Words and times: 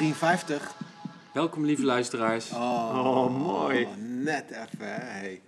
53. 0.00 0.74
Welkom 1.32 1.64
lieve 1.64 1.84
luisteraars. 1.84 2.50
Oh, 2.52 2.92
Oh, 2.94 3.38
mooi. 3.38 3.86
Net 3.98 4.50
even, 4.50 4.94
hè. 4.94 5.00
Hey. 5.00 5.42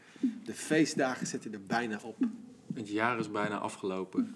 De 0.45 0.55
feestdagen 0.55 1.27
zitten 1.27 1.53
er 1.53 1.67
bijna 1.67 1.99
op. 2.03 2.17
Het 2.75 2.89
jaar 2.89 3.19
is 3.19 3.31
bijna 3.31 3.59
afgelopen. 3.59 4.35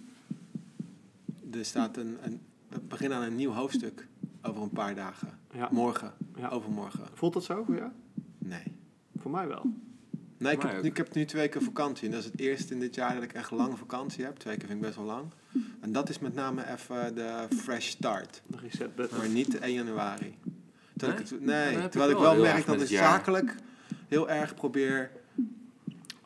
Er 1.53 1.65
staat 1.65 1.97
een, 1.97 2.19
een, 2.23 2.41
we 2.69 2.81
beginnen 2.81 3.19
aan 3.19 3.25
een 3.25 3.35
nieuw 3.37 3.51
hoofdstuk 3.53 4.07
over 4.43 4.63
een 4.63 4.71
paar 4.71 4.95
dagen. 4.95 5.39
Ja. 5.55 5.69
Morgen, 5.71 6.13
Ja. 6.37 6.49
overmorgen. 6.49 7.05
Voelt 7.15 7.33
dat 7.33 7.45
zo 7.45 7.63
voor 7.65 7.75
jou? 7.77 7.91
Nee. 8.39 8.63
Voor 9.17 9.31
mij 9.31 9.49
wel. 9.49 9.65
Nee, 10.39 10.53
ik 10.53 10.63
heb, 10.63 10.85
ik 10.85 10.97
heb 10.97 11.15
nu 11.15 11.25
twee 11.25 11.43
weken 11.43 11.63
vakantie. 11.63 12.07
En 12.07 12.11
dat 12.13 12.21
is 12.25 12.31
het 12.31 12.41
eerste 12.41 12.75
in 12.75 12.81
dit 12.81 12.95
jaar 12.95 13.15
dat 13.15 13.23
ik 13.23 13.33
echt 13.33 13.51
lange 13.51 13.77
vakantie 13.77 14.25
heb. 14.25 14.37
Twee 14.37 14.57
keer 14.57 14.67
vind 14.67 14.79
ik 14.81 14.85
best 14.87 14.97
wel 14.97 15.07
lang. 15.07 15.27
En 15.83 15.93
dat 15.93 16.09
is 16.09 16.19
met 16.19 16.35
name 16.35 16.65
even 16.73 17.15
de 17.15 17.47
fresh 17.57 17.89
start. 17.89 18.43
De 18.47 18.57
reset 18.57 18.95
button. 18.95 19.19
Maar 19.19 19.29
niet 19.29 19.59
1 19.59 19.73
januari. 19.73 20.39
Terwijl 20.97 21.19
Nee? 21.19 21.27
ik, 21.27 21.31
het, 21.31 21.41
nee, 21.41 21.89
terwijl 21.89 22.11
ik 22.11 22.19
wel 22.19 22.37
merk 22.37 22.67
dat 22.67 22.81
ik 22.81 22.87
zakelijk 22.89 23.55
heel 24.09 24.31
erg 24.31 24.55
probeer 24.55 25.11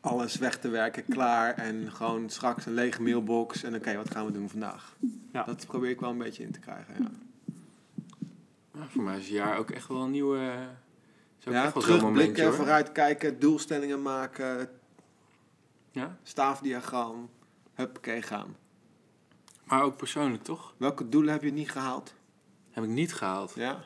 alles 0.00 0.36
weg 0.36 0.58
te 0.58 0.68
werken, 0.68 1.04
klaar. 1.08 1.54
En 1.54 1.92
gewoon 1.92 2.30
straks 2.30 2.66
een 2.66 2.74
lege 2.74 3.02
mailbox. 3.02 3.62
En 3.62 3.74
oké, 3.74 3.96
wat 3.96 4.10
gaan 4.10 4.26
we 4.26 4.32
doen 4.32 4.48
vandaag? 4.48 4.96
Ja. 5.32 5.42
Dat 5.42 5.66
probeer 5.66 5.90
ik 5.90 6.00
wel 6.00 6.10
een 6.10 6.18
beetje 6.18 6.42
in 6.42 6.52
te 6.52 6.58
krijgen. 6.60 6.94
Ja, 6.98 7.10
Ja, 8.74 8.86
voor 8.88 9.02
mij 9.02 9.18
is 9.18 9.24
het 9.24 9.32
jaar 9.32 9.58
ook 9.58 9.70
echt 9.70 9.88
wel 9.88 10.02
een 10.02 10.10
nieuwe... 10.10 10.40
Ja 11.38 11.70
terugblikken, 11.72 12.54
vooruitkijken, 12.54 13.38
doelstellingen 13.38 14.02
maken, 14.02 14.68
Ja? 15.90 16.16
staafdiagram. 16.22 17.28
Huppakee, 17.74 18.22
gaan. 18.22 18.56
Maar 19.66 19.82
ook 19.82 19.96
persoonlijk 19.96 20.42
toch? 20.42 20.74
Welke 20.76 21.08
doelen 21.08 21.32
heb 21.32 21.42
je 21.42 21.52
niet 21.52 21.70
gehaald? 21.70 22.14
Heb 22.70 22.84
ik 22.84 22.90
niet 22.90 23.14
gehaald. 23.14 23.52
Ja? 23.54 23.84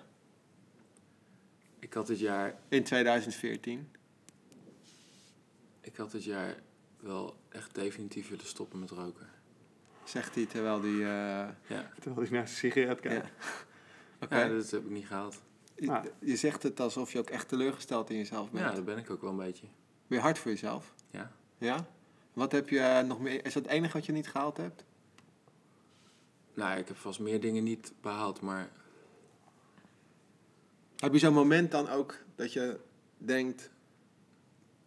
Ik 1.78 1.94
had 1.94 2.06
dit 2.06 2.18
jaar, 2.18 2.54
In 2.68 2.82
2014. 2.84 3.90
ik 5.80 5.96
had 5.96 6.10
dit 6.10 6.24
jaar 6.24 6.54
wel 7.00 7.36
echt 7.48 7.74
definitief 7.74 8.28
willen 8.28 8.46
stoppen 8.46 8.78
met 8.78 8.90
roken. 8.90 9.28
Zegt 10.04 10.34
hij 10.34 10.46
terwijl 10.46 10.80
hij... 10.82 10.90
eh, 10.92 11.48
Ja, 11.66 11.90
Terwijl 12.00 12.22
ik 12.26 12.30
naar 12.30 12.48
zijn 12.48 12.58
sigaret 12.72 13.00
kijk. 13.00 13.24
Ja. 13.24 13.30
Oké. 14.20 14.38
ja 14.40 14.48
dat 14.48 14.70
heb 14.70 14.84
ik 14.84 14.90
niet 14.90 15.06
gehaald. 15.06 15.40
Je- 15.76 15.90
Ah. 15.90 16.04
Je 16.18 16.36
zegt 16.36 16.62
het 16.62 16.80
alsof 16.80 17.12
je 17.12 17.18
ook 17.18 17.30
echt 17.30 17.48
teleurgesteld 17.48 18.10
in 18.10 18.16
jezelf 18.16 18.50
bent. 18.50 18.64
Ja, 18.64 18.74
dat 18.74 18.84
ben 18.84 18.98
ik 18.98 19.10
ook 19.10 19.20
wel 19.20 19.30
een 19.30 19.36
beetje. 19.36 19.66
Ben 20.06 20.18
je 20.18 20.24
hard 20.24 20.38
voor 20.38 20.50
jezelf? 20.50 20.94
Ja. 21.10 21.32
Ja? 21.58 21.86
Wat 22.32 22.52
heb 22.52 22.68
je 22.68 22.78
eh, 22.80 23.06
nog 23.06 23.20
meer? 23.20 23.44
Is 23.46 23.52
dat 23.52 23.62
het 23.62 23.72
enige 23.72 23.92
wat 23.92 24.06
je 24.06 24.12
niet 24.12 24.28
gehaald 24.28 24.56
hebt? 24.56 24.84
Nou, 26.60 26.78
ik 26.78 26.88
heb 26.88 26.96
vast 26.96 27.20
meer 27.20 27.40
dingen 27.40 27.64
niet 27.64 27.92
behaald, 28.00 28.40
maar 28.40 28.70
Heb 30.96 31.12
je 31.12 31.18
zo'n 31.18 31.34
moment 31.34 31.70
dan 31.70 31.88
ook 31.88 32.16
dat 32.34 32.52
je 32.52 32.80
denkt... 33.18 33.70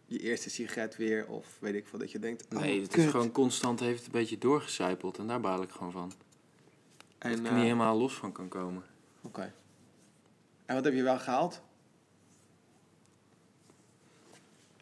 Je 0.06 0.18
eerste 0.18 0.50
sigaret 0.50 0.96
weer, 0.96 1.26
of 1.26 1.56
weet 1.58 1.74
ik 1.74 1.86
veel, 1.86 1.98
dat 1.98 2.10
je 2.10 2.18
denkt... 2.18 2.46
oh, 2.52 2.60
nee, 2.60 2.80
het 2.80 2.90
kut. 2.90 3.04
is 3.04 3.10
gewoon 3.10 3.32
constant, 3.32 3.80
heeft 3.80 4.06
een 4.06 4.12
beetje 4.12 4.38
doorgecijpeld 4.38 5.18
en 5.18 5.26
daar 5.26 5.40
baal 5.40 5.62
ik 5.62 5.70
gewoon 5.70 5.92
van. 5.92 6.12
En, 7.18 7.30
dat 7.30 7.38
ik 7.38 7.44
er 7.44 7.50
eh, 7.50 7.54
niet 7.54 7.64
helemaal 7.64 7.98
los 7.98 8.14
van 8.14 8.32
kan 8.32 8.48
komen. 8.48 8.82
Oké. 9.20 9.52
En 10.66 10.74
wat 10.74 10.84
heb 10.84 10.94
je 10.94 11.02
wel 11.02 11.18
gehaald? 11.18 11.62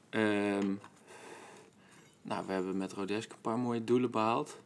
Ehm, 0.09 0.75
nou, 2.23 2.47
we 2.47 2.53
hebben 2.53 2.77
met 2.77 2.93
Rodesk 2.93 3.33
een 3.33 3.41
paar 3.41 3.59
mooie 3.59 3.85
doelen 3.85 4.11
behaald. 4.11 4.59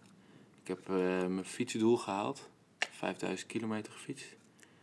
Ik 0.66 0.76
heb 0.76 0.88
eh, 0.88 1.26
mijn 1.26 1.44
fietsdoel 1.44 1.96
gehaald. 1.96 2.48
5000 2.78 3.48
kilometer 3.48 3.92
gefietst. 3.92 4.26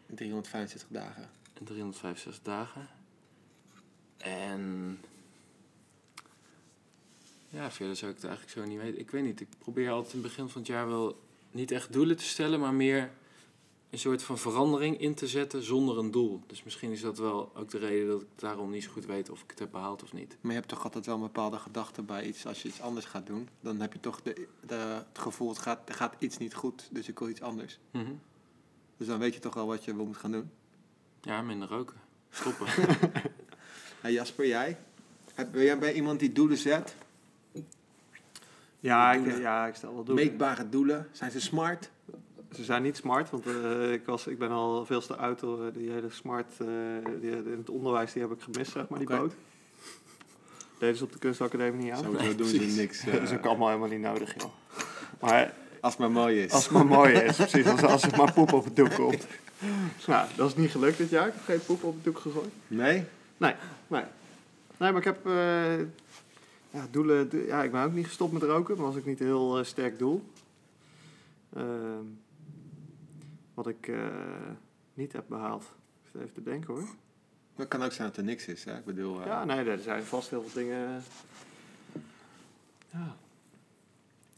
365 0.06 0.90
dagen. 0.92 1.30
In 1.60 1.66
365 1.66 2.44
dagen. 2.44 2.90
En... 4.18 5.00
Ja, 7.50 7.72
verder 7.72 7.96
zou 7.96 8.12
ik 8.12 8.18
het 8.18 8.26
eigenlijk 8.26 8.58
zo 8.58 8.66
niet 8.66 8.82
weten. 8.82 9.00
Ik 9.00 9.12
weet 9.12 9.24
niet, 9.24 9.42
ik 9.42 9.48
probeer 9.58 9.90
altijd 9.92 10.14
in 10.14 10.20
het 10.20 10.28
begin 10.28 10.50
van 10.50 10.62
het 10.62 10.70
jaar 10.70 10.88
wel 10.88 11.20
niet 11.52 11.72
echt 11.72 11.94
doelen 11.94 12.18
te 12.18 12.24
stellen, 12.24 12.60
maar 12.60 12.74
meer 12.74 13.12
een 13.94 14.00
soort 14.00 14.24
van 14.24 14.38
verandering 14.38 15.00
in 15.00 15.14
te 15.14 15.28
zetten 15.28 15.64
zonder 15.64 15.98
een 15.98 16.12
doel. 16.12 16.42
Dus 16.48 16.64
misschien 16.64 16.92
is 16.92 17.02
dat 17.02 17.18
wel 17.18 17.52
ook 17.56 17.70
de 17.70 17.78
reden 17.78 18.08
dat 18.08 18.22
ik 18.22 18.28
daarom 18.36 18.72
niet 18.72 18.84
zo 18.84 18.92
goed 18.92 19.06
weet 19.06 19.30
of 19.30 19.42
ik 19.42 19.50
het 19.50 19.60
heb 19.60 19.72
behaald 19.72 20.04
of 20.04 20.14
niet. 20.14 20.38
Maar 20.42 20.52
je 20.52 20.58
hebt 20.58 20.70
toch 20.70 20.84
altijd 20.84 21.06
wel 21.06 21.16
een 21.16 21.22
bepaalde 21.22 21.58
gedachte 21.58 22.02
bij 22.02 22.26
iets. 22.26 22.46
Als 22.46 22.62
je 22.62 22.68
iets 22.68 22.82
anders 22.82 23.06
gaat 23.06 23.28
doen, 23.28 23.50
dan 23.60 23.80
heb 23.80 23.94
je 23.94 24.00
toch 24.00 24.22
de, 24.22 24.48
de, 24.66 24.76
het 24.76 25.20
gevoel... 25.20 25.50
Het 25.50 25.58
gaat, 25.58 25.90
er 25.90 25.96
gaat 25.96 26.16
iets 26.20 26.38
niet 26.38 26.54
goed, 26.54 26.88
dus 26.92 27.08
ik 27.08 27.20
wil 27.20 27.30
iets 27.30 27.42
anders. 27.42 27.80
Mhm. 27.92 28.12
Dus 28.98 29.08
dan 29.08 29.20
weet 29.20 29.34
je 29.34 29.40
toch 29.40 29.54
wel 29.54 29.68
wat 29.68 29.84
je 29.84 29.96
wil 29.96 30.06
moet 30.06 30.18
gaan 30.18 30.32
doen. 30.32 30.52
Ja, 31.22 31.42
minder 31.42 31.68
roken. 31.68 31.98
Stoppen. 32.30 32.68
Hey 34.02 34.12
Jasper, 34.12 34.48
jij? 34.48 34.78
Heb, 35.34 35.52
ben 35.52 35.64
jij 35.64 35.80
bij 35.80 35.94
iemand 35.94 36.20
die 36.20 36.32
doelen 36.32 36.58
zet? 36.58 36.96
Ja, 38.80 39.14
ik, 39.14 39.38
ja, 39.38 39.68
ik 39.68 39.76
stel 39.76 39.94
wel 39.94 40.04
doelen. 40.04 40.26
Meetbare 40.26 40.70
doelen? 40.70 41.10
Zijn 41.12 41.32
ze 41.32 41.42
smart? 41.42 41.92
Ze 42.56 42.64
zijn 42.64 42.84
niet 42.84 42.98
smart, 42.98 43.30
want 43.30 43.46
eh, 43.46 43.92
ik, 43.94 44.06
was, 44.06 44.28
ik 44.28 44.38
ben 44.38 44.50
al 44.52 44.86
veel 44.86 45.02
te 45.02 45.16
oud 45.16 45.40
door 45.40 45.66
eh, 45.66 45.74
die 45.74 45.92
hele 45.92 46.10
smart... 46.10 46.52
eh, 46.60 46.68
die, 47.22 47.32
in 47.32 47.58
het 47.58 47.70
onderwijs 47.70 48.14
die 48.14 48.22
heb 48.22 48.32
ik 48.32 48.42
gemist, 48.42 48.72
zeg 48.72 48.88
maar, 48.88 49.00
die 49.00 49.08
boot. 49.08 49.34
Deden 50.78 50.98
ze 50.98 51.04
op 51.04 51.12
de 51.12 51.20
kunstacademie 51.20 51.84
niet 51.84 51.92
aan. 51.94 52.04
Sowieso 52.04 52.36
doen 52.36 52.48
ze 52.48 52.58
niks. 52.82 53.04
Dat 53.12 53.22
is 53.22 53.32
ook 53.32 53.46
allemaal 53.46 53.68
helemaal 53.68 53.90
niet 53.90 54.00
nodig, 54.02 54.34
joh. 54.42 54.52
Maar 55.22 55.54
Als 55.82 55.92
het 55.94 56.02
maar 56.02 56.12
mooi 56.12 56.44
is. 56.44 56.52
als 56.52 56.64
het 56.64 56.74
maar 56.74 56.86
mooi 56.86 57.14
is, 57.14 57.36
precies. 57.48 57.68
Als, 57.68 57.82
als 57.84 58.04
er 58.04 58.18
maar 58.18 58.34
poep 58.34 58.54
op 58.54 58.64
het 58.64 58.76
doek 58.76 58.94
komt. 58.94 59.26
Nou, 60.08 60.28
dat 60.36 60.50
is 60.50 60.56
niet 60.56 60.72
gelukt 60.72 60.98
dit 60.98 61.10
jaar. 61.10 61.28
Ik 61.28 61.34
heb 61.34 61.44
geen 61.44 61.66
poep 61.66 61.84
op 61.84 61.94
het 61.96 62.04
doek 62.04 62.18
gegooid. 62.20 62.50
Nee? 62.68 63.04
Nee, 63.38 63.54
nee. 63.88 64.04
Nee, 64.78 64.92
maar 64.92 64.98
ik 64.98 65.04
heb 65.04 65.26
eh, 65.26 65.78
ja, 66.72 66.88
doelen. 66.92 67.30
do- 67.30 67.38
ja, 67.48 67.64
ik 67.64 67.72
ben 67.72 67.84
ook 67.84 67.94
niet 67.94 68.06
gestopt 68.06 68.34
met 68.34 68.42
roken, 68.44 68.76
maar 68.76 68.86
was 68.86 68.96
ook 68.96 69.06
niet 69.06 69.20
een 69.20 69.26
heel 69.26 69.64
sterk 69.64 70.00
doel. 70.00 70.24
Ehm, 71.56 72.04
wat 73.54 73.68
ik 73.68 73.88
eh, 73.88 74.08
niet 74.94 75.14
heb 75.14 75.26
behaald. 75.28 75.64
Ik 76.04 76.10
zit 76.12 76.22
even 76.22 76.34
te 76.34 76.44
denken 76.44 76.74
hoor. 76.74 76.88
Dat 77.56 77.68
kan 77.68 77.84
ook 77.84 77.92
zijn 77.92 78.08
dat 78.08 78.18
er 78.18 78.24
niks 78.24 78.48
is. 78.48 78.64
Hè? 78.64 78.78
Ik 78.78 78.86
bedoel, 78.86 79.20
eh, 79.22 79.26
Ja, 79.26 79.46
nee, 79.46 79.66
er 79.70 79.80
zijn 79.80 80.04
vast 80.04 80.30
heel 80.30 80.42
veel 80.44 80.62
dingen. 80.64 81.04
Ja, 82.92 83.16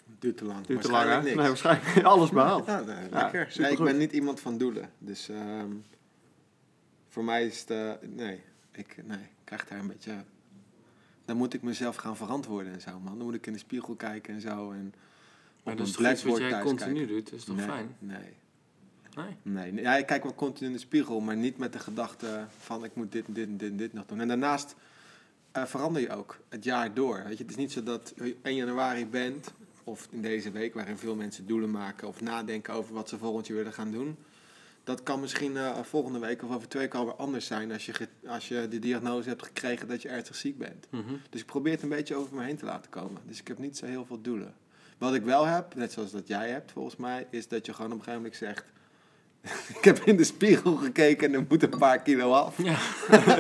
het 0.09 0.21
duurt 0.21 0.37
te 0.37 0.45
lang. 0.45 0.65
duurt 0.65 0.81
te 0.81 0.91
lang 0.91 1.03
hè? 1.03 1.09
Waarschijnlijk 1.13 1.35
Nee, 1.37 1.47
niks. 1.47 1.61
waarschijnlijk 1.61 2.05
alles 2.13 2.29
behaald. 2.29 2.65
Ja, 2.65 2.79
nee, 2.81 2.95
Ja, 3.09 3.21
lekker. 3.21 3.53
Nee, 3.57 3.71
ik 3.71 3.79
ben 3.79 3.97
niet 3.97 4.11
iemand 4.11 4.39
van 4.39 4.57
doelen. 4.57 4.89
Dus 4.97 5.29
ehm, 5.29 5.71
voor 7.09 7.23
mij 7.23 7.45
is 7.45 7.59
het... 7.59 7.69
eh, 7.69 7.91
nee, 8.09 8.41
ik, 8.71 8.97
nee, 9.05 9.17
ik 9.17 9.29
krijg 9.43 9.67
daar 9.67 9.79
een 9.79 9.87
beetje... 9.87 10.23
Dan 11.25 11.37
moet 11.37 11.53
ik 11.53 11.61
mezelf 11.61 11.95
gaan 11.95 12.17
verantwoorden 12.17 12.73
en 12.73 12.81
zo, 12.81 12.99
man. 12.99 13.17
Dan 13.17 13.25
moet 13.25 13.35
ik 13.35 13.47
in 13.47 13.53
de 13.53 13.59
spiegel 13.59 13.95
kijken 13.95 14.33
en 14.33 14.41
zo. 14.41 14.71
En 14.71 14.93
Maar 15.63 15.73
op 15.73 15.79
dat 15.79 15.87
is 15.87 15.93
toch 15.93 16.11
iets 16.11 16.23
wat 16.23 16.37
jij 16.37 16.61
continu 16.61 16.93
kijken. 16.93 17.13
doet, 17.15 17.29
dat 17.29 17.39
is 17.39 17.43
toch 17.45 17.55
nee, 17.55 17.65
fijn? 17.65 17.95
Nee. 17.99 18.33
Nee. 19.15 19.71
Nee, 19.71 19.81
ja, 19.81 19.95
ik 19.95 20.05
kijk 20.05 20.23
wel 20.23 20.35
continu 20.35 20.67
in 20.67 20.73
de 20.73 20.79
spiegel, 20.79 21.19
maar 21.19 21.35
niet 21.35 21.57
met 21.57 21.73
de 21.73 21.79
gedachte 21.79 22.45
van 22.57 22.83
ik 22.83 22.95
moet 22.95 23.11
dit 23.11 23.27
en 23.27 23.33
dit 23.33 23.47
en 23.47 23.57
dit 23.57 23.77
dit 23.77 23.93
nog 23.93 24.05
doen. 24.05 24.19
En 24.19 24.27
daarnaast 24.27 24.75
eh, 25.51 25.65
verander 25.65 26.01
je 26.01 26.09
ook 26.09 26.39
het 26.49 26.63
jaar 26.63 26.93
door. 26.93 27.23
Weet 27.25 27.37
je, 27.37 27.43
het 27.43 27.51
is 27.51 27.57
niet 27.57 27.71
zo 27.71 27.83
dat 27.83 28.13
je 28.15 28.35
1 28.41 28.55
januari 28.55 29.05
bent, 29.05 29.53
of 29.83 30.07
in 30.11 30.21
deze 30.21 30.51
week, 30.51 30.73
waarin 30.73 30.97
veel 30.97 31.15
mensen 31.15 31.47
doelen 31.47 31.71
maken 31.71 32.07
of 32.07 32.21
nadenken 32.21 32.73
over 32.73 32.93
wat 32.93 33.09
ze 33.09 33.17
volgend 33.17 33.47
jaar 33.47 33.57
willen 33.57 33.73
gaan 33.73 33.91
doen. 33.91 34.17
Dat 34.83 35.03
kan 35.03 35.19
misschien 35.19 35.57
eh, 35.57 35.79
volgende 35.79 36.19
week 36.19 36.43
of 36.43 36.55
over 36.55 36.67
twee 36.67 36.81
weken 36.81 36.99
alweer 36.99 37.15
anders 37.15 37.45
zijn 37.45 37.71
als 37.71 37.85
je, 37.85 38.07
als 38.25 38.47
je 38.47 38.67
de 38.67 38.79
diagnose 38.79 39.29
hebt 39.29 39.43
gekregen 39.43 39.87
dat 39.87 40.01
je 40.01 40.09
ernstig 40.09 40.35
ziek 40.35 40.57
bent. 40.57 40.87
Mhm. 40.90 41.13
Dus 41.29 41.41
ik 41.41 41.47
probeer 41.47 41.73
het 41.73 41.81
een 41.81 41.90
beetje 41.90 42.16
over 42.16 42.35
me 42.35 42.43
heen 42.43 42.57
te 42.57 42.66
laten 42.66 42.91
komen. 42.91 43.22
Dus 43.25 43.40
ik 43.40 43.47
heb 43.47 43.57
niet 43.57 43.78
zo 43.78 43.85
heel 43.85 44.05
veel 44.05 44.22
doelen. 44.22 44.53
Wat 44.97 45.13
ik 45.13 45.23
wel 45.23 45.45
heb, 45.45 45.75
net 45.75 45.91
zoals 45.91 46.11
dat 46.11 46.28
jij 46.28 46.49
hebt 46.49 46.72
volgens 46.72 46.95
mij, 46.95 47.28
is 47.29 47.47
dat 47.47 47.66
je 47.66 47.73
gewoon 47.73 47.91
op 47.91 47.97
een 47.97 48.03
gegeven 48.03 48.22
moment 48.22 48.40
zegt... 48.40 48.66
ik 49.77 49.83
heb 49.83 49.99
in 49.99 50.17
de 50.17 50.23
spiegel 50.23 50.75
gekeken 50.75 51.27
en 51.27 51.33
er 51.33 51.45
moet 51.49 51.63
een 51.63 51.77
paar 51.77 52.01
kilo 52.01 52.31
af. 52.31 52.57
Ja. 52.57 52.77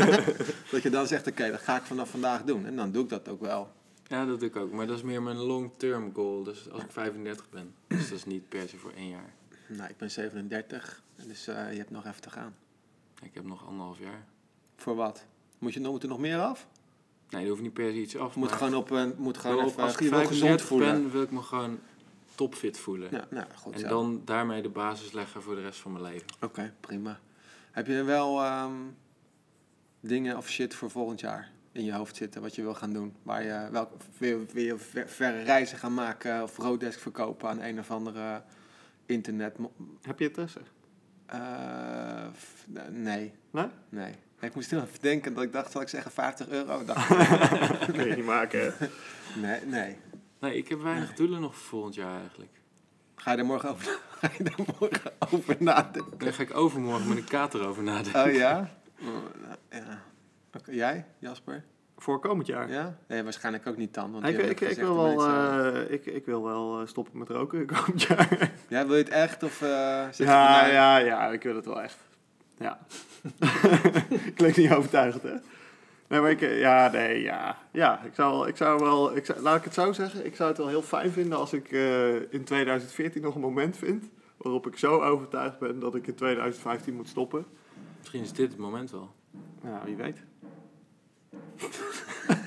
dat 0.71 0.83
je 0.83 0.89
dan 0.89 1.07
zegt, 1.07 1.27
oké, 1.27 1.51
dat 1.51 1.59
ga 1.59 1.75
ik 1.75 1.83
vanaf 1.83 2.09
vandaag 2.09 2.43
doen. 2.43 2.65
En 2.65 2.75
dan 2.75 2.91
doe 2.91 3.03
ik 3.03 3.09
dat 3.09 3.29
ook 3.29 3.41
wel. 3.41 3.71
ja, 4.07 4.25
dat 4.25 4.39
doe 4.39 4.49
ik 4.49 4.55
ook. 4.55 4.71
Maar 4.71 4.87
dat 4.87 4.97
is 4.97 5.03
meer 5.03 5.21
mijn 5.21 5.37
long-term 5.37 6.13
goal. 6.13 6.43
Dus 6.43 6.71
als 6.71 6.83
ik 6.83 6.91
35 6.91 7.49
ben. 7.49 7.73
Dus 7.87 8.09
dat 8.09 8.17
is 8.17 8.25
niet 8.25 8.49
per 8.49 8.69
se 8.69 8.77
voor 8.77 8.91
één 8.95 9.09
jaar. 9.09 9.33
Nou, 9.67 9.89
ik 9.89 9.97
ben 9.97 10.11
37, 10.11 11.01
dus 11.27 11.47
eh, 11.47 11.71
je 11.71 11.77
hebt 11.77 11.89
nog 11.89 12.05
even 12.05 12.21
te 12.21 12.29
gaan. 12.29 12.55
Ik 13.21 13.33
heb 13.33 13.45
nog 13.45 13.67
anderhalf 13.67 13.99
jaar. 13.99 14.25
Voor 14.75 14.95
wat? 14.95 15.25
Moet, 15.57 15.73
je, 15.73 15.79
moet 15.79 16.03
er 16.03 16.09
nog 16.09 16.19
meer 16.19 16.39
af? 16.39 16.67
Nee, 17.29 17.43
er 17.43 17.49
hoeft 17.49 17.61
niet 17.61 17.73
per 17.73 17.91
se 17.91 18.01
iets 18.01 18.17
af. 18.17 18.35
Moet 18.35 18.49
maar 18.49 18.57
gewoon 18.57 18.75
op 18.75 18.89
een, 18.89 19.13
moet 19.17 19.37
gewoon 19.37 19.65
even 19.65 19.83
als 19.83 19.93
ik 19.93 19.99
je 19.99 20.09
wil 20.09 20.19
gezond 20.19 20.61
35 20.61 20.67
voelen? 20.67 21.01
ben, 21.01 21.11
wil 21.11 21.21
ik 21.21 21.31
me 21.31 21.41
gewoon 21.41 21.79
topfit 22.35 22.77
voelen. 22.77 23.07
Ja, 23.11 23.25
nou, 23.29 23.45
goed 23.55 23.73
en 23.73 23.79
zo. 23.79 23.87
dan 23.87 24.21
daarmee 24.25 24.61
de 24.61 24.69
basis 24.69 25.11
leggen 25.11 25.41
voor 25.41 25.55
de 25.55 25.61
rest 25.61 25.79
van 25.79 25.91
mijn 25.91 26.03
leven. 26.03 26.27
Oké, 26.41 26.73
prima. 26.79 27.19
Heb 27.71 27.87
je 27.87 28.03
wel 28.03 28.41
ehm, 28.43 28.71
dingen 29.99 30.37
of 30.37 30.49
shit 30.49 30.73
voor 30.75 30.89
volgend 30.89 31.19
jaar 31.19 31.51
in 31.71 31.83
je 31.83 31.93
hoofd 31.93 32.15
zitten 32.15 32.41
wat 32.41 32.55
je 32.55 32.61
wil 32.61 32.73
gaan 32.73 32.93
doen? 32.93 33.15
Waar 33.23 33.43
je, 33.43 33.67
welk, 33.71 33.91
wil, 34.17 34.45
wil 34.53 34.63
je 34.63 34.77
ver- 34.77 35.09
verre 35.09 35.41
reizen 35.43 35.77
gaan 35.77 35.93
maken 35.93 36.43
of 36.43 36.57
roaddesk 36.57 36.99
verkopen 36.99 37.49
aan 37.49 37.61
een 37.61 37.79
of 37.79 37.91
andere 37.91 38.41
internet? 39.05 39.55
Heb 40.01 40.19
je 40.19 40.27
interesse? 40.27 40.59
Eh, 41.25 42.27
f- 42.37 42.65
nee. 42.91 43.33
Nee? 43.51 43.67
Nee. 43.89 44.13
Ik 44.39 44.55
moest 44.55 44.71
heel 44.71 44.81
even 44.81 45.01
denken 45.01 45.33
dat 45.33 45.43
ik 45.43 45.51
dacht, 45.51 45.71
zal 45.71 45.81
ik 45.81 45.87
zeggen 45.87 46.11
50 46.11 46.47
euro? 46.49 46.85
Dacht 46.85 47.09
ik, 47.87 47.93
Kun 47.93 48.07
je 48.07 48.15
niet 48.15 48.25
maken, 48.25 48.59
hè? 48.77 48.87
nee, 49.41 49.65
nee. 49.65 49.97
Nee, 50.39 50.57
ik 50.57 50.67
heb 50.67 50.81
weinig 50.81 51.13
doelen 51.13 51.41
nog 51.41 51.55
voor 51.55 51.67
volgend 51.67 51.95
jaar 51.95 52.19
eigenlijk. 52.19 52.51
Ga 53.15 53.31
je 53.31 53.37
er 53.37 53.45
morgen 53.45 53.69
over, 53.69 53.99
ga 54.19 54.29
je 54.37 54.43
er 54.43 54.65
morgen 54.79 55.11
over 55.33 55.55
nadenken? 55.59 56.17
Daar 56.17 56.33
ga 56.33 56.41
ik 56.41 56.55
overmorgen 56.55 57.07
met 57.07 57.17
een 57.17 57.23
kater 57.23 57.67
over 57.67 57.83
nadenken. 57.83 58.23
Oh 58.25 58.31
ja? 58.33 58.69
Oh, 59.01 59.07
nou, 59.69 59.83
ja. 59.85 60.01
Jij, 60.65 61.05
Jasper? 61.19 61.63
Voor 61.97 62.19
komend 62.19 62.47
jaar. 62.47 62.69
Ja? 62.69 62.97
Nee, 63.07 63.23
waarschijnlijk 63.23 63.67
ook 63.67 63.77
niet 63.77 63.93
dan. 63.93 64.11
Want 64.11 64.25
ik, 64.27 64.59
ik, 64.61 64.77
wil 64.77 64.95
wel, 64.95 65.05
mensen- 65.15 65.87
eh, 65.87 65.93
ik, 65.93 66.05
ik 66.05 66.25
wil 66.25 66.43
wel 66.43 66.79
eh, 66.81 66.87
stoppen 66.87 67.17
met 67.17 67.29
roken 67.29 67.65
komend 67.75 68.01
jaar. 68.01 68.51
Ja, 68.67 68.85
wil 68.85 68.95
je 68.95 69.03
het 69.03 69.11
echt? 69.11 69.43
Of 69.43 69.61
eh 69.61 70.07
van, 70.11 70.25
Ja, 70.25 70.61
nou, 70.61 70.71
ja, 70.73 70.97
ja, 70.97 71.27
ik 71.27 71.43
wil 71.43 71.55
het 71.55 71.65
wel 71.65 71.81
echt. 71.81 71.97
Ja. 72.57 72.79
Klinkt 74.35 74.57
niet 74.57 74.71
overtuigend, 74.71 75.23
hè? 75.23 75.35
Nee, 76.07 76.21
maar 76.21 76.31
ik, 76.31 76.41
eh, 76.41 76.59
ja, 76.59 76.91
nee, 76.91 77.21
ja. 77.21 77.57
Ja, 77.71 78.03
ik 78.03 78.13
zou, 78.13 78.47
ik 78.47 78.57
zou 78.57 78.79
wel, 78.79 79.15
ik 79.15 79.25
zou, 79.25 79.39
laat 79.39 79.57
ik 79.57 79.63
het 79.63 79.73
zo 79.73 79.91
zeggen, 79.91 80.25
ik 80.25 80.35
zou 80.35 80.49
het 80.49 80.57
wel 80.57 80.67
heel 80.67 80.81
fijn 80.81 81.11
vinden 81.11 81.37
als 81.37 81.53
ik 81.53 81.71
eh, 81.71 82.15
in 82.15 82.43
2014 82.43 83.21
nog 83.21 83.35
een 83.35 83.41
moment 83.41 83.77
vind 83.77 84.09
waarop 84.37 84.67
ik 84.67 84.77
zo 84.77 85.01
overtuigd 85.01 85.59
ben 85.59 85.79
dat 85.79 85.95
ik 85.95 86.07
in 86.07 86.15
2015 86.15 86.95
moet 86.95 87.07
stoppen. 87.07 87.45
Misschien 87.99 88.21
is 88.21 88.33
dit 88.33 88.49
het 88.49 88.57
moment 88.57 88.91
wel. 88.91 89.15
Ja, 89.63 89.81
wie 89.85 89.95
weet. 89.95 90.23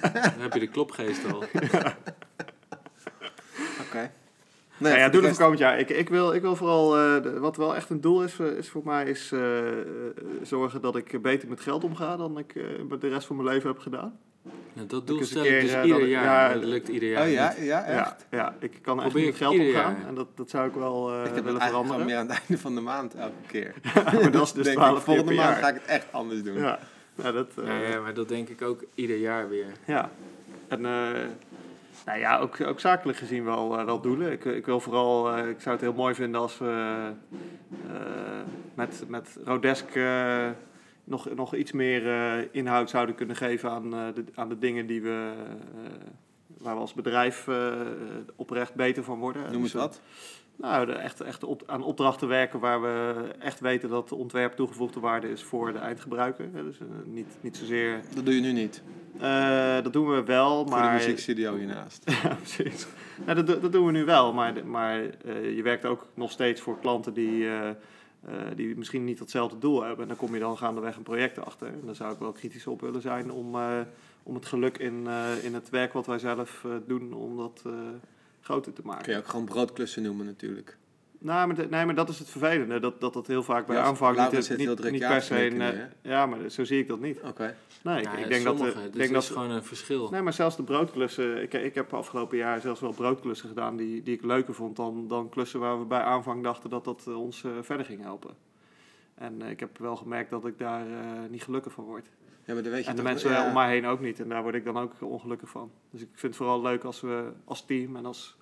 Dan 0.02 0.40
heb 0.40 0.52
je 0.52 0.60
de 0.60 0.69
klopgeest 0.69 1.32
al. 1.32 1.43
Oké. 3.87 4.10
Nee, 4.79 4.93
ja, 4.93 4.97
voor 4.99 5.05
de 5.05 5.11
doelen 5.11 5.21
rest- 5.31 5.35
voor 5.35 5.45
komend 5.45 5.59
jaar. 5.61 5.79
Ik, 5.79 5.91
ik, 5.91 6.09
wil, 6.09 6.33
ik 6.33 6.43
wil 6.43 6.57
vooral, 6.57 6.97
eh, 6.97 7.23
de- 7.23 7.39
wat 7.39 7.57
wel 7.57 7.75
echt 7.77 7.91
een 7.91 8.01
doel 8.01 8.23
is, 8.23 8.39
eh, 8.39 8.47
is 8.47 8.69
voor 8.69 8.83
mij, 8.85 9.05
is 9.05 9.33
eh, 9.33 9.41
zorgen 10.43 10.81
dat 10.81 10.97
ik 10.97 11.23
beter 11.23 11.49
met 11.49 11.61
geld 11.61 11.85
omga 11.85 12.17
dan 12.17 12.39
ik 12.39 12.55
eh, 12.55 12.63
met 12.89 13.01
de 13.01 13.09
rest 13.09 13.27
van 13.27 13.37
mijn 13.37 13.49
leven 13.49 13.69
heb 13.69 13.79
gedaan. 13.79 14.19
Nou, 14.73 14.87
dat 14.89 15.07
doel 15.07 15.25
stel 15.25 15.45
ik 15.45 15.61
dus 15.61 15.63
ieder 15.63 15.89
dat 15.89 15.99
ik- 16.01 16.09
jaar. 16.09 16.25
ja, 16.25 16.55
dat 16.55 16.65
lukt 16.65 16.89
ieder 16.89 17.09
jaar 17.09 17.27
Oh 17.27 17.33
ja, 17.33 17.55
niet. 17.59 17.67
ja, 17.67 17.85
echt? 17.85 18.27
Ja, 18.31 18.37
ja, 18.39 18.55
ik 18.61 18.79
kan 18.83 18.99
echt 19.01 19.09
Probeer 19.09 19.27
met 19.27 19.37
geld 19.37 19.53
omgaan 19.53 19.71
jaar. 19.71 19.97
en 20.09 20.15
dat, 20.15 20.27
dat 20.35 20.51
zou 20.51 20.69
ik 20.69 20.75
wel 20.75 21.11
eh, 21.13 21.19
ik 21.19 21.25
heb 21.25 21.35
het 21.35 21.45
willen 21.45 21.61
veranderen. 21.61 22.07
meer 22.07 22.17
aan 22.17 22.29
het 22.29 22.39
einde 22.39 22.59
van 22.63 22.75
de 22.75 22.81
maand 22.81 23.15
elke 23.15 23.33
keer. 23.47 23.75
maar 23.95 24.31
dat 24.31 24.43
is 24.43 24.53
dus 24.53 24.65
Denk 24.75 24.77
12 24.77 24.89
ik, 24.89 24.95
keer 24.95 25.05
volgende 25.05 25.25
per 25.35 25.35
maand 25.45 25.55
jaar. 25.55 25.63
ga 25.63 25.69
ik 25.69 25.75
het 25.75 25.85
echt 25.85 26.07
anders 26.11 26.43
doen. 26.43 26.59
Ja, 26.59 26.79
ja, 27.15 27.33
dat, 27.33 27.49
eh, 27.59 27.67
Ja, 27.67 27.89
ja, 27.89 28.01
maar 28.01 28.15
dat 28.15 28.29
denk 28.29 28.49
ik 28.49 28.63
ook 28.63 28.85
ieder 28.95 29.17
jaar 29.17 29.49
weer. 29.49 29.73
Ja, 29.87 30.11
en 30.69 30.85
eh, 30.87 31.11
nou 32.08 32.20
ja, 32.20 32.38
ook, 32.38 32.60
ook 32.60 32.81
zakelijk 32.81 33.19
gezien 33.19 33.44
wel, 33.44 33.78
eh, 33.78 33.84
wel 33.84 34.00
doelen. 34.00 34.32
Ik, 34.32 34.44
ik 34.44 34.66
wil 34.66 34.81
vooral, 34.81 35.32
eh, 35.32 35.49
ik 35.49 35.60
zou 35.60 35.75
het 35.75 35.84
heel 35.84 35.93
mooi 35.93 36.14
vinden 36.14 36.40
als 36.40 36.58
we 36.58 36.96
eh, 37.88 38.43
met, 38.75 39.05
met 39.08 39.38
Rodesk 39.44 39.99
nog, 41.05 41.34
nog 41.34 41.55
iets 41.55 41.72
meer 41.72 42.05
inhoud 42.55 42.90
zouden 42.90 43.14
kunnen 43.14 43.37
geven 43.37 43.70
aan, 43.70 43.90
de, 43.90 44.25
aan 44.34 44.49
de 44.49 44.58
dingen 44.58 44.87
die 44.87 45.02
we, 45.02 45.32
waar 46.60 46.75
we 46.75 46.81
als 46.81 46.94
bedrijf 46.94 47.49
eh, 47.49 47.72
oprecht 48.37 48.75
beter 48.75 49.05
van 49.05 49.19
worden. 49.19 49.43
Noem 49.43 49.62
eens 49.62 49.72
Dus, 49.72 49.81
wat. 49.81 50.00
Nou, 50.56 50.87
de, 50.87 50.93
echt, 50.93 51.20
echt 51.20 51.44
op, 51.44 51.62
aan 51.66 51.82
opdrachten 51.82 52.28
werken 52.28 52.60
waar 52.60 52.82
we 52.82 53.14
echt 53.38 53.60
weten 53.60 53.88
dat 53.88 54.10
het 54.10 54.19
ontwerp 54.19 54.56
toegevoegde 54.56 55.00
waarde 55.00 55.31
is 55.31 55.43
voor 55.43 55.72
de 55.72 55.78
eindgebruiker. 55.78 56.52
Dus 56.52 56.78
eh, 56.81 56.87
niet, 57.05 57.37
niet 57.40 57.56
zozeer. 57.56 58.00
Dat 58.14 58.25
doe 58.25 58.34
je 58.34 58.40
nu 58.40 58.52
niet. 58.52 58.82
Eh, 59.20 59.82
dat 59.82 59.93
doen 59.93 60.08
we 60.08 60.25
wel, 60.25 60.56
Voor 60.56 60.76
de 60.76 60.82
maar. 60.82 60.93
muziekstudio 60.94 61.56
hiernaast. 61.56 62.02
Ja, 62.22 62.34
precies. 62.34 62.87
Nou, 63.26 63.44
dat, 63.44 63.62
dat 63.62 63.72
doen 63.72 63.87
we 63.87 63.93
nu 63.93 64.05
wel, 64.05 64.32
maar, 64.32 64.66
maar 64.66 65.00
eh, 65.25 65.56
je 65.56 65.62
werkt 65.62 65.84
ook 65.84 66.06
nog 66.14 66.31
steeds 66.31 66.60
voor 66.60 66.78
klanten 66.81 67.14
die, 67.14 67.46
eh, 67.46 67.69
eh, 67.69 67.75
die 68.55 68.76
misschien 68.76 69.05
niet 69.05 69.19
hetzelfde 69.19 69.58
doel 69.58 69.82
hebben. 69.82 70.02
En 70.02 70.08
dan 70.08 70.16
kom 70.16 70.34
je 70.34 70.40
dan 70.40 70.56
gaandeweg 70.58 70.96
een 70.96 71.02
project 71.02 71.44
achter. 71.44 71.66
En 71.69 71.81
daar 71.84 71.94
zou 71.94 72.12
ik 72.12 72.19
wel 72.19 72.32
kritisch 72.32 72.66
op 72.66 72.81
willen 72.81 73.02
zijn 73.02 73.31
om, 73.31 73.55
eh, 73.55 73.81
om 74.23 74.35
het 74.35 74.47
geluk 74.47 74.79
in, 74.79 75.06
eh, 75.06 75.44
in 75.44 75.55
het 75.55 75.70
werk 75.70 75.93
wat 75.93 76.06
wij 76.06 76.19
zelf 76.19 76.65
eh, 76.65 76.70
doen, 76.87 77.12
om 77.12 77.37
dat 77.37 77.62
eh, 77.67 77.73
groter 78.41 78.73
te 78.73 78.82
maken. 78.85 79.05
Kun 79.05 79.12
je 79.12 79.19
ook 79.19 79.29
gewoon 79.29 79.44
broodklussen 79.44 80.03
noemen 80.03 80.26
natuurlijk. 80.26 80.76
Nou, 81.20 81.47
maar, 81.47 81.56
de- 81.56 81.69
nee, 81.69 81.85
maar 81.85 81.94
dat 81.94 82.09
is 82.09 82.19
het 82.19 82.29
vervelende. 82.31 82.81
Dat 82.81 83.00
dat, 83.00 83.12
dat 83.12 83.26
heel 83.26 83.43
vaak 83.43 83.67
bij 83.67 83.76
Ja, 83.76 83.82
aanvang 83.82 84.31
niet, 84.32 84.44
zit 84.44 84.56
niet, 84.56 84.67
heel 84.67 84.76
druk 84.76 84.93
niet 84.93 85.00
ja 85.00 85.09
per 85.09 85.23
se... 85.23 85.47
Een, 85.47 85.61
eh, 85.61 85.81
ja, 86.03 86.26
maar 86.26 86.50
zo 86.50 86.65
zie 86.65 86.79
ik 86.79 86.88
dat 86.88 87.00
niet. 87.00 87.20
Oké. 87.20 87.56
Nee, 87.82 87.99
ik, 87.99 88.05
Ja, 88.05 88.17
ik 88.17 88.29
denk 88.29 88.44
dat... 88.44 88.56
sommige, 88.56 88.79
dus 88.79 88.87
ik 88.87 88.93
denk 88.93 89.12
dat 89.12 89.23
is 89.23 89.29
gewoon 89.29 89.50
een 89.50 89.65
verschil. 89.65 90.11
Nee, 90.11 90.23
maar 90.23 90.32
zelfs 90.32 90.56
de 90.56 90.62
broodklussen. 90.62 91.43
Ik, 91.43 91.53
ik 91.53 91.75
heb 91.75 91.94
afgelopen 91.94 92.37
jaar 92.37 92.61
zelfs 92.61 92.81
wel 92.81 92.93
broodklussen 92.93 93.49
gedaan 93.49 93.76
die, 93.76 94.03
die 94.03 94.15
ik 94.15 94.25
leuker 94.25 94.55
vond 94.55 94.76
dan, 94.76 95.09
dan 95.09 95.29
klussen 95.29 95.61
waar 95.61 95.79
we 95.79 95.85
bij 95.85 96.00
aanvang 96.00 96.43
dachten 96.43 96.70
dat 96.70 96.85
dat 96.85 97.06
ons 97.06 97.44
verder 97.62 97.87
ging 97.87 98.03
helpen. 98.03 98.35
En 99.19 99.43
eh, 99.43 99.50
ik 99.50 99.61
heb 99.61 99.79
wel 99.79 99.97
gemerkt 99.97 100.31
dat 100.31 100.47
ik 100.47 100.59
daar 100.59 100.87
eh, 100.87 101.31
niet 101.31 101.43
gelukkig 101.43 101.73
van 101.73 101.85
word. 101.85 102.06
Ja, 102.49 102.55
maar 102.55 102.62
dan 102.62 102.73
weet 102.73 102.85
je 102.85 102.91
En 102.91 102.97
de 102.97 103.03
toch- 103.03 103.11
mensen 103.11 103.31
ja. 103.31 103.47
om 103.47 103.53
mij 103.55 103.71
heen 103.71 103.87
ook 103.87 104.00
niet. 104.00 104.21
En 104.21 104.29
daar 104.29 104.43
word 104.43 104.55
ik 104.55 104.65
dan 104.65 104.77
ook 104.79 104.93
ongelukkig 105.00 105.49
van. 105.49 105.71
Dus 105.91 106.00
ik 106.00 106.09
vind 106.12 106.23
het 106.23 106.37
vooral 106.37 106.62
leuk 106.62 106.85
als 106.85 107.00
we 107.00 107.33
als 107.45 107.65
team 107.65 107.97
en 107.97 108.06
als 108.06 108.37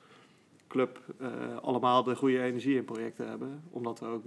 club 0.69 1.01
eh, 1.19 1.57
allemaal 1.57 2.03
de 2.03 2.17
goede 2.17 2.43
energie 2.43 2.77
in 2.77 2.85
projecten 2.85 3.29
hebben. 3.29 3.63
Omdat 3.71 4.01
we 4.01 4.07
ook 4.07 4.25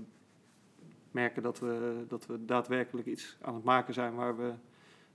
merken 1.12 1.44
dat 1.44 1.60
we, 1.60 2.04
dat 2.08 2.26
we 2.26 2.46
daadwerkelijk 2.46 3.08
iets 3.08 3.38
aan 3.42 3.54
het 3.56 3.64
maken 3.64 3.94
zijn 3.94 4.16
waar 4.16 4.38
we 4.38 4.52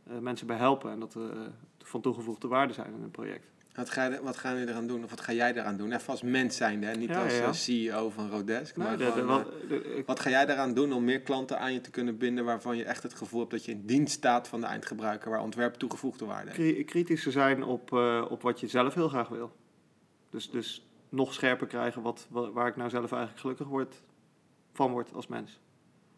eh, 0.04 0.18
mensen 0.18 0.46
bij 0.46 0.56
helpen. 0.56 0.90
En 0.90 1.00
dat 1.00 1.14
we 1.14 1.30
eh, 1.34 1.40
van 1.78 2.00
toegevoegde 2.00 2.48
waarde 2.48 2.72
zijn 2.72 2.94
in 2.94 3.02
een 3.02 3.10
project. 3.10 3.52
Wat 3.74 3.90
ga, 3.90 4.04
je, 4.04 4.22
wat 4.22 4.36
gaan 4.36 4.54
we 4.56 4.68
eraan 4.68 4.86
doen? 4.86 5.04
Of 5.04 5.10
wat 5.10 5.20
ga 5.20 5.32
jij 5.32 5.54
eraan 5.54 5.76
doen? 5.76 5.92
Even 5.92 6.08
als 6.08 6.22
mens 6.22 6.56
zijnde, 6.56 6.86
hè? 6.86 6.92
niet 6.96 7.08
Ja, 7.08 7.22
als 7.22 7.36
ja. 7.36 7.44
eh, 7.44 7.52
CEO 7.52 8.10
van 8.10 8.30
Rodesk. 8.30 8.76
Nee, 8.76 8.86
maar 8.86 8.96
de- 8.98 9.04
gewoon, 9.04 9.26
wat- 9.26 9.48
eh, 9.62 9.68
de- 9.68 9.94
ik- 9.96 10.06
wat 10.06 10.20
ga 10.20 10.30
jij 10.30 10.46
daaraan 10.46 10.74
doen 10.74 10.92
om 10.92 11.04
meer 11.04 11.20
klanten 11.20 11.58
aan 11.58 11.72
je 11.72 11.80
te 11.80 11.90
kunnen 11.90 12.18
binden... 12.18 12.44
waarvan 12.44 12.76
je 12.76 12.84
echt 12.84 13.02
het 13.02 13.14
gevoel 13.14 13.38
hebt 13.40 13.50
dat 13.52 13.64
je 13.64 13.72
in 13.72 13.86
dienst 13.86 14.12
staat 14.14 14.48
van 14.48 14.60
de 14.60 14.66
eindgebruiker... 14.66 15.30
waar 15.30 15.40
ontwerp 15.42 15.74
toegevoegde 15.74 16.24
waarde 16.24 16.50
heeft? 16.50 16.62
zijn 17.32 17.62
op, 17.64 17.92
eh, 17.92 18.24
op 18.28 18.42
wat 18.42 18.60
je 18.60 18.66
zelf 18.66 18.94
heel 18.94 19.08
graag 19.08 19.28
wil. 19.28 19.52
Dus, 20.30 20.50
dus 20.50 20.86
nog 21.08 21.34
scherper 21.34 21.66
krijgen 21.66 22.02
wat, 22.02 22.26
wa- 22.30 22.50
waar 22.50 22.66
ik 22.68 22.76
nou 22.76 22.90
zelf 22.90 23.10
eigenlijk 23.12 23.40
gelukkig 23.40 23.66
word, 23.66 24.02
van 24.72 24.90
word 24.90 25.12
als 25.14 25.26
mens. 25.26 25.60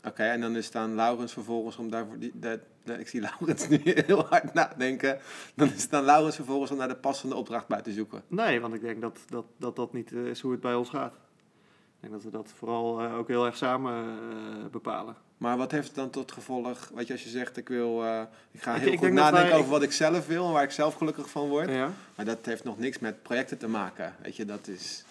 Oké, 0.06 0.22
en 0.22 0.40
dan 0.40 0.56
is 0.56 0.70
dan 0.70 0.94
Laurens 0.94 1.32
vervolgens 1.32 1.76
om 1.76 1.90
daarvoor... 1.90 2.18
Die, 2.18 2.32
de- 2.34 2.60
ik 2.98 3.08
zie 3.08 3.20
Laurens 3.20 3.68
nu 3.68 3.80
heel 4.06 4.24
hard 4.26 4.54
nadenken. 4.54 5.18
Dan 5.54 5.68
is 5.72 5.82
het 5.82 5.90
dan 5.90 6.04
Laurens 6.04 6.36
vervolgens 6.36 6.70
om 6.70 6.76
naar 6.76 6.88
de 6.88 6.96
passende 6.96 7.34
opdracht 7.34 7.66
bij 7.68 7.82
te 7.82 7.92
zoeken. 7.92 8.22
Nee, 8.28 8.60
want 8.60 8.74
ik 8.74 8.80
denk 8.80 9.00
dat 9.00 9.18
dat, 9.28 9.44
dat, 9.56 9.76
dat 9.76 9.92
niet 9.92 10.12
eh, 10.12 10.26
is 10.26 10.40
hoe 10.40 10.50
het 10.52 10.60
bij 10.60 10.74
ons 10.74 10.88
gaat. 10.88 11.12
Ik 11.14 12.00
denk 12.00 12.12
dat 12.12 12.22
we 12.22 12.30
dat 12.30 12.52
vooral 12.56 13.00
eh, 13.00 13.16
ook 13.18 13.28
heel 13.28 13.46
erg 13.46 13.56
samen 13.56 14.04
eh, 14.04 14.66
bepalen. 14.70 15.16
Maar 15.38 15.56
wat 15.56 15.70
heeft 15.70 15.86
het 15.86 15.96
dan 15.96 16.10
tot 16.10 16.32
gevolg? 16.32 16.90
Weet 16.94 17.06
je, 17.06 17.12
als 17.12 17.22
je 17.22 17.28
zegt, 17.28 17.56
ik 17.56 17.68
wil... 17.68 18.02
ik 18.50 18.62
ga 18.62 18.74
heel 18.74 18.86
ik 18.86 18.98
goed 18.98 19.00
denk 19.00 19.16
dat 19.16 19.24
nadenken 19.24 19.48
wij- 19.50 19.58
over 19.58 19.70
wat 19.70 19.82
ik 19.82 19.92
zelf 19.92 20.26
wil... 20.26 20.46
en 20.46 20.52
waar 20.52 20.62
ik 20.62 20.70
zelf 20.70 20.94
gelukkig 20.94 21.30
van 21.30 21.48
word. 21.48 21.68
Ja? 21.68 21.90
Maar 22.16 22.24
dat 22.24 22.38
heeft 22.46 22.64
nog 22.64 22.78
niks 22.78 22.98
met 22.98 23.22
projecten 23.22 23.58
te 23.58 23.68
maken. 23.68 24.14
Weet 24.22 24.36
je, 24.36 24.44
dat 24.44 24.66
is... 24.68 25.04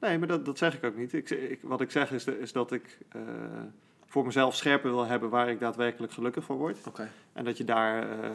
Nee, 0.00 0.18
maar 0.18 0.28
dat, 0.28 0.44
dat 0.44 0.58
zeg 0.58 0.74
ik 0.74 0.84
ook 0.84 0.96
niet. 0.96 1.12
Ik, 1.12 1.30
ik, 1.30 1.58
wat 1.62 1.80
ik 1.80 1.90
zeg 1.90 2.10
is, 2.12 2.24
de- 2.24 2.38
is 2.40 2.52
dat 2.52 2.72
ik 2.72 2.98
voor 4.12 4.24
mezelf 4.24 4.54
scherper 4.56 4.90
wil 4.90 5.04
hebben 5.06 5.30
waar 5.30 5.48
ik 5.48 5.60
daadwerkelijk 5.60 6.12
gelukkig 6.12 6.44
van 6.44 6.56
word. 6.56 6.78
En 7.32 7.44
dat 7.44 7.56
je 7.56 7.64
daar 7.64 8.08
eh, 8.22 8.30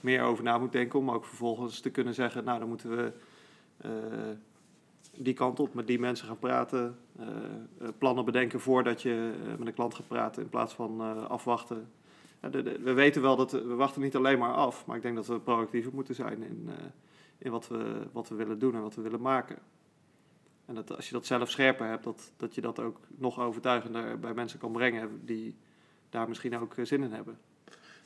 meer 0.00 0.22
over 0.22 0.44
na 0.44 0.58
moet 0.58 0.72
denken 0.72 0.98
om 0.98 1.10
ook 1.10 1.24
vervolgens 1.24 1.80
te 1.80 1.90
kunnen 1.90 2.14
zeggen, 2.14 2.44
nou 2.44 2.58
dan 2.58 2.68
moeten 2.68 2.96
we 2.96 3.12
eh, 3.76 3.90
die 5.16 5.34
kant 5.34 5.60
op 5.60 5.74
met 5.74 5.86
die 5.86 5.98
mensen 5.98 6.26
gaan 6.26 6.38
praten. 6.38 6.98
eh, 7.18 7.26
plannen 7.98 8.24
bedenken 8.24 8.60
voordat 8.60 9.02
je 9.02 9.32
met 9.58 9.66
een 9.66 9.74
klant 9.74 9.94
gaat 9.94 10.08
praten 10.08 10.42
in 10.42 10.48
plaats 10.48 10.74
van 10.74 11.00
afwachten. 11.28 11.88
Ja, 12.42 12.48
de- 12.48 12.62
de- 12.62 12.78
we 12.82 12.92
weten 12.92 13.22
wel 13.22 13.36
dat 13.36 13.52
we 13.52 13.74
wachten 13.74 14.02
niet 14.02 14.16
alleen 14.16 14.38
maar 14.38 14.54
af, 14.54 14.86
maar 14.86 14.96
ik 14.96 15.02
denk 15.02 15.16
dat 15.16 15.26
we 15.26 15.38
proactiever 15.40 15.94
moeten 15.94 16.14
zijn 16.14 16.42
in, 16.42 16.68
in 17.38 17.50
wat, 17.50 17.68
we, 17.68 18.06
wat 18.12 18.28
we 18.28 18.34
willen 18.34 18.58
doen 18.58 18.74
en 18.74 18.82
wat 18.82 18.94
we 18.94 19.02
willen 19.02 19.20
maken. 19.20 19.58
En 20.66 20.74
dat 20.74 20.96
als 20.96 21.06
je 21.06 21.12
dat 21.12 21.26
zelf 21.26 21.50
scherper 21.50 21.86
hebt, 21.86 22.04
dat, 22.04 22.32
dat 22.36 22.54
je 22.54 22.60
dat 22.60 22.78
ook 22.78 23.00
nog 23.16 23.40
overtuigender 23.40 24.18
bij 24.18 24.34
mensen 24.34 24.58
kan 24.58 24.72
brengen 24.72 25.20
die 25.24 25.56
daar 26.10 26.28
misschien 26.28 26.56
ook 26.58 26.76
eh, 26.76 26.84
zin 26.84 27.02
in 27.02 27.12
hebben. 27.12 27.38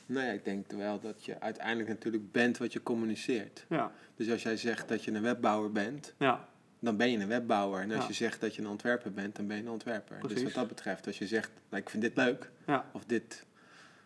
Nee, 0.07 0.25
Nou 0.25 0.37
ik 0.37 0.45
denk 0.45 0.71
wel 0.73 1.01
dat 1.01 1.25
je 1.25 1.41
uiteindelijk 1.41 1.89
natuurlijk 1.89 2.33
bent 2.33 2.59
wat 2.59 2.73
je 2.73 2.83
communiceert. 2.83 3.65
Ja, 3.69 3.93
Dus 4.17 4.31
als 4.31 4.43
jij 4.43 4.57
zegt 4.57 4.89
dat 4.89 5.05
je 5.05 5.13
een 5.13 5.23
webbouwer 5.23 5.73
bent, 5.73 6.15
ja, 6.19 6.49
dan 6.79 6.97
ben 6.97 7.11
je 7.11 7.19
een 7.19 7.29
webbouwer. 7.29 7.81
En 7.81 7.91
als 7.91 8.01
Ja. 8.03 8.07
je 8.09 8.15
zegt 8.15 8.41
dat 8.41 8.55
je 8.55 8.63
een 8.63 8.69
ontwerper 8.69 9.13
bent, 9.13 9.37
dan 9.37 9.47
ben 9.47 9.57
je 9.57 9.63
een 9.63 9.71
ontwerper. 9.71 10.17
Dus 10.21 10.27
Precies. 10.27 10.43
wat 10.45 10.53
dat 10.55 10.69
betreft, 10.69 11.07
als 11.07 11.19
je 11.19 11.27
zegt, 11.27 11.51
nou, 11.69 11.83
ik 11.83 11.91
vind 11.91 12.03
dit 12.03 12.17
leuk, 12.17 12.51
ja. 12.67 12.85
of 12.93 13.05
dit 13.05 13.47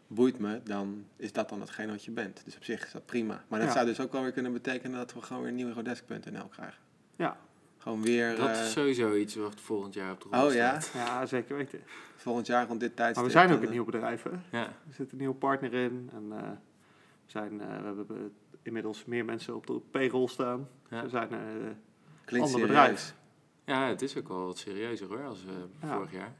boeit 0.06 0.38
me, 0.38 0.60
dan 0.64 1.04
is 1.16 1.32
dat 1.32 1.48
dan 1.48 1.60
hetgeen 1.60 1.88
wat 1.90 2.04
je 2.04 2.10
bent. 2.10 2.44
Dus 2.44 2.56
op 2.56 2.64
zich 2.64 2.84
is 2.86 2.92
dat 2.92 3.06
prima. 3.06 3.44
Maar 3.48 3.60
dat 3.60 3.72
zou 3.72 3.86
dus 3.86 4.00
ook 4.00 4.12
wel 4.12 4.22
weer 4.22 4.32
kunnen 4.32 4.52
betekenen 4.52 4.96
dat 4.98 5.14
we 5.14 5.22
gewoon 5.22 5.42
weer 5.42 5.50
een 5.50 5.56
nieuwe 5.56 5.72
Rodesk.nl 5.72 6.48
krijgen. 6.48 6.80
Ja. 7.16 7.36
Gewoon 7.84 8.02
weer, 8.02 8.36
Dat 8.36 8.48
eh, 8.48 8.60
is 8.64 8.72
sowieso 8.72 9.14
iets 9.14 9.34
wat 9.34 9.60
volgend 9.60 9.94
jaar 9.94 10.12
op 10.12 10.20
de 10.22 10.28
rol 10.30 10.46
oh 10.46 10.52
ja, 10.54 10.80
staat. 10.80 11.06
Ja, 11.06 11.26
zeker 11.26 11.56
weten. 11.56 11.80
volgend 12.16 12.46
jaar 12.46 12.66
rond 12.66 12.80
dit 12.80 12.96
tijdstip. 12.96 13.16
Maar 13.16 13.32
we 13.32 13.38
zijn 13.38 13.50
ook 13.50 13.56
dan, 13.56 13.64
een 13.66 13.72
nieuw 13.72 13.84
bedrijf, 13.84 14.22
hè? 14.22 14.30
Ja. 14.58 14.64
Er 14.66 14.94
zit 14.94 15.12
een 15.12 15.18
nieuwe 15.18 15.34
partner 15.34 15.74
in. 15.74 16.10
En 16.12 16.32
eh, 16.32 16.48
we, 16.50 16.56
zijn, 17.26 17.60
eh, 17.60 17.66
we 17.78 17.84
hebben 17.84 18.34
inmiddels 18.62 19.04
meer 19.04 19.24
mensen 19.24 19.54
op 19.54 19.66
de 19.66 19.80
payroll 19.90 20.26
staan. 20.28 20.68
Ja. 20.90 21.02
We 21.02 21.08
zijn 21.08 21.32
eh, 21.32 21.38
Klinkt 22.24 22.46
ander 22.46 22.48
serieus. 22.48 22.66
bedrijf. 22.66 23.14
ja, 23.64 23.88
het 23.88 24.02
is 24.02 24.16
ook 24.16 24.28
wel 24.28 24.46
wat 24.46 24.58
serieuzer 24.58 25.06
hoor, 25.06 25.24
als 25.24 25.44
eh, 25.46 25.52
Ja. 25.88 25.94
vorig 25.96 26.12
jaar. 26.12 26.32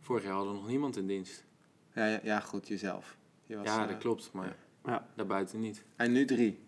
Vorig 0.00 0.22
jaar 0.22 0.32
hadden 0.32 0.52
we 0.52 0.58
nog 0.58 0.68
niemand 0.68 0.96
in 0.96 1.06
dienst. 1.06 1.44
Ja, 1.92 2.06
ja, 2.06 2.20
ja, 2.22 2.40
goed, 2.40 2.68
jezelf. 2.68 3.16
Je 3.46 3.56
was, 3.56 3.66
ja, 3.66 3.82
eh, 3.82 3.88
dat 3.88 3.98
klopt, 3.98 4.30
maar 4.32 4.56
Ja. 4.84 5.06
daarbuiten 5.14 5.60
niet. 5.60 5.84
En 5.96 6.12
nu 6.12 6.24
drie. 6.24 6.64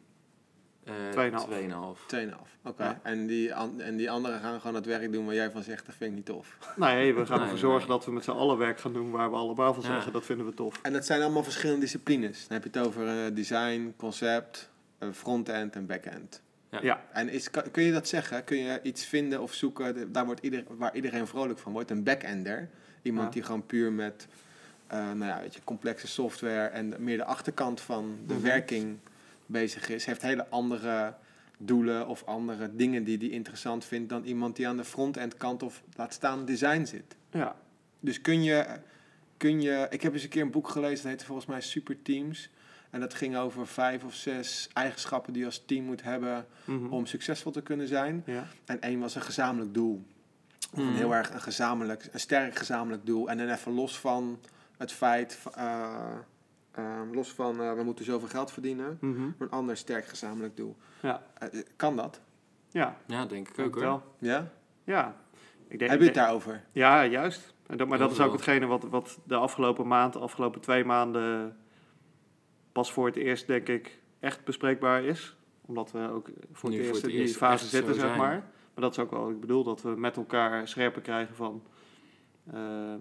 Eh, 0.88 1.10
Tweeënhalf. 1.12 1.44
tweeënhalf. 1.44 2.04
2,5. 2.06 2.56
Oké. 2.62 3.00
En, 3.02 3.26
die 3.26 3.54
an- 3.54 3.80
en 3.80 3.96
die 3.96 4.10
anderen 4.10 4.40
gaan 4.40 4.60
gewoon 4.60 4.74
het 4.76 4.86
werk 4.86 5.12
doen 5.12 5.24
waar 5.26 5.34
jij 5.34 5.50
van 5.50 5.62
zegt, 5.62 5.86
dat 5.86 5.94
vind 5.94 6.10
ik 6.10 6.16
niet 6.16 6.26
tof. 6.26 6.56
Nee, 6.76 7.14
we 7.14 7.26
gaan 7.26 7.34
Nee, 7.36 7.44
ervoor 7.44 7.58
zorgen 7.58 7.88
nee. 7.88 7.96
dat 7.96 8.06
we 8.06 8.12
met 8.12 8.24
z'n 8.24 8.30
allen 8.30 8.58
werk 8.58 8.80
gaan 8.80 8.92
doen 8.92 9.10
waar 9.10 9.30
we 9.30 9.36
allemaal 9.36 9.74
van 9.74 9.82
Ja. 9.82 9.88
zeggen, 9.88 10.12
dat 10.12 10.24
vinden 10.24 10.46
we 10.46 10.54
tof. 10.54 10.78
En 10.82 10.92
dat 10.92 11.06
zijn 11.06 11.22
allemaal 11.22 11.42
verschillende 11.42 11.80
disciplines. 11.80 12.48
Dan 12.48 12.60
heb 12.60 12.72
je 12.72 12.78
het 12.78 12.88
over 12.88 13.08
eh, 13.08 13.34
design, 13.34 13.94
concept, 13.96 14.70
eh, 14.98 15.08
front-end 15.12 15.74
en 15.74 15.86
back-end. 15.86 16.42
Ja. 16.70 16.78
Ja. 16.82 17.02
En 17.12 17.28
is, 17.28 17.50
kan- 17.50 17.70
kun 17.70 17.82
je 17.82 17.92
dat 17.92 18.08
zeggen? 18.08 18.44
Kun 18.44 18.56
je 18.56 18.80
iets 18.82 19.04
vinden 19.06 19.40
of 19.42 19.52
zoeken 19.54 19.94
de- 19.94 20.10
daar 20.10 20.26
wordt 20.26 20.40
ieder, 20.40 20.64
waar 20.68 20.94
iedereen 20.94 21.26
vrolijk 21.26 21.58
van 21.58 21.72
wordt? 21.72 21.90
Een 21.90 22.02
back-ender. 22.04 22.68
Iemand 23.02 23.26
Ja. 23.26 23.32
die 23.32 23.42
gewoon 23.42 23.66
puur 23.66 23.92
met 23.92 24.26
eh, 24.86 24.98
nou 24.98 25.24
ja, 25.24 25.40
weet 25.40 25.54
je, 25.54 25.60
complexe 25.64 26.06
software 26.06 26.66
en 26.66 26.94
meer 26.98 27.16
de 27.16 27.24
achterkant 27.24 27.80
van 27.80 28.18
de 28.26 28.34
Mhm. 28.34 28.42
werking 28.42 28.98
bezig 29.48 29.88
is. 29.88 30.04
Heeft 30.04 30.22
hele 30.22 30.48
andere 30.48 31.14
doelen 31.58 32.06
of 32.06 32.24
andere 32.24 32.76
dingen 32.76 33.04
die 33.04 33.18
hij 33.18 33.28
interessant 33.28 33.84
vindt 33.84 34.08
dan 34.08 34.24
iemand 34.24 34.56
die 34.56 34.68
aan 34.68 34.76
de 34.76 34.84
front-end 34.84 35.36
kant 35.36 35.62
of 35.62 35.82
laat 35.96 36.12
staan 36.12 36.44
design 36.44 36.84
zit. 36.84 37.16
Ja. 37.30 37.56
Dus 38.00 38.20
kun 38.20 38.42
je, 38.42 38.66
kun 39.36 39.60
je... 39.60 39.86
Ik 39.90 40.02
heb 40.02 40.12
eens 40.12 40.22
een 40.22 40.28
keer 40.28 40.42
een 40.42 40.50
boek 40.50 40.68
gelezen, 40.68 40.96
dat 40.96 41.04
heette 41.06 41.24
volgens 41.24 41.46
mij 41.46 41.60
Super 41.60 42.02
Teams. 42.02 42.50
En 42.90 43.00
dat 43.00 43.14
ging 43.14 43.36
over 43.36 43.66
vijf 43.66 44.04
of 44.04 44.14
zes 44.14 44.68
eigenschappen 44.72 45.32
die 45.32 45.40
je 45.42 45.48
als 45.48 45.62
team 45.66 45.84
moet 45.84 46.02
hebben 46.02 46.46
Mhm. 46.64 46.92
om 46.92 47.06
succesvol 47.06 47.52
te 47.52 47.62
kunnen 47.62 47.88
zijn. 47.88 48.22
ja. 48.26 48.46
En 48.64 48.80
één 48.80 49.00
was 49.00 49.14
een 49.14 49.22
gezamenlijk 49.22 49.74
doel. 49.74 50.04
Of 50.72 50.78
een 50.78 50.84
Mhm. 50.84 50.94
heel 50.96 51.14
erg 51.14 51.30
een 51.32 51.40
gezamenlijk, 51.40 52.08
een 52.12 52.20
sterk 52.20 52.56
gezamenlijk 52.56 53.06
doel. 53.06 53.28
En 53.30 53.38
dan 53.38 53.48
even 53.48 53.72
los 53.72 53.98
van 53.98 54.38
het 54.76 54.92
feit, 54.92 55.38
eh, 55.54 56.12
eh, 56.78 57.00
los 57.12 57.32
van 57.32 57.60
eh, 57.62 57.74
we 57.74 57.82
moeten 57.82 58.04
zoveel 58.04 58.28
geld 58.28 58.52
verdienen, 58.52 58.98
Mhm. 59.00 59.20
maar 59.22 59.34
een 59.38 59.50
ander 59.50 59.76
sterk 59.76 60.06
gezamenlijk 60.06 60.56
doel. 60.56 60.76
Ja. 61.02 61.22
Eh, 61.38 61.58
eh, 61.58 61.64
kan 61.76 61.96
dat? 61.96 62.20
Ja. 62.70 62.96
Ja, 63.06 63.26
denk 63.26 63.48
ik 63.48 63.58
ook 63.58 63.74
hoor. 63.74 63.82
wel. 63.84 64.02
Ja? 64.18 64.50
Ja. 64.84 65.16
Ik 65.68 65.78
denk, 65.78 65.90
Heb 65.90 66.00
je 66.00 66.06
ik 66.06 66.14
het 66.14 66.24
daarover? 66.24 66.64
Ja, 66.72 67.06
juist. 67.06 67.54
En 67.66 67.76
dat, 67.76 67.88
maar 67.88 67.98
Heel 67.98 68.08
dat 68.08 68.16
is 68.18 68.24
ook 68.24 68.32
hetgene 68.32 68.66
wat, 68.66 68.82
wat 68.84 69.18
de 69.24 69.34
afgelopen 69.36 69.86
maand, 69.86 70.12
de 70.12 70.18
afgelopen 70.18 70.60
twee 70.60 70.84
maanden 70.84 71.56
pas 72.72 72.92
voor 72.92 73.06
het 73.06 73.16
eerst, 73.16 73.46
denk 73.46 73.68
ik, 73.68 73.98
echt 74.20 74.44
bespreekbaar 74.44 75.02
is. 75.04 75.36
Omdat 75.60 75.92
we 75.92 75.98
ook 76.10 76.26
voor 76.52 76.70
het 76.70 76.78
voor 76.78 76.86
eerst 76.88 77.02
het 77.02 77.10
in 77.10 77.16
die 77.24 77.34
fase 77.34 77.66
zitten, 77.66 77.94
zeg 77.94 78.16
maar. 78.16 78.36
Maar 78.74 78.82
dat 78.86 78.92
is 78.92 78.98
ook 78.98 79.10
wel 79.10 79.30
ik 79.30 79.40
bedoel, 79.40 79.64
dat 79.64 79.82
we 79.82 79.88
met 79.88 80.16
elkaar 80.16 80.68
scherper 80.68 81.02
krijgen 81.02 81.34
van... 81.34 81.62
ehm, 82.52 82.98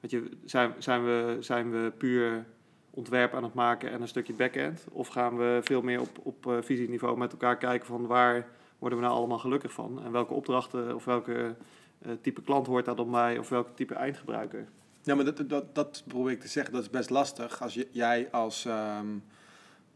weet 0.00 0.10
je, 0.10 0.30
zijn, 0.44 0.74
zijn, 0.78 1.04
we, 1.04 1.36
zijn 1.40 1.70
we 1.70 1.92
puur 1.98 2.46
ontwerp 2.94 3.34
aan 3.34 3.42
het 3.42 3.54
maken 3.54 3.90
en 3.90 4.00
een 4.02 4.08
stukje 4.08 4.32
back-end? 4.32 4.84
Of 4.90 5.08
gaan 5.08 5.36
we 5.36 5.60
veel 5.62 5.82
meer 5.82 6.00
op, 6.00 6.18
op 6.22 6.46
eh, 6.46 6.56
visieniveau 6.60 7.18
met 7.18 7.32
elkaar 7.32 7.56
kijken 7.56 7.86
van 7.86 8.06
waar 8.06 8.46
worden 8.78 8.98
we 8.98 9.04
nou 9.04 9.16
allemaal 9.16 9.38
gelukkig 9.38 9.72
van? 9.72 10.04
En 10.04 10.12
welke 10.12 10.34
opdrachten 10.34 10.94
of 10.94 11.04
welke 11.04 11.54
eh, 12.02 12.12
type 12.20 12.42
klant 12.42 12.66
hoort 12.66 12.84
daar 12.84 12.96
dan 12.96 13.10
bij? 13.10 13.38
Of 13.38 13.48
welke 13.48 13.74
type 13.74 13.94
eindgebruiker? 13.94 14.66
Ja, 15.02 15.14
maar 15.14 15.24
dat, 15.24 15.48
dat, 15.48 15.74
dat 15.74 16.02
probeer 16.06 16.32
ik 16.32 16.40
te 16.40 16.48
zeggen. 16.48 16.72
Dat 16.72 16.82
is 16.82 16.90
best 16.90 17.10
lastig. 17.10 17.62
Als 17.62 17.74
je, 17.74 17.88
jij 17.90 18.28
als 18.30 18.64
ehm, 18.64 19.06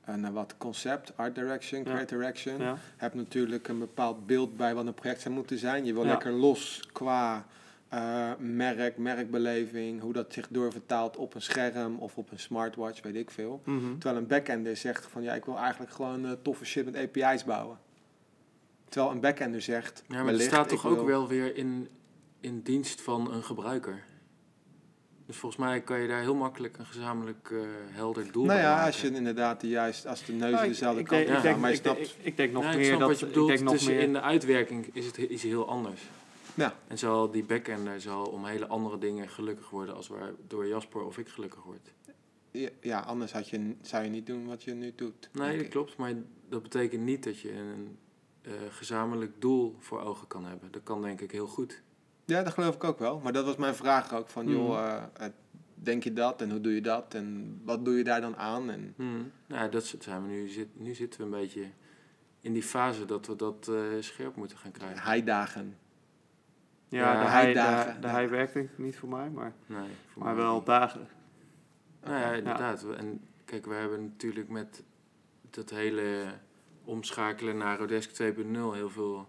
een, 0.05 0.25
eh, 0.25 0.31
wat 0.31 0.55
concept, 0.59 1.12
art 1.17 1.35
direction, 1.35 1.81
Ja. 1.81 1.85
creative 1.91 2.15
direction, 2.19 2.59
Ja, 2.59 2.76
hebt 2.97 3.15
natuurlijk 3.15 3.69
een 3.69 3.79
bepaald 3.79 4.26
beeld 4.26 4.57
bij 4.57 4.75
wat 4.75 4.87
een 4.87 4.95
project 4.95 5.21
zou 5.21 5.35
moeten 5.35 5.59
zijn. 5.59 5.85
Je 5.85 5.93
wil 5.93 6.03
Ja. 6.05 6.09
lekker 6.09 6.33
los 6.33 6.88
qua 6.93 7.47
eh, 7.88 8.31
merk, 8.38 8.97
merkbeleving, 8.99 10.00
hoe 10.00 10.12
dat 10.12 10.33
zich 10.33 10.47
doorvertaalt 10.50 11.16
op 11.16 11.35
een 11.35 11.43
scherm 11.43 11.97
of 11.99 12.16
op 12.16 12.31
een 12.33 12.38
smartwatch, 12.38 13.02
weet 13.02 13.14
ik 13.16 13.31
veel. 13.31 13.61
Mhm. 13.64 13.93
Terwijl 13.99 14.16
een 14.21 14.26
backender 14.26 14.76
zegt 14.76 15.07
van 15.07 15.23
ja, 15.23 15.35
ik 15.35 15.45
wil 15.45 15.59
eigenlijk 15.59 15.93
gewoon 15.93 16.25
eh, 16.26 16.33
toffe 16.43 16.64
shit 16.64 16.85
met 16.85 16.97
API's 16.97 17.45
bouwen. 17.45 17.78
Terwijl 18.88 19.12
een 19.12 19.21
backender 19.21 19.61
zegt, 19.62 20.02
Ja, 20.09 20.23
maar 20.23 20.33
het 20.33 20.43
staat 20.43 20.69
toch 20.69 20.83
wil- 20.83 20.99
ook 20.99 21.07
wel 21.07 21.28
weer 21.28 21.57
in, 21.57 21.88
in 22.40 22.61
dienst 22.61 23.00
van 23.00 23.33
een 23.33 23.43
gebruiker. 23.45 24.02
Dus 25.26 25.37
volgens 25.37 25.61
mij 25.64 25.81
kan 25.81 26.00
je 26.00 26.09
daar 26.09 26.21
heel 26.21 26.35
makkelijk 26.35 26.78
een 26.78 26.87
gezamenlijk 26.87 27.49
eh, 27.52 27.59
helder 27.90 28.33
doel 28.33 28.45
Nou 28.45 28.59
ja, 28.61 28.71
maken. 28.71 28.87
als 28.87 29.00
je 29.00 29.11
inderdaad 29.11 29.61
de 29.61 29.69
juist, 29.69 30.07
als 30.07 30.25
de 30.25 30.33
neuzen 30.33 30.50
Nou, 30.52 30.66
dezelfde 30.69 31.00
ik 31.00 31.07
kant 31.07 31.28
op 31.28 31.35
ik 31.37 31.43
denk- 31.43 31.59
maar 31.59 31.71
je 31.71 31.76
ik 31.76 31.83
denk- 31.83 31.97
snapt... 31.97 32.11
ik- 32.19 32.25
Ik 32.26 32.37
denk 32.37 32.52
nog 32.52 32.64
ik 32.71 32.76
meer 32.76 32.85
snap 32.85 32.99
dat... 32.99 33.09
wat 33.09 33.19
je 33.21 33.26
ik 33.26 33.47
denk 33.47 33.61
nog 33.61 33.87
meer... 33.87 34.00
in 34.00 34.12
de 34.12 34.21
uitwerking 34.21 34.87
is 34.93 35.07
het 35.07 35.19
is 35.19 35.43
heel 35.43 35.69
anders. 35.69 36.00
Ja. 36.57 36.75
En 36.89 36.99
zal 36.99 37.31
die 37.31 37.45
backender 37.45 38.01
zal 38.01 38.25
om 38.27 38.45
hele 38.45 38.67
andere 38.67 38.99
dingen 38.99 39.29
gelukkig 39.29 39.71
worden 39.71 39.95
als 39.95 40.09
waardoor 40.09 40.67
Jasper 40.67 41.03
of 41.05 41.19
ik 41.19 41.29
gelukkig 41.29 41.63
word. 41.63 41.93
Ja, 42.51 42.69
ja, 42.81 43.01
anders 43.01 43.33
had 43.33 43.49
je, 43.49 43.75
zou 43.83 44.05
je 44.05 44.11
niet 44.11 44.27
doen 44.27 44.47
wat 44.47 44.63
je 44.63 44.75
nu 44.75 44.93
doet. 44.97 45.29
Nee, 45.33 45.59
dat 45.59 45.69
klopt. 45.69 45.97
Maar 45.97 46.13
dat 46.49 46.63
betekent 46.63 47.03
niet 47.03 47.25
dat 47.25 47.41
je 47.41 47.53
een 47.53 47.99
eh, 48.43 48.53
gezamenlijk 48.71 49.41
doel 49.41 49.77
voor 49.79 50.01
ogen 50.01 50.27
kan 50.27 50.45
hebben. 50.45 50.73
Dat 50.73 50.83
kan 50.83 51.03
denk 51.03 51.21
ik 51.21 51.31
heel 51.31 51.47
goed. 51.47 51.83
Ja, 52.25 52.43
dat 52.43 52.53
geloof 52.53 52.75
ik 52.75 52.85
ook 52.85 52.99
wel. 52.99 53.21
Maar 53.21 53.33
dat 53.33 53.45
was 53.45 53.57
mijn 53.57 53.75
vraag 53.75 54.15
ook. 54.15 54.29
Van, 54.29 54.45
Mhm. 54.45 54.55
joh, 54.55 54.79
eh, 54.79 55.03
eh, 55.27 55.33
denk 55.75 56.05
je 56.05 56.13
dat 56.13 56.43
en 56.43 56.51
hoe 56.51 56.61
doe 56.61 56.75
je 56.75 56.81
dat? 56.81 57.15
En 57.15 57.61
wat 57.65 57.85
doe 57.85 57.97
je 57.97 58.05
daar 58.05 58.21
dan 58.21 58.37
aan? 58.37 58.71
En, 58.71 58.93
Hmm. 58.97 59.31
Nou, 59.47 59.71
dat 59.71 59.95
zijn 59.99 60.23
we 60.23 60.29
nu, 60.29 60.49
zit, 60.49 60.69
nu 60.81 60.95
zitten 60.95 61.21
we 61.21 61.25
een 61.27 61.41
beetje 61.41 61.65
in 62.41 62.53
die 62.53 62.63
fase 62.63 63.05
dat 63.05 63.27
we 63.27 63.37
dat 63.37 63.71
scherp 64.01 64.37
moeten 64.37 64.59
gaan 64.59 64.71
krijgen. 64.73 65.03
heidagen. 65.03 65.77
Ja, 66.88 67.12
Ja, 67.12 67.21
de, 67.25 67.31
hij, 67.31 67.47
de, 67.47 67.52
dagen, 67.55 68.00
de 68.00 68.07
ja. 68.07 68.12
hij 68.12 68.28
werkt 68.28 68.52
denk 68.52 68.71
ik 68.71 68.78
niet 68.78 68.97
voor 68.97 69.09
mij, 69.09 69.31
maar, 69.31 69.52
Nee, 69.66 69.88
voor 70.12 70.23
maar 70.23 70.35
mij 70.35 70.45
wel 70.45 70.55
niet. 70.57 70.66
dagen. 70.66 71.09
Nou 72.02 72.19
ja, 72.21 72.33
inderdaad. 72.33 72.85
En 72.85 73.21
kijk, 73.45 73.66
we 73.66 73.75
hebben 73.75 74.02
natuurlijk 74.05 74.49
met 74.49 74.83
dat 75.50 75.71
hele 75.71 76.25
omschakelen 76.85 77.57
naar 77.57 77.78
Rodesk 77.78 78.23
2.0 78.23 78.47
heel 78.52 78.90
veel 78.90 79.28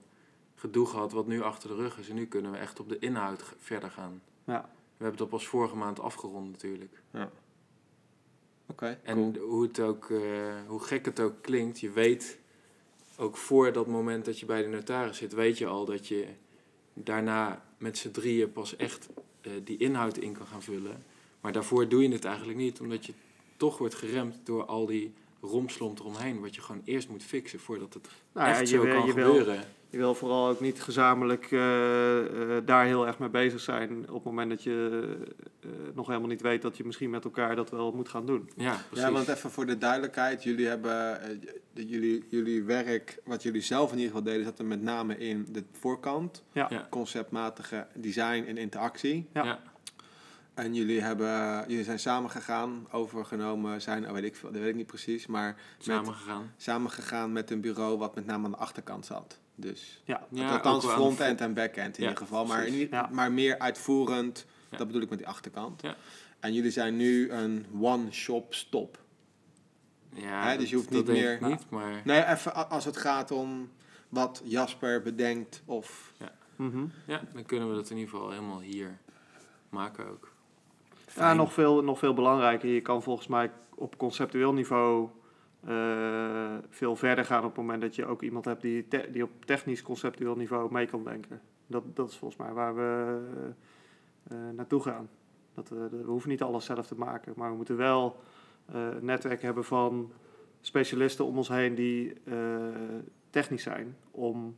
gedoe 0.56 0.86
gehad 0.86 1.12
wat 1.12 1.28
nu 1.28 1.42
achter 1.42 1.70
de 1.70 1.76
rug 1.76 1.98
is. 2.00 2.10
En 2.10 2.16
nu 2.16 2.26
kunnen 2.28 2.52
we 2.52 2.58
echt 2.58 2.80
op 2.80 2.90
de 2.90 3.00
inhoud 3.00 3.44
verder 3.58 3.92
gaan. 3.92 4.22
Ja. 4.44 4.62
We 4.98 5.04
hebben 5.04 5.18
dat 5.20 5.30
pas 5.30 5.48
vorige 5.48 5.76
maand 5.76 6.00
afgerond 6.00 6.52
natuurlijk. 6.52 7.02
Oké, 8.70 9.00
En 9.04 9.34
cool. 9.34 9.48
hoe, 9.50 9.64
het 9.64 9.80
ook, 9.80 10.10
eh, 10.10 10.20
hoe 10.68 10.80
gek 10.80 11.06
het 11.06 11.20
ook 11.20 11.42
klinkt, 11.42 11.80
je 11.80 11.90
weet 11.92 12.40
ook 13.18 13.38
voor 13.38 13.72
dat 13.74 13.88
moment 13.88 14.26
dat 14.26 14.40
je 14.40 14.46
bij 14.46 14.62
de 14.62 14.68
notaris 14.68 15.18
zit, 15.18 15.34
weet 15.34 15.58
je 15.58 15.66
al 15.66 15.86
dat 15.86 16.08
je 16.08 16.28
daarna 17.04 17.64
met 17.78 17.98
z'n 17.98 18.12
drieën 18.12 18.52
pas 18.52 18.76
echt 18.76 19.10
eh, 19.42 19.52
die 19.64 19.78
inhoud 19.78 20.18
in 20.18 20.34
kan 20.34 20.48
gaan 20.48 20.64
vullen. 20.64 21.04
Maar 21.42 21.52
daarvoor 21.52 21.88
doe 21.88 22.02
je 22.02 22.10
het 22.10 22.26
eigenlijk 22.26 22.58
niet, 22.58 22.80
omdat 22.80 23.06
je 23.06 23.14
toch 23.58 23.78
wordt 23.78 23.96
geremd 23.96 24.36
door 24.44 24.66
al 24.66 24.86
die 24.86 25.14
romslomp 25.42 26.00
eromheen, 26.00 26.40
wat 26.40 26.56
je 26.56 26.62
gewoon 26.62 26.82
eerst 26.86 27.10
moet 27.10 27.24
fixen 27.24 27.60
voordat 27.60 27.94
het 27.94 28.08
Nou 28.34 28.48
ja, 28.48 28.52
echt 28.54 28.70
je, 28.70 28.76
zo 28.76 28.82
wil, 28.84 28.94
kan 28.96 29.06
je, 29.06 29.14
wil, 29.14 29.28
gebeuren. 29.36 29.64
je 29.90 29.98
wil 29.98 30.16
vooral 30.16 30.48
ook 30.50 30.60
niet 30.60 30.82
gezamenlijk 30.82 31.52
eh, 31.52 32.58
eh, 32.58 32.66
daar 32.66 32.86
heel 32.86 33.08
erg 33.08 33.20
mee 33.20 33.30
bezig 33.30 33.60
zijn 33.60 34.00
op 34.10 34.14
het 34.16 34.24
moment 34.24 34.50
dat 34.50 34.64
je 34.64 35.18
eh, 35.60 35.70
nog 35.94 36.08
helemaal 36.08 36.30
niet 36.30 36.42
weet 36.42 36.62
dat 36.62 36.78
je 36.78 36.86
misschien 36.86 37.10
met 37.10 37.24
elkaar 37.24 37.56
dat 37.56 37.70
wel 37.70 37.92
moet 37.92 38.10
gaan 38.10 38.26
doen. 38.26 38.50
Ja, 38.56 38.78
precies. 38.90 39.06
Ja, 39.08 39.12
want 39.12 39.28
even 39.28 39.52
voor 39.52 39.66
de 39.66 39.78
duidelijkheid. 39.78 40.44
Jullie 40.44 40.68
hebben, 40.68 41.20
de- 41.74 41.88
jullie, 41.88 42.26
jullie 42.30 42.64
werk, 42.64 43.18
wat 43.26 43.44
jullie 43.44 43.62
zelf 43.62 43.92
in 43.92 43.98
ieder 43.98 44.16
geval 44.16 44.32
deden, 44.32 44.46
zat 44.46 44.60
er 44.60 44.66
met 44.66 44.82
name 44.82 45.18
in 45.18 45.48
de 45.52 45.64
voorkant. 45.72 46.44
Ja. 46.54 46.68
Ja. 46.70 46.88
Conceptmatige 46.90 47.88
design 47.96 48.44
en 48.48 48.58
interactie. 48.58 49.28
Ja. 49.34 49.44
Ja. 49.44 49.60
En 50.58 50.74
jullie, 50.74 51.02
hebben, 51.02 51.64
jullie 51.68 51.84
zijn 51.84 52.00
samengegaan, 52.00 52.88
overgenomen 52.92 53.82
zijn, 53.82 54.06
oh, 54.08 54.12
weet 54.12 54.24
ik 54.24 54.36
veel, 54.36 54.52
dat 54.52 54.60
weet 54.62 54.70
ik 54.70 54.76
niet 54.76 54.88
precies, 54.88 55.28
maar 55.28 55.56
samen 55.78 56.14
gegaan. 56.14 56.54
samengegaan 56.58 57.32
met 57.32 57.52
een 57.52 57.62
bureau 57.62 57.98
wat 57.98 58.16
met 58.16 58.26
name 58.26 58.46
aan 58.46 58.52
de 58.52 58.58
achterkant 58.58 59.06
zat. 59.06 59.40
Dus 59.56 60.02
Ja, 60.06 60.28
Ja, 60.32 60.52
althans 60.52 60.86
front-end 60.86 61.42
en 61.42 61.54
back-end 61.54 61.98
in 61.98 62.04
Ja, 62.04 62.10
ieder 62.10 62.24
geval, 62.26 62.46
maar, 62.46 62.70
niet, 62.72 62.90
Ja. 62.92 63.10
maar 63.12 63.32
meer 63.32 63.60
uitvoerend, 63.60 64.46
Ja. 64.72 64.78
dat 64.78 64.88
bedoel 64.88 65.02
ik 65.02 65.10
met 65.10 65.18
die 65.18 65.28
achterkant. 65.28 65.82
Ja. 65.82 65.96
En 66.40 66.54
jullie 66.54 66.72
zijn 66.72 66.96
nu 66.98 67.32
een 67.32 67.66
one-shop 67.80 68.54
stop. 68.54 69.00
Ja, 70.14 70.50
Hè, 70.50 70.58
dus 70.58 70.70
je 70.70 70.76
hoeft 70.76 70.92
dat 70.92 71.06
niet 71.06 71.14
meer- 71.16 71.38
niet, 71.42 71.70
maar 71.70 72.02
Nee, 72.06 72.26
even 72.26 72.70
als 72.70 72.86
het 72.86 72.98
gaat 72.98 73.32
om 73.32 73.70
wat 74.10 74.42
Jasper 74.46 75.02
bedenkt 75.02 75.62
of... 75.66 76.14
Mhm. 76.56 76.86
ja, 77.08 77.22
dan 77.34 77.46
kunnen 77.46 77.70
we 77.70 77.76
dat 77.76 77.90
in 77.90 77.98
ieder 77.98 78.12
geval 78.14 78.30
helemaal 78.32 78.60
hier 78.62 78.98
maken 79.70 80.08
ook. 80.10 80.36
Ja 81.18 81.34
nog, 81.34 81.54
veel, 81.54 81.84
nog 81.84 82.00
veel 82.00 82.14
belangrijker. 82.14 82.70
Je 82.70 82.82
kan 82.82 83.02
volgens 83.04 83.28
mij 83.28 83.52
op 83.76 83.98
conceptueel 83.98 84.54
niveau 84.54 85.10
eh, 85.68 86.56
veel 86.70 86.96
verder 86.96 87.26
gaan 87.26 87.44
op 87.44 87.50
het 87.50 87.56
moment 87.58 87.82
dat 87.82 87.96
je 87.96 88.06
ook 88.06 88.22
iemand 88.22 88.46
hebt 88.46 88.62
die, 88.62 88.88
te- 88.88 89.08
die 89.12 89.24
op 89.24 89.46
technisch 89.46 89.82
conceptueel 89.82 90.36
niveau 90.36 90.72
mee 90.72 90.86
kan 90.86 91.04
denken. 91.04 91.42
Dat, 91.68 91.84
dat 91.96 92.10
is 92.10 92.18
volgens 92.18 92.40
mij 92.42 92.54
waar 92.54 92.76
we 92.76 93.20
eh, 94.30 94.38
eh, 94.38 94.54
naartoe 94.56 94.82
gaan. 94.82 95.10
Dat 95.54 95.70
we, 95.70 95.90
we 95.90 96.04
hoeven 96.06 96.30
niet 96.30 96.42
alles 96.42 96.66
zelf 96.66 96.88
te 96.88 96.96
maken, 96.96 97.34
maar 97.36 97.50
we 97.50 97.56
moeten 97.56 97.78
wel 97.78 98.16
een 98.66 99.06
netwerk 99.06 99.42
hebben 99.42 99.64
van 99.66 100.12
specialisten 100.62 101.26
om 101.26 101.38
ons 101.38 101.48
heen 101.48 101.76
die 101.76 102.14
technisch 103.30 103.64
zijn. 103.64 103.98
Om 104.12 104.56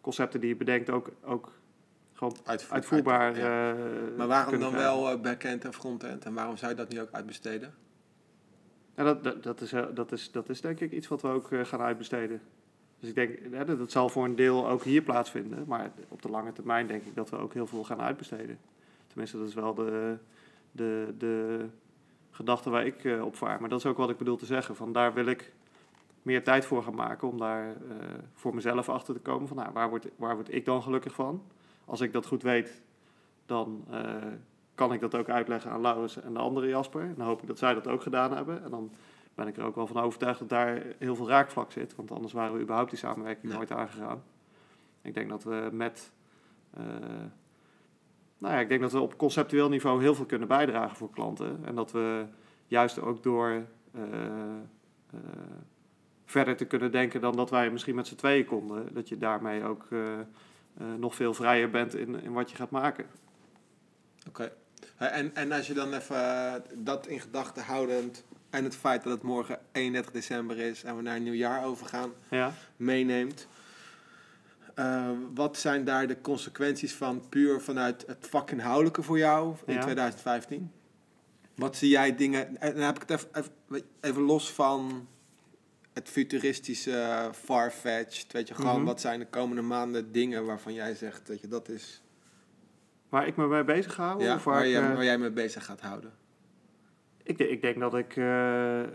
concepten 0.00 0.40
die 0.40 0.48
je 0.48 0.56
bedenkt 0.56 0.90
ook, 0.90 1.10
ook 1.24 1.52
gewoon 2.20 2.36
Uitvoer- 2.44 2.74
uitvoerbaar 2.74 3.36
ja. 3.38 3.70
eh, 3.72 3.76
Maar 4.16 4.26
waarom 4.26 4.58
dan 4.60 4.70
krijgen. 4.70 4.90
wel 5.00 5.10
eh, 5.10 5.20
backend 5.20 5.64
en 5.64 5.72
frontend? 5.72 6.24
En 6.24 6.34
waarom 6.34 6.56
zou 6.56 6.70
je 6.70 6.76
dat 6.76 6.88
nu 6.88 7.00
ook 7.00 7.08
uitbesteden? 7.12 7.74
Ja, 8.96 9.04
dat, 9.04 9.24
dat, 9.24 9.42
dat, 9.42 9.60
is, 9.60 9.72
eh, 9.72 9.84
dat, 9.94 10.12
is, 10.12 10.30
dat 10.32 10.48
is 10.48 10.60
denk 10.60 10.80
ik 10.80 10.92
iets 10.92 11.08
wat 11.08 11.22
we 11.22 11.28
ook 11.28 11.48
gaan 11.62 11.80
uitbesteden. 11.80 12.40
Dus 12.98 13.08
ik 13.08 13.14
denk, 13.14 13.38
hè, 13.50 13.64
dat, 13.64 13.78
dat 13.78 13.90
zal 13.90 14.08
voor 14.08 14.24
een 14.24 14.36
deel 14.36 14.68
ook 14.68 14.82
hier 14.84 15.02
plaatsvinden. 15.02 15.64
Maar 15.66 15.90
op 16.08 16.22
de 16.22 16.30
lange 16.30 16.52
termijn 16.52 16.86
denk 16.86 17.04
ik 17.04 17.14
dat 17.14 17.30
we 17.30 17.36
ook 17.36 17.52
heel 17.54 17.66
veel 17.66 17.84
gaan 17.84 18.00
uitbesteden. 18.00 18.58
Tenminste, 19.06 19.38
dat 19.38 19.48
is 19.48 19.54
wel 19.54 19.74
de, 19.74 20.16
de, 20.72 21.14
de 21.18 21.64
gedachte 22.30 22.70
waar 22.70 22.86
ik 22.86 23.04
eh, 23.04 23.24
op 23.24 23.36
vaar. 23.36 23.60
Maar 23.60 23.68
dat 23.68 23.78
is 23.78 23.86
ook 23.86 23.96
wat 23.96 24.10
ik 24.10 24.18
bedoel 24.18 24.36
te 24.36 24.46
zeggen. 24.46 24.76
Van 24.76 24.92
daar 24.92 25.14
wil 25.14 25.26
ik 25.26 25.52
meer 26.22 26.44
tijd 26.44 26.64
voor 26.64 26.82
gaan 26.82 26.94
maken 26.94 27.28
om 27.28 27.38
daar 27.38 27.74
voor 28.34 28.54
mezelf 28.54 28.88
achter 28.88 29.14
te 29.14 29.20
komen. 29.20 29.48
Van 29.48 29.56
nou, 29.56 29.72
waar, 29.72 29.88
word, 29.88 30.06
waar 30.16 30.34
word 30.34 30.54
ik 30.54 30.64
dan 30.64 30.82
gelukkig 30.82 31.14
van? 31.14 31.42
Als 31.90 32.00
ik 32.00 32.12
dat 32.12 32.26
goed 32.26 32.42
weet, 32.42 32.82
dan 33.46 33.84
eh, 33.90 34.14
kan 34.74 34.92
ik 34.92 35.00
dat 35.00 35.14
ook 35.14 35.28
uitleggen 35.28 35.70
aan 35.70 35.80
Laurens 35.80 36.20
en 36.20 36.32
de 36.32 36.38
andere 36.38 36.68
Jasper. 36.68 37.02
En 37.02 37.14
dan 37.16 37.26
hoop 37.26 37.40
ik 37.40 37.46
dat 37.48 37.58
zij 37.58 37.74
dat 37.74 37.88
ook 37.88 38.02
gedaan 38.02 38.32
hebben. 38.36 38.64
En 38.64 38.70
dan 38.70 38.92
ben 39.34 39.46
ik 39.46 39.56
er 39.56 39.64
ook 39.64 39.74
wel 39.74 39.86
van 39.86 40.02
overtuigd 40.02 40.38
dat 40.38 40.48
daar 40.48 40.82
heel 40.98 41.16
veel 41.16 41.28
raakvlak 41.28 41.72
zit. 41.72 41.94
Want 41.94 42.10
anders 42.10 42.32
waren 42.32 42.54
we 42.54 42.60
überhaupt 42.60 42.90
die 42.90 42.98
samenwerking 42.98 43.52
Ja. 43.52 43.56
nooit 43.58 43.72
aangegaan. 43.72 44.22
Ik 45.02 45.14
denk 45.14 45.28
dat 45.28 45.44
we 45.44 45.68
met... 45.72 46.12
eh, 46.70 46.84
nou 48.38 48.54
ja, 48.54 48.60
ik 48.60 48.68
denk 48.68 48.80
dat 48.80 48.92
we 48.92 49.00
op 49.00 49.16
conceptueel 49.16 49.68
niveau 49.68 50.00
heel 50.00 50.14
veel 50.14 50.26
kunnen 50.26 50.48
bijdragen 50.48 50.96
voor 50.96 51.10
klanten. 51.10 51.60
En 51.64 51.74
dat 51.74 51.92
we 51.92 52.24
juist 52.66 53.00
ook 53.00 53.22
door 53.22 53.64
eh, 53.92 54.02
verder 56.24 56.56
te 56.56 56.64
kunnen 56.66 56.92
denken 56.92 57.20
dan 57.20 57.36
dat 57.36 57.50
wij 57.50 57.70
misschien 57.70 57.94
met 57.94 58.06
z'n 58.06 58.14
tweeën 58.16 58.44
konden. 58.44 58.94
Dat 58.94 59.08
je 59.08 59.18
daarmee 59.18 59.64
ook 59.64 59.88
nog 60.84 61.14
veel 61.14 61.34
vrijer 61.34 61.70
bent 61.70 61.94
in, 61.94 62.22
in 62.22 62.32
wat 62.32 62.50
je 62.50 62.56
gaat 62.56 62.70
maken. 62.70 63.06
Oké. 64.28 64.52
Eh, 64.96 65.16
En, 65.16 65.34
en 65.34 65.52
als 65.52 65.66
je 65.66 65.74
dan 65.74 65.92
even 65.94 66.16
eh, 66.16 66.54
dat 66.74 67.06
in 67.06 67.20
gedachten 67.20 67.62
houdend 67.64 68.24
en 68.50 68.64
het 68.64 68.76
feit 68.76 69.02
dat 69.02 69.12
het 69.12 69.22
morgen 69.22 69.58
31 69.72 70.12
december 70.12 70.58
is 70.58 70.84
en 70.84 70.96
we 70.96 71.02
naar 71.02 71.16
een 71.16 71.22
nieuw 71.22 71.32
jaar 71.32 71.64
overgaan, 71.64 72.12
Ja, 72.30 72.52
meeneemt. 72.76 73.46
eh, 74.74 75.08
wat 75.34 75.56
zijn 75.56 75.84
daar 75.84 76.06
de 76.06 76.20
consequenties 76.20 76.94
van 76.94 77.28
puur 77.28 77.60
vanuit 77.60 78.04
het 78.06 78.26
vakinhoudelijke 78.30 79.02
voor 79.02 79.18
jou 79.18 79.54
in 79.66 79.74
Ja. 79.74 79.80
2015? 79.80 80.72
Wat 81.54 81.76
zie 81.76 81.88
jij 81.90 82.16
dingen, 82.16 82.60
en 82.60 82.74
dan 82.74 82.82
heb 82.82 83.02
ik 83.02 83.08
het 83.08 83.10
even, 83.10 83.28
even, 83.68 83.82
even 84.00 84.22
los 84.22 84.52
van 84.52 85.08
het 85.92 86.08
futuristische, 86.08 87.30
far-fetched, 87.34 88.32
weet 88.32 88.48
je, 88.48 88.54
gewoon 88.54 88.76
Mhm. 88.76 88.84
wat 88.84 89.00
zijn 89.00 89.18
de 89.18 89.26
komende 89.26 89.62
maanden 89.62 90.12
dingen 90.12 90.46
waarvan 90.46 90.72
jij 90.74 90.94
zegt 90.94 91.26
dat 91.26 91.40
je 91.40 91.48
dat 91.48 91.68
is, 91.68 92.02
waar 93.08 93.26
ik 93.26 93.36
me 93.36 93.46
mee 93.46 93.64
bezig 93.64 93.96
hou. 93.96 94.22
ja, 94.22 94.34
of 94.34 94.44
waar 94.44 94.54
waar, 94.54 94.64
ik, 94.66 94.70
jij, 94.72 94.82
eh, 94.82 94.94
waar 94.94 95.04
jij 95.04 95.18
mee 95.18 95.30
bezig 95.30 95.64
gaat 95.64 95.80
houden? 95.80 96.12
Ik, 97.22 97.38
ik 97.38 97.60
denk 97.62 97.78
dat 97.78 97.94
ik, 97.94 98.16
eh, 98.16 98.82
eh, 98.82 98.88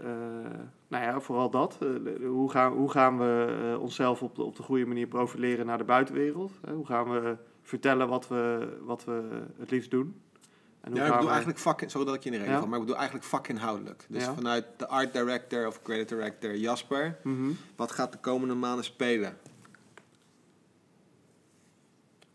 nou 0.87 1.03
ja, 1.03 1.19
vooral 1.19 1.49
dat. 1.49 1.77
Hoe, 2.21 2.51
gaan, 2.51 2.71
hoe 2.73 2.91
gaan 2.91 3.17
we 3.17 3.77
onszelf 3.79 4.21
op 4.21 4.35
de, 4.35 4.43
op 4.43 4.55
de 4.55 4.63
goede 4.63 4.85
manier 4.85 5.07
profileren 5.07 5.65
naar 5.65 5.77
de 5.77 5.83
buitenwereld? 5.83 6.51
Hoe 6.73 6.85
gaan 6.85 7.09
we 7.09 7.37
vertellen 7.61 8.07
wat 8.07 8.27
we, 8.27 8.67
wat 8.81 9.03
we 9.05 9.43
het 9.57 9.71
liefst 9.71 9.91
doen? 9.91 10.21
En 10.85 10.95
Ja, 10.95 11.05
ik 11.05 11.11
bedoel 11.11 11.29
eigenlijk 11.29 11.59
vak, 11.59 11.83
sorry 11.87 12.05
dat 12.05 12.15
ik 12.15 12.23
je 12.23 12.29
in 12.29 12.31
de 12.31 12.37
reden 12.37 12.53
Ja. 12.53 12.59
val, 12.59 12.67
maar 12.67 12.77
ik 12.79 12.83
bedoel 12.85 12.99
eigenlijk 12.99 13.27
vakinhoudelijk. 13.27 14.05
Dus 14.09 14.23
Ja. 14.23 14.33
vanuit 14.33 14.65
de 14.77 14.87
art 14.87 15.13
director 15.13 15.67
of 15.67 15.81
creative 15.81 16.15
director 16.15 16.55
Jasper, 16.55 17.17
Mhm. 17.23 17.51
wat 17.75 17.91
gaat 17.91 18.11
de 18.11 18.17
komende 18.17 18.53
maanden 18.53 18.85
spelen? 18.85 19.37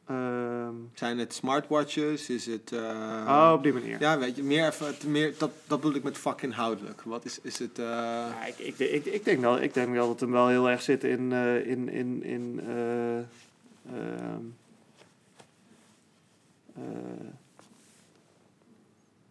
Ehm, 0.06 0.74
Zijn 0.94 1.18
het 1.18 1.34
smartwatches? 1.34 2.28
Is 2.30 2.46
het... 2.46 2.72
eh, 2.72 3.24
oh, 3.28 3.52
op 3.54 3.62
die 3.62 3.72
manier. 3.72 4.00
Ja, 4.00 4.18
weet 4.18 4.36
je, 4.36 4.42
meer 4.42 4.66
even, 4.66 4.94
meer, 5.06 5.34
dat, 5.38 5.50
dat 5.66 5.80
bedoel 5.80 5.96
ik 5.96 6.02
met 6.02 6.18
vakinhoudelijk. 6.18 7.02
Wat 7.02 7.24
is, 7.24 7.38
is 7.42 7.58
het... 7.58 7.78
eh, 7.78 7.84
Ja, 7.84 8.44
ik, 8.46 8.58
ik, 8.58 8.78
ik, 8.78 9.04
ik, 9.04 9.24
denk 9.24 9.40
wel, 9.40 9.60
ik 9.60 9.74
denk 9.74 9.88
wel 9.92 10.00
dat 10.02 10.10
het 10.10 10.20
hem 10.20 10.30
wel 10.30 10.48
heel 10.48 10.70
erg 10.70 10.82
zit 10.82 11.04
in, 11.04 11.32
eh, 11.32 11.66
in, 11.66 11.88
in, 11.88 12.22
in 12.24 12.60
eh, 12.66 13.16
ehm, 13.94 14.44
eh, 16.74 16.82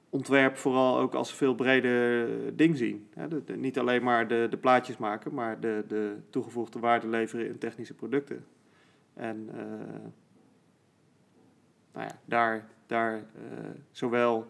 ontwerp 0.10 0.58
vooral 0.58 1.00
ook 1.00 1.13
als 1.13 1.34
veel 1.34 1.56
breder 1.56 2.28
ding 2.58 2.78
zien. 2.78 3.08
Niet 3.56 3.80
alleen 3.80 4.04
maar 4.04 4.28
de, 4.28 4.48
de 4.50 4.58
plaatjes 4.58 4.98
maken, 4.98 5.34
maar 5.34 5.60
de, 5.60 5.84
de 5.88 6.15
toegevoegde 6.30 6.80
waarde 6.80 7.08
leveren 7.08 7.48
in 7.48 7.58
technische 7.58 7.93
producten. 7.93 8.45
En 9.13 9.50
eh, 9.54 9.62
nou 11.93 12.08
ja, 12.08 12.19
daar, 12.26 12.67
daar 12.88 13.13
eh, 13.13 13.69
zowel 13.91 14.48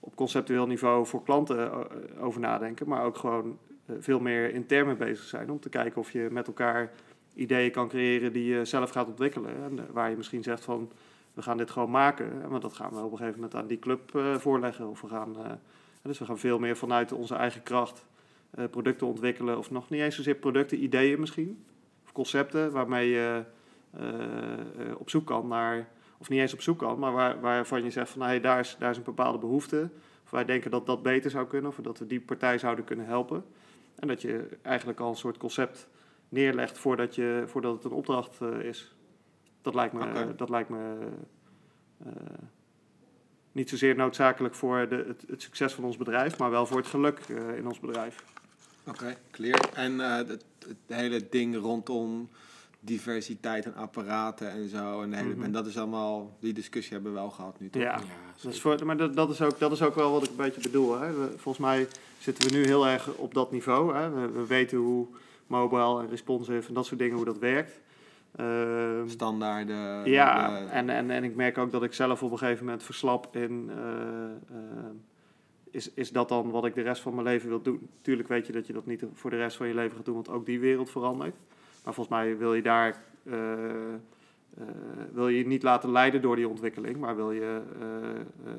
op 0.00 0.16
conceptueel 0.16 0.66
niveau 0.66 1.06
voor 1.06 1.22
klanten 1.22 1.70
eh, 1.70 1.80
over 2.24 2.40
nadenken, 2.40 2.88
maar 2.88 3.04
ook 3.04 3.16
gewoon 3.16 3.58
veel 3.98 4.20
meer 4.20 4.54
in 4.54 4.66
termen 4.66 4.98
bezig 4.98 5.24
zijn 5.24 5.50
om 5.50 5.60
te 5.60 5.68
kijken 5.68 6.00
of 6.00 6.10
je 6.10 6.28
met 6.30 6.46
elkaar 6.46 6.90
ideeën 7.34 7.70
kan 7.70 7.88
creëren 7.88 8.32
die 8.32 8.44
je 8.44 8.64
zelf 8.64 8.90
gaat 8.90 9.08
ontwikkelen. 9.08 9.54
En 9.64 9.92
waar 9.92 10.10
je 10.10 10.16
misschien 10.16 10.42
zegt 10.42 10.64
van 10.64 10.90
we 11.38 11.44
gaan 11.44 11.56
dit 11.56 11.70
gewoon 11.70 11.90
maken, 11.90 12.50
maar 12.50 12.60
dat 12.60 12.72
gaan 12.72 12.90
we 12.90 12.96
op 12.96 13.10
een 13.12 13.16
gegeven 13.16 13.40
moment 13.40 13.54
aan 13.54 13.66
die 13.66 13.78
club 13.78 14.14
eh, 14.14 14.34
voorleggen. 14.34 14.88
Of 14.88 15.00
we 15.00 15.08
gaan, 15.08 15.36
eh, 15.36 15.52
dus 16.02 16.18
we 16.18 16.24
gaan 16.24 16.38
veel 16.38 16.58
meer 16.58 16.76
vanuit 16.76 17.12
onze 17.12 17.34
eigen 17.34 17.62
kracht 17.62 18.06
eh, 18.50 18.64
producten 18.70 19.06
ontwikkelen, 19.06 19.58
of 19.58 19.70
nog 19.70 19.90
niet 19.90 20.00
eens 20.00 20.16
zozeer 20.16 20.34
producten, 20.34 20.82
ideeën 20.82 21.20
misschien, 21.20 21.64
of 22.04 22.12
concepten 22.12 22.72
waarmee 22.72 23.08
je 23.08 23.44
op 24.98 25.10
zoek 25.10 25.26
kan 25.26 25.48
naar 25.48 25.88
of 26.18 26.28
niet 26.28 26.40
eens 26.40 26.52
op 26.52 26.60
zoek 26.60 26.78
kan, 26.78 26.98
maar 26.98 27.12
waar, 27.12 27.40
waarvan 27.40 27.84
je 27.84 27.90
zegt 27.90 28.10
van 28.10 28.22
hey, 28.22 28.40
daar, 28.40 28.60
is, 28.60 28.76
daar 28.78 28.90
is 28.90 28.96
een 28.96 29.02
bepaalde 29.02 29.38
behoefte. 29.38 29.88
Of 30.24 30.30
wij 30.30 30.44
denken 30.44 30.70
dat 30.70 30.86
dat 30.86 31.02
beter 31.02 31.30
zou 31.30 31.46
kunnen, 31.46 31.70
of 31.70 31.76
dat 31.76 31.98
we 31.98 32.06
die 32.06 32.20
partij 32.20 32.58
zouden 32.58 32.84
kunnen 32.84 33.06
helpen. 33.06 33.44
En 33.94 34.08
dat 34.08 34.22
je 34.22 34.48
eigenlijk 34.62 35.00
al 35.00 35.10
een 35.10 35.16
soort 35.16 35.36
concept 35.36 35.88
neerlegt 36.28 36.78
voordat, 36.78 37.14
je, 37.14 37.42
voordat 37.46 37.74
het 37.74 37.84
een 37.84 37.90
opdracht 37.90 38.40
is. 38.62 38.92
Dat 39.68 39.76
lijkt 39.76 39.92
me, 39.94 40.34
dat 40.36 40.48
lijkt 40.48 40.68
me 40.68 40.94
eh, 42.04 42.12
niet 43.52 43.68
zozeer 43.68 43.96
noodzakelijk 43.96 44.54
voor 44.54 44.88
de, 44.88 45.04
het, 45.08 45.24
het 45.28 45.42
succes 45.42 45.72
van 45.72 45.84
ons 45.84 45.96
bedrijf, 45.96 46.38
maar 46.38 46.50
wel 46.50 46.66
voor 46.66 46.76
het 46.76 46.86
geluk 46.86 47.18
eh, 47.18 47.56
in 47.56 47.66
ons 47.66 47.80
bedrijf. 47.80 48.24
Oké, 48.86 49.16
clear. 49.30 49.68
En 49.74 50.00
eh, 50.00 50.16
het, 50.16 50.44
het 50.66 50.76
hele 50.86 51.26
ding 51.30 51.56
rondom 51.56 52.28
diversiteit 52.80 53.64
en 53.64 53.74
apparaten 53.74 54.50
en 54.50 54.68
zo. 54.68 55.02
En, 55.02 55.10
de 55.10 55.16
hele, 55.16 55.34
Mhm. 55.34 55.42
en 55.42 55.52
dat 55.52 55.66
is 55.66 55.78
allemaal, 55.78 56.36
die 56.40 56.52
discussie 56.52 56.92
hebben 56.92 57.12
we 57.12 57.18
wel 57.18 57.30
gehad 57.30 57.60
nu 57.60 57.70
toch? 57.70 57.82
Ja, 57.82 57.96
Ja, 57.96 58.02
Dat 58.42 58.52
is 58.52 58.60
voor, 58.60 58.86
maar 58.86 58.96
dat, 58.96 59.14
dat, 59.16 59.30
is 59.30 59.40
ook, 59.42 59.58
dat 59.58 59.72
is 59.72 59.82
ook 59.82 59.94
wel 59.94 60.12
wat 60.12 60.22
ik 60.22 60.30
een 60.30 60.36
beetje 60.36 60.60
bedoel. 60.60 60.98
Hè. 61.00 61.12
We- 61.12 61.30
volgens 61.38 61.58
mij 61.66 61.88
zitten 62.18 62.48
we 62.50 62.56
nu 62.56 62.64
heel 62.64 62.86
erg 62.86 63.14
op 63.14 63.34
dat 63.34 63.50
niveau. 63.52 63.94
Hè. 63.94 64.10
We, 64.10 64.30
we 64.30 64.46
weten 64.46 64.78
hoe 64.78 65.06
mobile 65.46 66.00
en 66.00 66.08
responsive 66.08 66.68
en 66.68 66.74
dat 66.74 66.86
soort 66.86 66.98
dingen, 67.00 67.16
hoe 67.16 67.24
dat 67.24 67.38
werkt. 67.38 67.80
Ehm, 68.38 69.08
Standaarden. 69.08 70.04
ja, 70.10 70.56
eh, 70.58 70.76
en, 70.76 70.88
en, 70.90 71.10
en 71.10 71.24
ik 71.24 71.34
merk 71.36 71.58
ook 71.58 71.70
dat 71.70 71.82
ik 71.82 71.92
zelf 71.92 72.22
op 72.22 72.30
een 72.32 72.38
gegeven 72.38 72.64
moment 72.64 72.82
verslap 72.82 73.36
in... 73.36 73.70
eh, 73.76 74.24
eh, 74.56 74.84
is, 75.70 75.94
is 75.94 76.12
dat 76.12 76.28
dan 76.28 76.50
wat 76.50 76.64
ik 76.64 76.74
de 76.74 76.82
rest 76.82 77.02
van 77.02 77.14
mijn 77.14 77.26
leven 77.26 77.48
wil 77.48 77.62
doen? 77.62 77.88
Tuurlijk 78.00 78.28
weet 78.28 78.46
je 78.46 78.52
dat 78.52 78.66
je 78.66 78.72
dat 78.72 78.86
niet 78.86 79.04
voor 79.12 79.30
de 79.30 79.36
rest 79.36 79.56
van 79.56 79.66
je 79.68 79.74
leven 79.74 79.96
gaat 79.96 80.04
doen, 80.04 80.14
want 80.14 80.28
ook 80.28 80.46
die 80.46 80.60
wereld 80.60 80.90
verandert. 80.90 81.34
Maar 81.84 81.94
volgens 81.94 82.16
mij 82.16 82.36
wil 82.38 82.54
je 82.54 82.62
daar... 82.62 83.02
wil 85.12 85.28
je 85.28 85.46
niet 85.46 85.62
laten 85.62 85.90
leiden 85.92 86.22
door 86.22 86.36
die 86.36 86.48
ontwikkeling, 86.48 86.96
maar 86.96 87.16
wil 87.16 87.32
je 87.32 87.60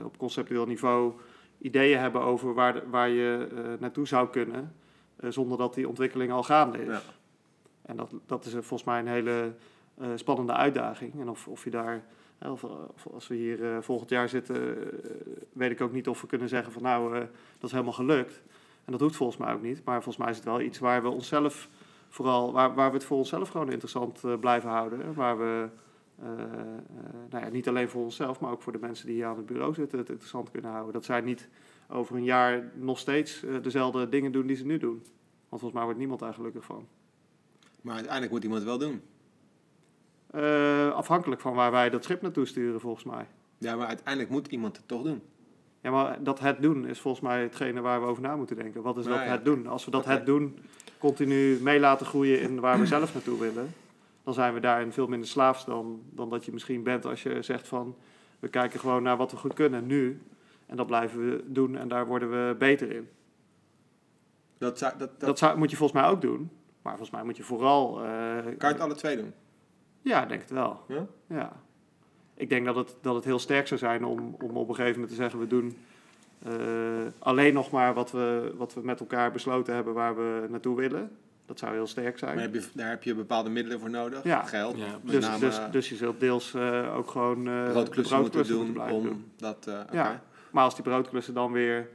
op 0.03 0.17
conceptueel 0.17 0.65
niveau 0.65 1.13
ideeën 1.57 1.99
hebben 1.99 2.21
over 2.21 2.53
waar, 2.53 2.73
de- 2.73 2.83
waar 2.89 3.09
je 3.09 3.47
naartoe 3.79 4.07
zou 4.07 4.29
kunnen, 4.29 4.73
zonder 5.29 5.57
dat 5.57 5.73
die 5.73 5.87
ontwikkeling 5.87 6.31
al 6.31 6.43
gaande 6.43 6.77
is. 6.81 6.87
Ja. 6.87 7.01
En 7.89 7.95
dat, 7.95 8.13
dat 8.25 8.45
is 8.45 8.53
eh, 8.53 8.61
volgens 8.61 8.83
mij 8.83 8.99
een 8.99 9.07
hele 9.07 9.53
eh, 9.97 10.07
spannende 10.15 10.53
uitdaging. 10.53 11.19
En 11.19 11.29
of, 11.29 11.47
of 11.47 11.63
je 11.63 11.69
daar, 11.69 12.03
hè, 12.37 12.49
of, 12.49 12.65
als 13.13 13.27
we 13.27 13.35
hier 13.35 13.71
eh, 13.73 13.81
volgend 13.81 14.09
jaar 14.09 14.29
zitten, 14.29 14.55
eh, 14.55 14.87
weet 15.53 15.71
ik 15.71 15.81
ook 15.81 15.91
niet 15.91 16.07
of 16.07 16.21
we 16.21 16.27
kunnen 16.27 16.49
zeggen 16.49 16.73
van 16.73 16.81
nou, 16.81 17.15
eh, 17.15 17.19
dat 17.57 17.63
is 17.63 17.71
helemaal 17.71 17.93
gelukt. 17.93 18.41
En 18.85 18.91
dat 18.91 19.01
hoeft 19.01 19.15
volgens 19.15 19.37
mij 19.37 19.53
ook 19.53 19.61
niet. 19.61 19.83
Maar 19.83 20.03
volgens 20.03 20.17
mij 20.17 20.29
is 20.29 20.35
het 20.35 20.45
wel 20.45 20.61
iets 20.61 20.79
waar 20.79 21.01
we 21.01 21.09
onszelf 21.09 21.69
vooral, 22.09 22.51
waar, 22.51 22.73
waar 22.73 22.89
we 22.89 22.95
het 22.97 23.05
voor 23.05 23.17
onszelf 23.17 23.49
gewoon 23.49 23.71
interessant 23.71 24.23
eh, 24.23 24.39
blijven 24.39 24.69
houden. 24.69 25.03
En 25.03 25.13
Waar 25.13 25.37
we 25.37 25.69
eh, 26.21 26.31
eh, 26.31 26.39
nou 27.29 27.45
ja, 27.45 27.49
niet 27.49 27.67
alleen 27.67 27.89
voor 27.89 28.03
onszelf, 28.03 28.39
maar 28.39 28.51
ook 28.51 28.61
voor 28.61 28.71
de 28.71 28.79
mensen 28.79 29.05
die 29.05 29.15
hier 29.15 29.25
aan 29.25 29.37
het 29.37 29.45
bureau 29.45 29.73
zitten, 29.73 29.97
het 29.97 30.09
interessant 30.09 30.51
kunnen 30.51 30.71
houden. 30.71 30.93
Dat 30.93 31.05
zij 31.05 31.21
niet 31.21 31.49
over 31.89 32.15
een 32.15 32.23
jaar 32.23 32.71
nog 32.75 32.99
steeds 32.99 33.43
eh, 33.43 33.61
dezelfde 33.61 34.09
dingen 34.09 34.31
doen 34.31 34.47
die 34.47 34.55
ze 34.55 34.65
nu 34.65 34.77
doen. 34.77 35.03
Want 35.49 35.61
volgens 35.61 35.73
mij 35.73 35.83
wordt 35.83 35.99
niemand 35.99 36.19
daar 36.19 36.33
gelukkig 36.33 36.63
van. 36.63 36.87
Maar 37.81 37.93
uiteindelijk 37.93 38.31
moet 38.31 38.43
iemand 38.43 38.61
het 38.61 38.69
wel 38.69 38.89
doen. 38.89 39.01
Eh, 40.31 40.91
afhankelijk 40.91 41.41
van 41.41 41.53
waar 41.53 41.71
wij 41.71 41.89
dat 41.89 42.03
schip 42.03 42.21
naartoe 42.21 42.45
sturen, 42.45 42.79
volgens 42.79 43.03
mij. 43.03 43.25
Ja, 43.57 43.75
maar 43.75 43.87
uiteindelijk 43.87 44.29
moet 44.29 44.47
iemand 44.47 44.77
het 44.77 44.87
toch 44.87 45.03
doen. 45.03 45.21
Ja, 45.81 45.91
maar 45.91 46.23
dat 46.23 46.39
het 46.39 46.61
doen 46.61 46.87
is 46.87 46.99
volgens 46.99 47.23
mij 47.23 47.41
hetgene 47.41 47.81
waar 47.81 48.01
we 48.01 48.07
over 48.07 48.23
na 48.23 48.35
moeten 48.35 48.55
denken. 48.55 48.81
Wat 48.81 48.97
is 48.97 49.05
Nou 49.05 49.17
dat 49.17 49.25
ja. 49.25 49.31
het 49.31 49.45
doen? 49.45 49.67
Als 49.67 49.85
we 49.85 49.91
dat 49.91 50.05
het 50.05 50.25
doen 50.25 50.57
continu 50.97 51.59
mee 51.61 51.79
laten 51.79 52.05
groeien 52.05 52.41
in 52.41 52.59
waar 52.59 52.79
we 52.79 52.85
zelf 52.85 53.13
naartoe 53.13 53.39
willen, 53.39 53.55
dan 53.55 53.67
dan 54.23 54.33
zijn 54.33 54.53
we 54.53 54.59
daarin 54.59 54.91
veel 54.91 55.07
minder 55.07 55.27
slaafs 55.27 55.65
dan, 55.65 56.01
dan 56.09 56.29
dat 56.29 56.45
je 56.45 56.51
misschien 56.51 56.83
bent 56.83 57.05
als 57.05 57.23
je 57.23 57.41
zegt 57.41 57.67
van 57.67 57.95
we 58.39 58.47
kijken 58.47 58.79
gewoon 58.79 59.03
naar 59.03 59.17
wat 59.17 59.31
we 59.31 59.37
goed 59.37 59.53
kunnen 59.53 59.85
nu 59.85 60.21
en 60.65 60.77
dat 60.77 60.87
blijven 60.87 61.29
we 61.29 61.43
doen 61.45 61.75
en 61.75 61.87
daar 61.87 62.07
worden 62.07 62.29
we 62.29 62.55
beter 62.55 62.91
in. 62.91 63.09
Dat, 64.57 64.77
zou, 64.77 64.97
dat, 64.97 65.09
dat, 65.09 65.19
Dat 65.19 65.37
zou, 65.37 65.57
moet 65.57 65.71
je 65.71 65.77
volgens 65.77 66.01
mij 66.01 66.09
ook 66.09 66.21
doen, 66.21 66.51
maar 66.89 66.97
volgens 66.97 67.17
mij 67.17 67.25
moet 67.27 67.37
je 67.37 67.43
vooral. 67.43 68.03
eh, 68.03 68.35
kan 68.57 68.69
je 68.69 68.75
het 68.75 68.79
alle 68.79 68.95
twee 68.95 69.15
doen? 69.17 69.33
ja, 70.01 70.23
ik 70.23 70.29
denk 70.29 70.41
het 70.41 70.49
wel. 70.51 70.79
Ja? 70.87 71.05
Ja. 71.27 71.51
Ik 72.33 72.49
denk 72.49 72.65
dat 72.65 72.75
het, 72.75 72.95
dat 73.01 73.15
het 73.15 73.23
heel 73.25 73.39
sterk 73.39 73.67
zou 73.67 73.79
zijn 73.79 74.05
om, 74.05 74.35
om 74.41 74.57
op 74.57 74.69
een 74.69 74.75
gegeven 74.75 74.93
moment 74.99 75.09
te 75.09 75.21
zeggen: 75.21 75.39
we 75.39 75.47
doen 75.47 75.77
eh, 76.45 76.51
alleen 77.19 77.53
nog 77.53 77.71
maar 77.71 77.93
wat 77.93 78.11
we, 78.11 78.53
wat 78.57 78.73
we 78.73 78.81
met 78.83 78.99
elkaar 78.99 79.31
besloten 79.31 79.73
hebben 79.73 79.93
waar 79.93 80.15
we 80.15 80.45
naartoe 80.49 80.75
willen. 80.75 81.11
Dat 81.45 81.59
zou 81.59 81.73
heel 81.73 81.87
sterk 81.87 82.17
zijn. 82.17 82.33
Maar 82.35 82.43
heb 82.43 82.53
je, 82.53 82.63
daar 82.73 82.89
heb 82.89 83.03
je 83.03 83.15
bepaalde 83.15 83.49
middelen 83.49 83.79
voor 83.79 83.89
nodig. 83.89 84.23
Ja. 84.23 84.43
Geld. 84.43 84.77
Ja, 84.77 84.97
met 85.01 85.11
dus, 85.13 85.25
name 85.25 85.39
dus, 85.39 85.59
dus 85.71 85.89
je 85.89 85.95
zult 85.95 86.19
deels 86.19 86.53
eh, 86.53 86.95
ook 86.95 87.11
gewoon 87.11 87.47
eh 87.47 87.71
broodklussen 87.71 88.19
moeten 88.19 88.41
broodklussen 88.41 88.55
doen 88.55 88.73
blijven 88.73 88.95
om 88.95 89.03
doen. 89.03 89.31
dat... 89.37 89.67
eh. 89.67 89.79
Ja. 89.91 90.21
Maar 90.51 90.63
als 90.63 90.75
die 90.75 90.83
broodklussen 90.83 91.33
dan 91.33 91.51
weer 91.51 91.89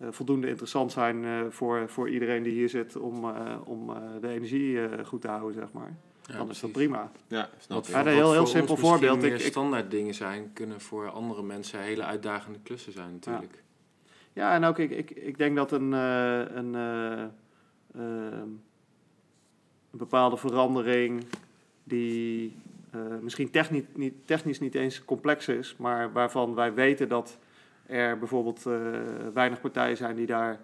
voldoende 0.00 0.48
interessant 0.48 0.92
zijn 0.92 1.24
eh, 1.24 1.40
voor, 1.50 1.88
voor 1.88 2.08
iedereen 2.10 2.42
die 2.42 2.52
hier 2.52 2.68
zit 2.68 2.96
om, 2.96 3.24
eh, 3.24 3.56
om 3.64 3.90
eh, 3.90 3.96
de 4.20 4.28
energie 4.28 4.80
eh, 4.86 5.04
goed 5.04 5.20
te 5.20 5.28
houden, 5.28 5.54
zeg 5.54 5.72
maar, 5.72 5.96
Ja, 6.26 6.36
dan 6.36 6.50
is 6.50 6.60
dat 6.60 6.72
prima. 6.72 7.10
Ja, 7.28 7.48
snap 7.58 7.86
Wat 7.86 7.88
een 8.06 8.12
heel- 8.12 8.30
heel 8.32 8.34
voor 8.40 8.46
simpel 8.48 8.76
voorbeeld. 8.76 9.16
Ik- 9.16 9.30
meer 9.30 9.34
ik- 9.40 9.40
standaard 9.52 9.90
dingen 9.90 10.14
zijn, 10.14 10.50
kunnen 10.52 10.80
voor 10.80 11.10
andere 11.10 11.42
mensen 11.42 11.80
hele 11.80 12.02
uitdagende 12.04 12.58
klussen 12.62 12.92
zijn 12.92 13.12
natuurlijk. 13.12 13.62
Ja, 14.32 14.54
en 14.54 14.64
ook 14.64 14.78
ik, 14.78 14.90
ik, 14.90 15.10
ik 15.10 15.38
denk 15.38 15.56
dat 15.56 15.72
een, 15.72 15.92
eh, 15.94 16.38
een, 16.48 16.74
eh, 16.74 17.22
ehm, 17.94 18.48
een 19.90 19.98
bepaalde 19.98 20.36
verandering 20.36 21.24
die 21.84 22.56
eh, 22.90 23.00
misschien 23.20 23.50
technisch 23.50 23.82
niet, 23.94 24.14
technisch 24.24 24.60
niet 24.60 24.74
eens 24.74 25.04
complex 25.04 25.48
is, 25.48 25.74
maar 25.78 26.12
waarvan 26.12 26.54
wij 26.54 26.74
weten 26.74 27.08
dat 27.08 27.38
er 27.86 28.18
bijvoorbeeld 28.18 28.66
eh, 28.66 28.72
weinig 29.34 29.60
partijen 29.60 29.96
zijn 29.96 30.16
die 30.16 30.26
daar 30.26 30.60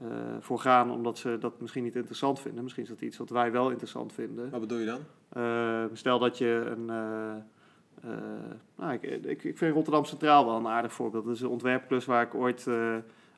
eh, 0.00 0.06
voor 0.40 0.58
gaan 0.58 0.90
omdat 0.90 1.18
ze 1.18 1.36
dat 1.40 1.60
misschien 1.60 1.82
niet 1.82 1.96
interessant 1.96 2.40
vinden. 2.40 2.62
Misschien 2.62 2.82
is 2.82 2.88
dat 2.88 3.00
iets 3.00 3.16
wat 3.16 3.30
wij 3.30 3.52
wel 3.52 3.70
interessant 3.70 4.12
vinden. 4.12 4.50
Wat 4.50 4.60
bedoel 4.60 4.78
je 4.78 4.86
dan? 4.86 5.00
Eh, 5.28 5.84
stel 5.92 6.18
dat 6.18 6.38
je 6.38 6.74
een. 6.76 6.90
eh, 6.90 8.10
nou, 8.76 8.92
ik, 8.92 9.02
ik, 9.02 9.44
ik 9.44 9.58
vind 9.58 9.74
Rotterdam 9.74 10.04
Centraal 10.04 10.46
wel 10.46 10.56
een 10.56 10.66
aardig 10.66 10.92
voorbeeld. 10.92 11.24
Dat 11.24 11.34
is 11.34 11.40
een 11.40 11.48
ontwerpklus 11.48 12.04
waar 12.04 12.22
ik 12.22 12.34
ooit 12.34 12.66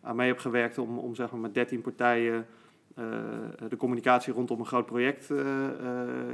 aan 0.03 0.17
mee 0.17 0.29
heb 0.29 0.39
gewerkt 0.39 0.79
om, 0.79 0.99
om 0.99 1.15
zeg 1.15 1.31
maar 1.31 1.41
met 1.41 1.55
13 1.55 1.81
partijen 1.81 2.47
de 3.69 3.77
communicatie 3.77 4.33
rondom 4.33 4.61
een 4.61 4.67
groot 4.67 4.87
project 4.87 5.31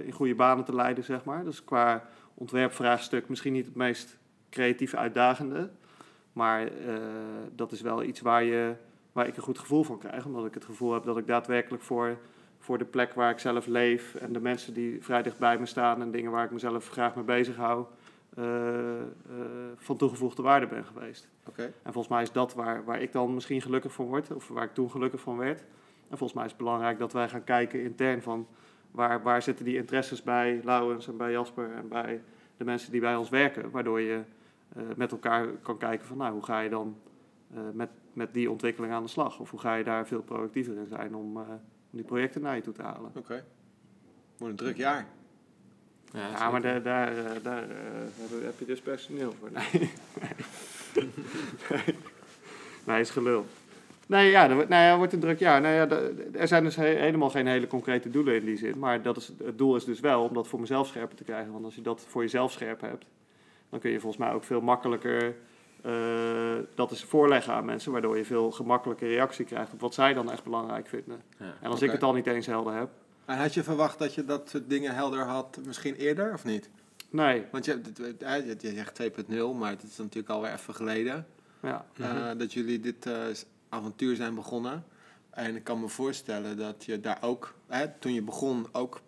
in 0.02 0.12
goede 0.12 0.35
banen 0.35 0.64
te 0.64 0.74
leiden, 0.74 1.04
zeg 1.04 1.24
maar. 1.24 1.44
Dus 1.44 1.64
qua 1.64 2.09
ontwerpvraagstuk 2.35 3.28
misschien 3.28 3.52
niet 3.52 3.66
het 3.66 3.74
meest 3.74 4.18
creatief 4.50 4.94
uitdagende. 4.94 5.70
Maar 6.37 6.66
eh, 6.66 6.94
dat 7.55 7.72
is 7.72 7.81
wel 7.81 8.03
iets 8.03 8.20
waar, 8.20 8.44
je, 8.44 8.75
waar 9.12 9.27
ik 9.27 9.37
een 9.37 9.42
goed 9.42 9.59
gevoel 9.59 9.83
van 9.83 9.99
krijg. 9.99 10.27
Omdat 10.27 10.46
ik 10.46 10.55
het 10.55 10.64
gevoel 10.64 10.92
heb 10.92 11.05
dat 11.05 11.18
ik 11.18 11.27
daadwerkelijk 11.27 11.83
voor 11.83 12.16
voor 12.66 12.79
de 12.79 12.85
plek 12.85 13.12
waar 13.12 13.31
ik 13.31 13.38
zelf 13.38 13.66
leef 13.66 14.14
en 14.14 14.33
de 14.33 14.40
mensen 14.40 14.75
die 14.75 15.03
vrij 15.03 15.22
dicht 15.22 15.38
bij 15.38 15.59
me 15.59 15.66
staan 15.66 16.03
en 16.03 16.11
dingen 16.11 16.31
waar 16.31 16.44
ik 16.44 16.51
mezelf 16.51 16.88
graag 16.88 17.14
mee 17.14 17.25
bezig 17.25 17.57
hou, 17.57 17.85
eh, 18.37 19.01
eh, 19.01 19.07
van 19.77 19.96
toegevoegde 19.96 20.42
waarde 20.42 20.66
ben 20.66 20.85
geweest. 20.85 21.29
Oké. 21.49 21.62
En 21.62 21.92
volgens 21.92 22.09
mij 22.09 22.22
is 22.22 22.33
dat 22.33 22.55
waar, 22.55 22.85
waar 22.85 23.01
ik 23.01 23.12
dan 23.12 23.35
misschien 23.35 23.62
gelukkig 23.62 23.92
van 23.92 24.07
word, 24.07 24.33
of 24.33 24.49
waar 24.49 24.64
ik 24.64 24.75
toen 24.75 24.90
gelukkig 24.90 25.20
van 25.20 25.37
werd. 25.37 25.61
En 26.09 26.18
volgens 26.18 26.33
mij 26.33 26.44
is 26.44 26.51
het 26.51 26.61
belangrijk 26.61 26.99
dat 26.99 27.12
wij 27.12 27.29
gaan 27.29 27.44
kijken 27.44 27.83
intern 27.83 28.22
van 28.22 28.46
waar, 28.90 29.22
waar 29.22 29.42
zitten 29.42 29.64
die 29.64 29.77
interesses 29.77 30.22
bij 30.22 30.61
Lauwens 30.64 31.09
en 31.09 31.16
bij 31.16 31.31
Jasper 31.31 31.72
en 31.75 31.88
bij 31.88 32.22
de 32.57 32.64
mensen 32.64 32.92
die 32.92 33.01
bij 33.01 33.16
ons 33.16 33.29
werken, 33.29 33.70
waardoor 33.70 34.01
je 34.01 34.20
met 34.96 35.11
elkaar 35.12 35.46
kan 35.46 35.79
kijken 35.79 36.07
van 36.07 36.16
nou, 36.16 36.33
hoe 36.33 36.44
ga 36.44 36.61
je 36.61 36.68
dan 36.70 36.96
eh, 37.55 37.61
met, 37.72 37.88
met 38.12 38.35
die 38.35 38.50
ontwikkeling 38.50 38.92
aan 38.92 39.02
de 39.02 39.09
slag? 39.09 39.38
Of 39.40 39.50
hoe 39.50 39.61
ga 39.61 39.74
je 39.74 39.85
daar 39.85 40.07
veel 40.07 40.22
proactiever 40.22 40.76
in 40.76 40.87
zijn 40.87 41.14
om, 41.14 41.37
eh, 41.37 41.42
om 41.50 41.59
die 41.90 42.05
projecten 42.05 42.42
naar 42.42 42.57
je 42.57 42.62
toe 42.62 42.72
te 42.74 42.83
halen? 42.83 43.11
Oké. 43.16 43.44
Wordt 44.37 44.52
een 44.52 44.66
druk 44.66 44.76
jaar. 44.76 45.07
Ja, 46.12 46.50
maar 46.50 46.61
daar, 46.62 46.83
daar, 46.83 47.09
eh, 47.18 47.31
daar 47.42 47.62
eh, 47.62 47.76
heb- 48.44 48.59
je 48.59 48.64
dus 48.64 48.81
personeel 48.81 49.33
voor. 49.38 49.50
Nee, 49.52 49.90
nee. 50.20 51.11
nee 52.87 53.00
is 53.00 53.11
gelul. 53.11 53.46
Nee, 54.07 54.31
ja, 54.31 54.46
dat 54.46 54.55
wordt, 54.55 54.68
nou 54.70 54.83
ja, 54.83 54.96
wordt 54.96 55.12
een 55.12 55.20
druk 55.20 55.38
jaar. 55.38 55.61
Nou 55.61 55.74
ja, 55.74 55.88
er 56.40 56.48
zijn 56.48 56.64
dus 56.64 56.76
he- 56.76 56.85
helemaal 56.98 57.31
geen 57.31 57.46
hele 57.46 57.66
concrete 57.66 58.11
doelen 58.11 58.35
in 58.37 58.44
die 58.44 58.57
zin. 58.57 58.79
Maar 58.79 59.02
dat 59.02 59.16
is, 59.16 59.33
het 59.44 59.59
doel 59.59 59.76
is 59.76 59.85
dus 59.85 60.00
wel 60.00 60.22
om 60.24 60.35
dat 60.35 60.48
voor 60.48 60.61
mezelf 60.61 60.87
scherper 60.87 61.16
te 61.16 61.24
krijgen. 61.24 61.52
Want 61.52 61.64
als 61.64 61.74
je 61.74 61.83
dat 61.83 62.05
voor 62.09 62.22
jezelf 62.22 62.52
scherp 62.52 62.81
hebt, 62.81 63.05
dan 63.76 63.84
kun 63.84 63.90
je 63.94 64.00
volgens 64.00 64.22
mij 64.24 64.32
ook 64.32 64.44
veel 64.44 64.60
makkelijker 64.60 65.36
eh, 65.82 65.92
dat 66.74 66.90
eens 66.90 67.04
voorleggen 67.04 67.52
aan 67.54 67.64
mensen. 67.64 67.92
Waardoor 67.92 68.16
je 68.16 68.24
veel 68.24 68.50
gemakkelijker 68.50 69.08
reactie 69.08 69.44
krijgt 69.44 69.72
op 69.72 69.80
wat 69.80 69.94
zij 69.94 70.14
dan 70.14 70.30
echt 70.30 70.44
belangrijk 70.44 70.86
vinden. 70.86 71.22
Ja. 71.38 71.54
En 71.60 71.70
als 71.70 71.82
ik 71.82 71.90
het 71.90 72.02
al 72.02 72.12
niet 72.12 72.26
eens 72.26 72.46
helder 72.46 72.74
heb, 72.74 72.88
En 73.24 73.36
had 73.38 73.54
je 73.54 73.62
verwacht 73.62 73.98
dat 73.98 74.14
je 74.14 74.24
dat 74.24 74.48
soort 74.48 74.68
dingen 74.70 74.94
helder 74.94 75.24
had 75.24 75.58
misschien 75.66 75.94
eerder 75.94 76.32
of 76.32 76.44
niet? 76.44 76.70
nee. 77.10 77.44
Want 77.50 77.64
je, 77.64 77.70
hebt 77.70 77.86
het- 77.86 78.20
je 78.60 78.68
je 78.68 78.74
zegt 78.74 78.94
2.0, 78.94 79.54
maar 79.58 79.70
het 79.70 79.82
is 79.82 79.96
natuurlijk 79.96 80.28
alweer 80.28 80.52
even 80.52 80.74
geleden 80.74 81.26
Ja, 81.62 81.86
eh, 81.96 82.12
Mhm. 82.12 82.38
dat 82.38 82.52
jullie 82.52 82.80
dit 82.80 83.06
eh, 83.06 83.14
avontuur 83.68 84.16
zijn 84.16 84.34
begonnen. 84.34 84.84
En 85.30 85.56
ik 85.56 85.64
kan 85.64 85.80
me 85.80 85.88
voorstellen 85.88 86.56
dat 86.56 86.84
je 86.84 87.00
daar 87.00 87.18
ook, 87.20 87.54
hè, 87.66 87.88
toen 87.98 88.12
je 88.14 88.22
begon, 88.22 88.66
ook 88.72 89.00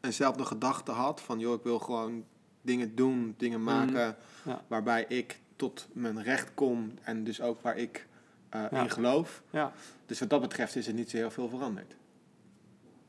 eenzelfde 0.00 0.44
gedachte 0.44 0.90
had 0.90 1.20
van 1.20 1.38
joh, 1.38 1.54
ik 1.54 1.62
wil 1.62 1.78
gewoon 1.78 2.24
dingen 2.64 2.94
doen, 2.94 3.34
dingen 3.36 3.62
maken 3.62 4.16
Ja. 4.42 4.62
waarbij 4.66 5.04
ik 5.08 5.38
tot 5.56 5.88
mijn 5.92 6.22
recht 6.22 6.50
kom 6.54 6.92
en 7.02 7.24
dus 7.24 7.40
ook 7.40 7.60
waar 7.60 7.76
ik 7.76 8.06
eh, 8.48 8.64
Ja. 8.70 8.82
in 8.82 8.90
geloof. 8.90 9.42
ja. 9.50 9.72
Dus 10.06 10.20
wat 10.20 10.30
dat 10.30 10.40
betreft 10.40 10.76
is 10.76 10.86
er 10.86 10.94
niet 10.94 11.10
zo 11.10 11.16
heel 11.16 11.30
veel 11.30 11.48
veranderd. 11.48 11.96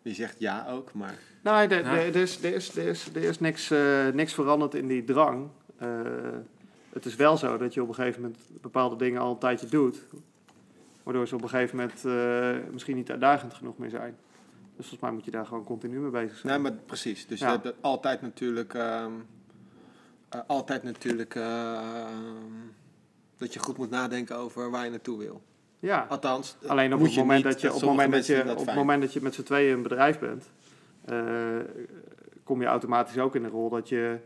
Je 0.01 0.13
zegt 0.13 0.35
ja 0.39 0.65
ook, 0.69 0.93
maar 0.93 1.15
Nou, 1.43 1.67
er, 1.69 1.83
Ja. 1.85 1.91
is, 1.99 2.43
er, 2.43 2.53
is, 2.53 2.75
er, 2.75 2.87
is, 2.87 3.07
er 3.15 3.23
is 3.23 3.39
niks, 3.39 3.71
eh, 3.71 4.07
niks 4.07 4.33
veranderd 4.33 4.73
in 4.75 4.87
die 4.87 5.03
drang. 5.03 5.47
Eh, 5.77 5.89
het 6.89 7.05
is 7.05 7.15
wel 7.15 7.37
zo 7.37 7.57
dat 7.57 7.73
je 7.73 7.81
op 7.81 7.87
een 7.87 7.95
gegeven 7.95 8.21
moment 8.21 8.39
bepaalde 8.61 8.95
dingen 8.95 9.21
al 9.21 9.31
een 9.31 9.37
tijdje 9.37 9.67
doet. 9.67 9.99
Waardoor 11.03 11.27
ze 11.27 11.35
op 11.35 11.41
een 11.41 11.49
gegeven 11.49 11.75
moment 11.77 12.05
eh, 12.05 12.71
misschien 12.73 12.95
niet 12.95 13.11
uitdagend 13.11 13.53
genoeg 13.53 13.77
meer 13.77 13.89
zijn. 13.89 14.15
Dus 14.75 14.87
volgens 14.87 14.99
mij 15.01 15.11
moet 15.11 15.25
je 15.25 15.31
daar 15.31 15.45
gewoon 15.45 15.63
continu 15.63 15.99
mee 15.99 16.11
bezig 16.11 16.37
zijn. 16.37 16.53
Nee, 16.53 16.71
maar 16.71 16.79
precies. 16.85 17.27
Dus 17.27 17.39
Ja. 17.39 17.51
je 17.51 17.59
hebt 17.63 17.75
altijd 17.81 18.21
natuurlijk, 18.21 18.73
ehm, 18.73 19.11
eh, 20.29 20.39
altijd 20.47 20.83
natuurlijk 20.83 21.35
ehm, 21.35 22.09
dat 23.37 23.53
je 23.53 23.59
goed 23.59 23.77
moet 23.77 23.89
nadenken 23.89 24.35
over 24.37 24.69
waar 24.71 24.83
je 24.83 24.89
naartoe 24.89 25.17
wil. 25.17 25.41
ja, 25.79 26.05
Althans, 26.09 26.57
eh, 26.61 26.69
alleen 26.69 26.93
op 26.93 26.99
het 27.01 27.15
moment 27.15 27.43
dat 27.43 27.61
je, 27.61 27.67
op 27.67 27.75
het 27.75 27.89
moment 27.89 28.11
dat 28.11 28.25
je, 28.25 28.55
op 28.57 28.65
het 28.65 28.75
moment 28.75 29.01
dat 29.01 29.13
je 29.13 29.21
met 29.21 29.33
z'n 29.33 29.43
tweeën 29.43 29.73
een 29.73 29.81
bedrijf 29.81 30.19
bent, 30.19 30.49
eh, 31.05 31.57
kom 32.43 32.61
je 32.61 32.67
automatisch 32.67 33.17
ook 33.17 33.35
in 33.35 33.43
de 33.43 33.49
rol 33.49 33.69
dat 33.69 33.89
je 33.89 34.17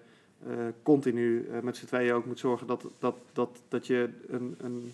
eh, 0.47 0.53
continu 0.83 1.47
eh, 1.47 1.59
met 1.59 1.77
z'n 1.77 1.85
tweeën 1.85 2.13
ook 2.13 2.25
moet 2.25 2.39
zorgen 2.39 2.67
dat, 2.67 2.85
dat, 2.99 3.15
dat, 3.33 3.62
dat 3.67 3.88
je 3.88 4.09
een, 4.27 4.55
een 4.62 4.93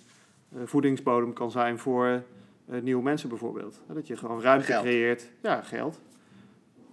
eh, 0.55 0.61
voedingsbodem 0.65 1.33
kan 1.33 1.51
zijn 1.51 1.79
voor 1.79 2.23
eh, 2.69 2.81
nieuwe 2.81 3.03
mensen 3.03 3.29
bijvoorbeeld. 3.29 3.81
Dat 3.93 4.07
je 4.07 4.17
gewoon 4.17 4.41
ruimte 4.41 4.65
Geld. 4.65 4.83
creëert. 4.83 5.29
Ja, 5.41 5.61
geld. 5.61 5.99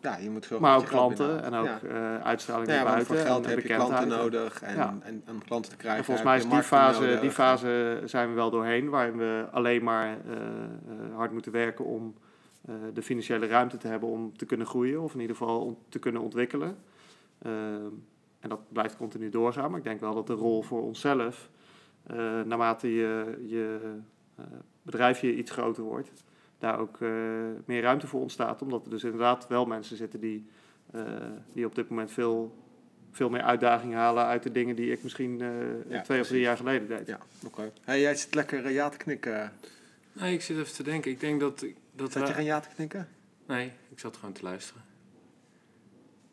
Ja, 0.02 0.16
je 0.16 0.30
moet 0.30 0.46
gewoon 0.46 0.62
maar 0.62 0.76
ook 0.76 0.82
je 0.82 0.88
klanten 0.88 1.42
en 1.42 1.54
ook 1.54 1.66
Ja. 1.66 1.80
eh, 1.82 2.22
uitstraling 2.24 2.68
Ja, 2.68 2.74
naar 2.74 2.84
want 2.84 2.94
buiten. 2.94 3.16
voor 3.16 3.26
geld 3.26 3.44
en 3.44 3.50
heb 3.50 3.60
je 3.60 3.74
klanten 3.74 4.08
nodig 4.08 4.62
en, 4.62 4.74
Ja. 4.76 4.96
en, 5.02 5.22
en 5.26 5.42
klanten 5.44 5.70
te 5.70 5.76
krijgen. 5.76 5.98
En 5.98 6.04
volgens 6.04 6.26
mij 6.26 6.36
is 6.36 6.42
je 6.42 6.48
die 6.48 6.62
fase, 6.62 7.00
nodig. 7.00 7.20
die 7.20 7.30
fase 7.30 8.02
zijn 8.04 8.28
we 8.28 8.34
wel 8.34 8.50
doorheen, 8.50 8.88
waarin 8.88 9.16
we 9.16 9.46
alleen 9.52 9.82
maar 9.84 10.06
eh, 10.06 10.32
eh, 10.36 11.14
hard 11.14 11.32
moeten 11.32 11.52
werken 11.52 11.84
om 11.84 12.14
de 12.94 13.02
financiële 13.02 13.46
ruimte 13.46 13.76
te 13.76 13.86
hebben 13.86 14.08
om 14.08 14.36
te 14.36 14.44
kunnen 14.46 14.66
groeien, 14.66 15.00
of 15.02 15.14
in 15.14 15.20
ieder 15.20 15.36
geval 15.36 15.60
om 15.60 15.78
te 15.88 15.98
kunnen 15.98 16.22
ontwikkelen. 16.22 16.76
En 18.40 18.48
dat 18.48 18.60
blijft 18.72 18.96
continu 18.96 19.28
doorgaan, 19.28 19.70
maar 19.70 19.78
ik 19.78 19.84
denk 19.84 20.00
wel 20.00 20.14
dat 20.14 20.26
de 20.26 20.32
rol 20.32 20.62
voor 20.62 20.82
onszelf, 20.82 21.50
naarmate 22.44 22.94
je, 22.94 23.42
je 23.46 23.78
eh, 24.36 24.44
bedrijfje 24.82 25.34
iets 25.34 25.50
groter 25.50 25.82
wordt, 25.82 26.12
daar 26.62 26.78
ook 26.78 27.00
eh, 27.00 27.08
meer 27.64 27.82
ruimte 27.82 28.06
voor 28.06 28.20
ontstaat. 28.20 28.62
Omdat 28.62 28.84
er 28.84 28.90
dus 28.90 29.04
inderdaad 29.04 29.46
wel 29.48 29.66
mensen 29.66 29.96
zitten 29.96 30.20
die, 30.20 30.46
eh, 30.90 31.02
die 31.52 31.66
op 31.66 31.74
dit 31.74 31.88
moment 31.88 32.12
veel, 32.12 32.56
veel 33.10 33.30
meer 33.30 33.42
uitdaging 33.42 33.94
halen 33.94 34.24
uit 34.24 34.42
de 34.42 34.52
dingen 34.52 34.76
die 34.76 34.92
ik 34.92 35.02
misschien 35.02 35.40
eh, 35.40 35.90
Ja, 35.90 36.00
twee 36.00 36.20
of 36.20 36.26
drie 36.26 36.40
jaar 36.40 36.56
geleden 36.56 36.88
deed. 36.88 37.06
Ja, 37.06 37.18
oké. 37.46 37.72
Hey, 37.82 38.00
jij 38.00 38.14
zit 38.14 38.34
lekker 38.34 38.70
ja 38.70 38.88
te 38.88 38.96
knikken. 38.96 39.52
Nee, 40.12 40.34
ik 40.34 40.42
zit 40.42 40.58
even 40.58 40.72
te 40.72 40.82
denken. 40.82 41.10
Ik 41.10 41.20
denk 41.20 41.40
dat... 41.40 41.66
dat 41.92 42.12
Zat 42.12 42.28
je 42.28 42.34
geen 42.34 42.44
ja 42.44 42.60
te 42.60 42.68
knikken? 42.74 43.08
Nee, 43.46 43.72
ik 43.90 43.98
zat 43.98 44.16
gewoon 44.16 44.34
te 44.34 44.42
luisteren. 44.42 44.82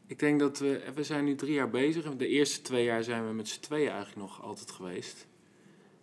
Ik 0.06 0.20
denk 0.20 0.40
dat 0.40 0.60
we... 0.60 0.82
We 0.96 1.04
zijn 1.04 1.24
nu 1.26 1.36
drie 1.36 1.54
jaar 1.54 1.70
bezig. 1.70 2.16
De 2.16 2.28
eerste 2.28 2.62
twee 2.62 2.84
jaar 2.84 3.04
zijn 3.04 3.28
we 3.28 3.34
met 3.34 3.48
z'n 3.48 3.62
tweeën 3.62 3.90
eigenlijk 3.90 4.18
nog 4.18 4.44
altijd 4.44 4.72
geweest. 4.72 5.28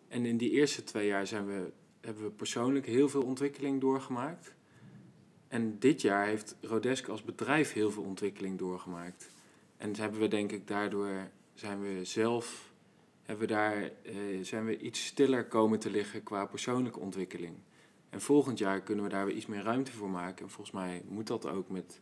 En 0.08 0.26
in 0.26 0.36
die 0.36 0.50
eerste 0.50 0.84
twee 0.84 1.06
jaar 1.06 1.26
zijn 1.26 1.46
we, 1.46 1.70
hebben 2.06 2.24
we 2.24 2.30
persoonlijk 2.30 2.86
heel 2.86 3.08
veel 3.08 3.22
ontwikkeling 3.22 3.80
doorgemaakt. 3.80 4.54
En 5.48 5.78
dit 5.78 6.00
jaar 6.00 6.26
heeft 6.26 6.56
Rodesk 6.60 7.08
als 7.08 7.22
bedrijf 7.22 7.72
heel 7.72 7.90
veel 7.90 8.02
ontwikkeling 8.02 8.58
doorgemaakt. 8.58 9.30
En 9.76 9.96
hebben 9.96 10.20
we 10.20 10.28
denk 10.28 10.52
ik 10.52 10.66
daardoor 10.66 11.30
zijn 11.54 11.80
we 11.80 12.04
zelf 12.04 12.74
hebben 13.26 13.46
we 13.48 13.54
daar, 13.54 13.82
eh, 13.82 14.14
zijn 14.42 14.64
we 14.64 14.78
iets 14.78 15.06
stiller 15.06 15.44
komen 15.46 15.78
te 15.78 15.90
liggen 15.90 16.22
qua 16.22 16.46
persoonlijke 16.46 16.98
ontwikkeling. 17.00 17.56
En 18.10 18.20
volgend 18.20 18.58
jaar 18.58 18.82
kunnen 18.82 19.04
we 19.04 19.10
daar 19.10 19.26
weer 19.26 19.34
iets 19.34 19.46
meer 19.46 19.62
ruimte 19.62 19.92
voor 19.92 20.10
maken. 20.10 20.44
En 20.44 20.50
volgens 20.50 20.76
mij 20.76 21.02
moet 21.08 21.26
dat 21.26 21.46
ook 21.46 21.68
met 21.68 22.00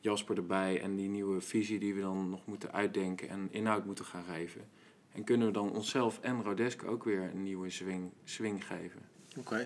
Jasper 0.00 0.36
erbij 0.36 0.80
en 0.80 0.96
die 0.96 1.08
nieuwe 1.08 1.40
visie 1.40 1.78
die 1.78 1.94
we 1.94 2.00
dan 2.00 2.30
nog 2.30 2.46
moeten 2.46 2.72
uitdenken 2.72 3.28
en 3.28 3.48
inhoud 3.50 3.84
moeten 3.84 4.04
gaan 4.04 4.24
geven. 4.24 4.68
En 5.12 5.24
kunnen 5.24 5.46
we 5.46 5.52
dan 5.52 5.72
onszelf 5.72 6.20
en 6.20 6.42
Rodesk 6.42 6.84
ook 6.84 7.04
weer 7.04 7.22
een 7.22 7.42
nieuwe 7.42 7.70
swing, 7.70 8.12
swing 8.24 8.66
geven. 8.66 9.05
Oké. 9.36 9.58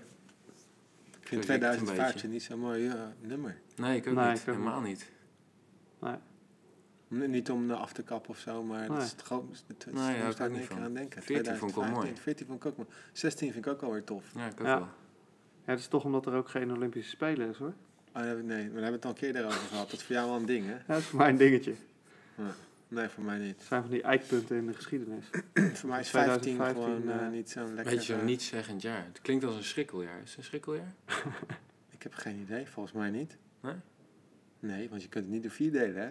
Ik 1.20 1.26
vind 1.28 1.48
het 1.48 1.50
een 1.50 1.58
2015 1.60 2.30
niet 2.30 2.42
zo'n 2.42 2.58
mooi 2.58 2.88
eh, 2.88 2.94
nummer. 3.20 3.60
Nee, 3.76 3.96
ik 3.96 4.06
ook 4.06 4.14
Nee, 4.14 4.28
niet. 4.28 4.40
ik 4.42 4.48
ook 4.48 4.54
Helemaal 4.54 4.80
niet. 4.80 5.10
N- 7.14 7.30
Niet 7.30 7.50
om 7.50 7.70
af 7.70 7.92
te 7.92 8.02
kappen 8.02 8.30
of 8.30 8.38
zo, 8.38 8.62
maar 8.62 8.86
dat 8.86 8.96
Nee. 8.96 9.04
is 9.06 9.10
het 9.12 9.22
gewoon. 9.22 9.48
Het, 9.50 9.62
het, 9.66 9.84
het, 9.84 9.94
Nee, 9.94 10.18
daar 10.20 10.50
ik 10.50 10.70
aan 10.72 10.94
denken. 10.94 11.22
14 11.22 11.56
vond 11.56 11.70
ik 11.70 11.76
wel 11.76 11.84
mooi. 11.84 12.12
2015, 12.12 12.22
14 12.22 12.46
vond 12.46 12.64
ik 12.64 12.66
ook 12.70 12.76
mooi. 12.76 12.88
16 13.12 13.52
vind 13.52 13.66
ik 13.66 13.72
ook 13.72 13.82
alweer 13.82 14.04
tof. 14.04 14.24
Ja, 14.34 14.46
ik 14.46 14.60
ook 14.60 14.66
Ja. 14.66 14.78
wel. 14.78 14.88
Ja, 15.64 15.70
het 15.70 15.78
is 15.78 15.86
toch 15.86 16.04
omdat 16.04 16.26
er 16.26 16.32
ook 16.34 16.48
geen 16.48 16.72
Olympische 16.72 17.10
Spelen 17.10 17.48
is 17.50 17.56
hoor. 17.56 17.72
Oh, 18.14 18.22
nee, 18.22 18.34
nee, 18.34 18.44
daar 18.44 18.56
hebben 18.82 18.82
we 18.84 18.90
het 18.90 19.04
al 19.04 19.10
een 19.10 19.16
keer 19.16 19.44
over 19.44 19.58
gehad. 19.58 19.90
Dat 19.90 20.00
is 20.00 20.04
voor 20.06 20.14
jou 20.14 20.28
wel 20.28 20.36
een 20.38 20.46
ding, 20.46 20.66
hè? 20.66 20.72
Ja, 20.74 20.82
dat 20.86 20.98
is 20.98 21.04
voor 21.04 21.18
mij 21.18 21.28
een 21.28 21.36
dingetje. 21.36 21.74
Nee, 22.90 23.08
voor 23.08 23.24
mij 23.24 23.38
niet. 23.38 23.56
Het 23.58 23.66
zijn 23.66 23.82
van 23.82 23.90
die 23.90 24.02
eikpunten 24.02 24.56
in 24.56 24.66
de 24.66 24.74
geschiedenis. 24.74 25.24
voor 25.78 25.88
mij 25.88 26.00
is 26.00 26.10
15 26.10 26.40
2015, 26.40 26.72
gewoon 26.74 27.08
eh, 27.20 27.26
eh, 27.26 27.32
niet 27.32 27.50
zo'n 27.50 27.74
lekker... 27.74 27.84
Weet 27.94 28.06
je, 28.06 28.12
zo'n 28.12 28.20
eh, 28.20 28.26
niet-zeggend 28.26 28.82
jaar. 28.82 29.04
Het 29.06 29.20
klinkt 29.22 29.44
als 29.44 29.54
een 29.56 29.64
schrikkeljaar. 29.64 30.20
Is 30.22 30.28
het 30.28 30.38
een 30.38 30.44
schrikkeljaar? 30.44 30.92
Ik 31.96 32.02
heb 32.02 32.14
geen 32.14 32.36
idee, 32.40 32.66
volgens 32.66 32.94
mij 32.94 33.10
niet. 33.10 33.36
Nee? 33.60 33.74
Nee, 34.60 34.88
want 34.88 35.02
je 35.02 35.08
kunt 35.08 35.24
het 35.24 35.32
niet 35.32 35.42
door 35.42 35.52
vier 35.52 35.72
delen, 35.72 36.02
hè? 36.02 36.08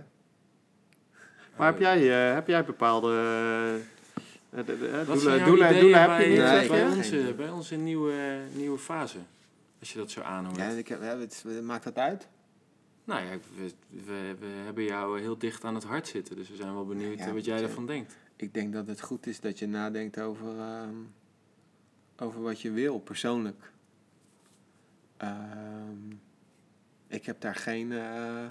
Maar 1.57 1.67
heb 1.67 1.75
Oh, 1.75 1.81
jij, 1.81 2.27
eh, 2.29 2.33
heb 2.33 2.47
jij 2.47 2.65
bepaalde 2.65 3.09
de- 4.49 4.63
de- 4.65 5.03
Wat 5.05 5.19
zijn 5.21 5.37
doelen, 5.37 5.37
jouw 5.37 5.45
doelen, 5.45 5.67
ideeën 5.67 5.81
doelen 5.81 5.99
heb 5.99 6.09
bij, 6.09 6.23
je 6.23 6.29
niet, 6.29 6.39
Nee, 6.51 6.67
bij, 6.67 6.83
onze, 6.97 7.19
idee. 7.19 7.33
bij 7.33 7.49
onze 7.49 7.75
nieuwe, 7.75 8.39
nieuwe 8.53 8.77
fase? 8.77 9.17
Als 9.79 9.91
je 9.93 9.97
dat 9.97 10.11
zo 10.11 10.21
aanhoort. 10.21 10.57
Ja, 10.57 10.69
ik 10.69 10.87
heb, 10.87 11.01
ja, 11.01 11.17
het, 11.17 11.43
maakt 11.63 11.83
dat 11.83 11.97
uit? 11.97 12.27
Nou 13.09 13.25
ja, 13.25 13.37
we, 13.55 13.71
we, 13.89 14.35
we 14.39 14.45
hebben 14.45 14.83
jou 14.83 15.19
heel 15.19 15.37
dicht 15.37 15.63
aan 15.63 15.75
het 15.75 15.83
hart 15.83 16.07
zitten. 16.07 16.35
Dus 16.35 16.49
we 16.49 16.55
zijn 16.55 16.73
wel 16.73 16.85
benieuwd 16.85 17.17
Ja, 17.17 17.25
eh, 17.25 17.33
wat 17.33 17.45
jij 17.45 17.61
ervan 17.61 17.85
denkt. 17.85 18.17
Ik 18.35 18.53
denk 18.53 18.73
dat 18.73 18.87
het 18.87 19.01
goed 19.01 19.27
is 19.27 19.39
dat 19.39 19.59
je 19.59 19.67
nadenkt 19.67 20.19
over, 20.19 20.59
ehm, 20.59 20.95
over 22.17 22.41
wat 22.41 22.61
je 22.61 22.71
wil, 22.71 22.99
persoonlijk. 22.99 23.71
Ehm, 25.17 26.11
ik 27.07 27.25
heb 27.25 27.41
daar 27.41 27.55
geen, 27.55 27.91
eh, 27.91 28.45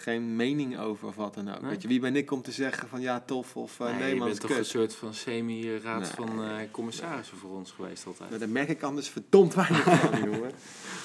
geen 0.00 0.36
mening 0.36 0.78
over 0.78 1.08
of 1.08 1.14
wat 1.16 1.34
dan 1.34 1.48
ook. 1.54 1.60
Nee? 1.60 1.70
Weet 1.70 1.82
je, 1.82 1.88
wie 1.88 2.00
ben 2.00 2.16
ik 2.16 2.30
om 2.30 2.42
te 2.42 2.52
zeggen 2.52 2.88
van 2.88 3.00
ja, 3.00 3.20
tof 3.20 3.56
of 3.56 3.80
eh, 3.80 3.98
nee, 3.98 4.08
je 4.08 4.14
man, 4.14 4.28
bent 4.28 4.42
is 4.42 4.48
toch 4.48 4.58
een 4.58 4.64
soort 4.64 4.94
van 4.94 5.14
semi-raad 5.14 6.00
Nee. 6.00 6.10
van 6.10 6.44
eh, 6.44 6.56
commissarissen 6.70 7.36
voor 7.36 7.50
ons 7.50 7.70
geweest 7.70 8.06
altijd. 8.06 8.30
Maar 8.30 8.38
daar 8.38 8.48
merk 8.48 8.68
ik 8.68 8.82
anders 8.82 9.08
verdomd 9.08 9.54
weinig 9.54 9.82
van, 9.82 10.18
jongen. 10.30 10.50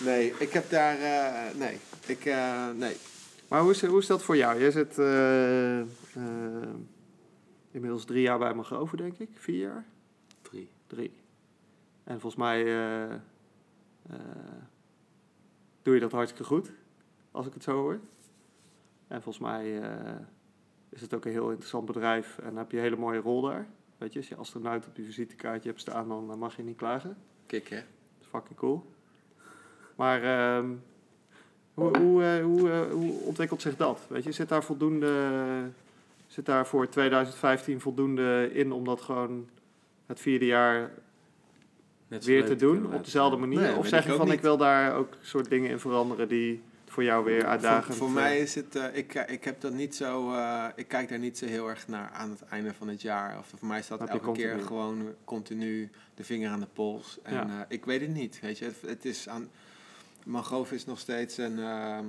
Nee, 0.04 0.34
ik 0.40 0.52
heb 0.54 0.70
daar... 0.70 0.98
eh, 1.00 1.56
nee, 1.60 1.78
ik... 2.06 2.26
eh, 2.26 2.70
nee. 2.70 2.96
Maar 3.48 3.62
hoe 3.62 3.72
is, 3.72 3.86
hoe 3.86 4.00
is 4.00 4.08
dat 4.08 4.24
voor 4.24 4.38
jou? 4.38 4.60
Jij 4.60 4.72
zit 4.72 5.00
eh, 5.00 5.80
eh, 5.80 5.86
inmiddels 7.72 8.06
drie 8.06 8.22
jaar 8.22 8.40
bij 8.40 8.54
me 8.54 8.64
geover, 8.64 8.98
denk 8.98 9.18
ik. 9.18 9.30
Vier 9.34 9.60
jaar? 9.60 9.86
Drie. 10.42 10.70
Drie. 10.88 11.12
En 12.04 12.20
volgens 12.20 12.36
mij 12.42 12.64
eh, 12.66 13.04
eh, 13.04 13.20
doe 15.82 15.94
je 15.94 16.00
dat 16.00 16.12
hartstikke 16.12 16.44
goed, 16.48 16.72
als 17.32 17.46
ik 17.48 17.54
het 17.54 17.64
zo 17.64 17.72
hoor. 17.72 18.00
En 19.08 19.22
volgens 19.22 19.44
mij 19.44 19.82
eh, 19.82 20.16
is 20.90 21.02
het 21.02 21.14
ook 21.14 21.26
een 21.26 21.32
heel 21.32 21.50
interessant 21.50 21.86
bedrijf 21.86 22.38
en 22.38 22.56
heb 22.56 22.72
je 22.72 22.78
een 22.78 22.84
hele 22.84 22.96
mooie 22.96 23.20
rol 23.20 23.42
daar. 23.42 23.68
Weet 23.98 24.14
je, 24.14 24.20
als 24.20 24.28
je 24.28 24.36
astronaut 24.36 24.88
op 24.88 24.98
je 24.98 25.04
visitekaartje 25.04 25.70
hebt 25.70 25.82
staan, 25.82 26.08
dan 26.08 26.38
mag 26.40 26.56
je 26.56 26.64
niet 26.64 26.78
klagen. 26.78 27.18
Kik, 27.46 27.68
hè? 27.68 27.76
Dat 27.76 27.86
is 28.22 28.28
fucking 28.28 28.60
cool. 28.60 28.86
Maar 29.96 30.24
ehm, 30.24 30.72
hoe, 31.74 31.98
hoe, 31.98 32.24
eh, 32.24 32.44
hoe, 32.44 32.72
eh, 32.72 32.92
hoe 32.92 33.20
ontwikkelt 33.20 33.62
zich 33.62 33.76
dat? 33.76 34.06
Weet 34.08 34.24
je, 34.24 34.32
zit 34.32 34.50
daar 34.50 34.64
voldoende, 34.64 35.12
zit 36.28 36.46
daar 36.46 36.68
voor 36.68 36.90
2015 36.90 37.80
voldoende 37.80 38.50
in 38.54 38.72
om 38.72 38.86
dat 38.86 39.02
gewoon 39.02 39.50
het 40.06 40.20
vierde 40.20 40.46
jaar 40.46 40.92
weer 42.08 42.46
te 42.46 42.56
doen 42.56 42.94
op 42.94 43.04
dezelfde 43.04 43.38
manier? 43.38 43.60
Nee, 43.60 43.76
of 43.76 43.88
zeg 43.88 44.06
je 44.06 44.14
van 44.14 44.26
niet. 44.26 44.36
ik 44.36 44.42
wil 44.42 44.58
daar 44.58 44.96
ook 44.96 45.14
soort 45.22 45.50
dingen 45.50 45.70
in 45.70 45.80
veranderen 45.80 46.28
die 46.28 46.62
voor 46.94 47.04
jou 47.04 47.26
weer 47.26 47.46
uitdagend 47.46 47.86
Voor, 47.98 48.10
voor 48.10 48.18
eh, 48.18 48.24
mij 48.24 48.40
is 48.40 48.56
het, 48.56 48.76
eh, 48.76 48.96
ik, 48.98 49.14
ik 49.14 49.44
heb 49.44 49.62
dat 49.62 49.74
niet 49.74 49.96
zo, 49.96 50.34
eh, 50.34 50.66
ik 50.76 50.88
kijk 50.88 51.10
daar 51.10 51.20
niet 51.20 51.38
zo 51.38 51.46
heel 51.46 51.70
erg 51.70 51.88
naar 51.88 52.10
aan 52.10 52.30
het 52.30 52.42
einde 52.42 52.74
van 52.74 52.88
het 52.88 53.02
jaar. 53.02 53.38
Of 53.38 53.48
voor 53.48 53.68
mij 53.68 53.84
je 53.88 53.98
elke 54.08 54.32
keer 54.32 54.60
gewoon 54.60 55.14
continu 55.24 55.90
de 56.16 56.24
vinger 56.24 56.50
aan 56.52 56.60
de 56.60 56.68
pols. 56.74 57.20
En 57.24 57.34
Ja. 57.34 57.48
eh, 57.48 57.66
ik 57.68 57.86
weet 57.86 58.02
het 58.02 58.10
niet, 58.10 58.40
weet 58.40 58.58
je. 58.58 58.66
Het, 58.66 58.82
het 58.86 59.06
is 59.06 59.30
aan, 59.30 59.50
Mangrove 60.26 60.76
is 60.76 60.86
nog 60.86 61.00
steeds 61.00 61.38
een, 61.38 61.60
ehm, 61.60 62.06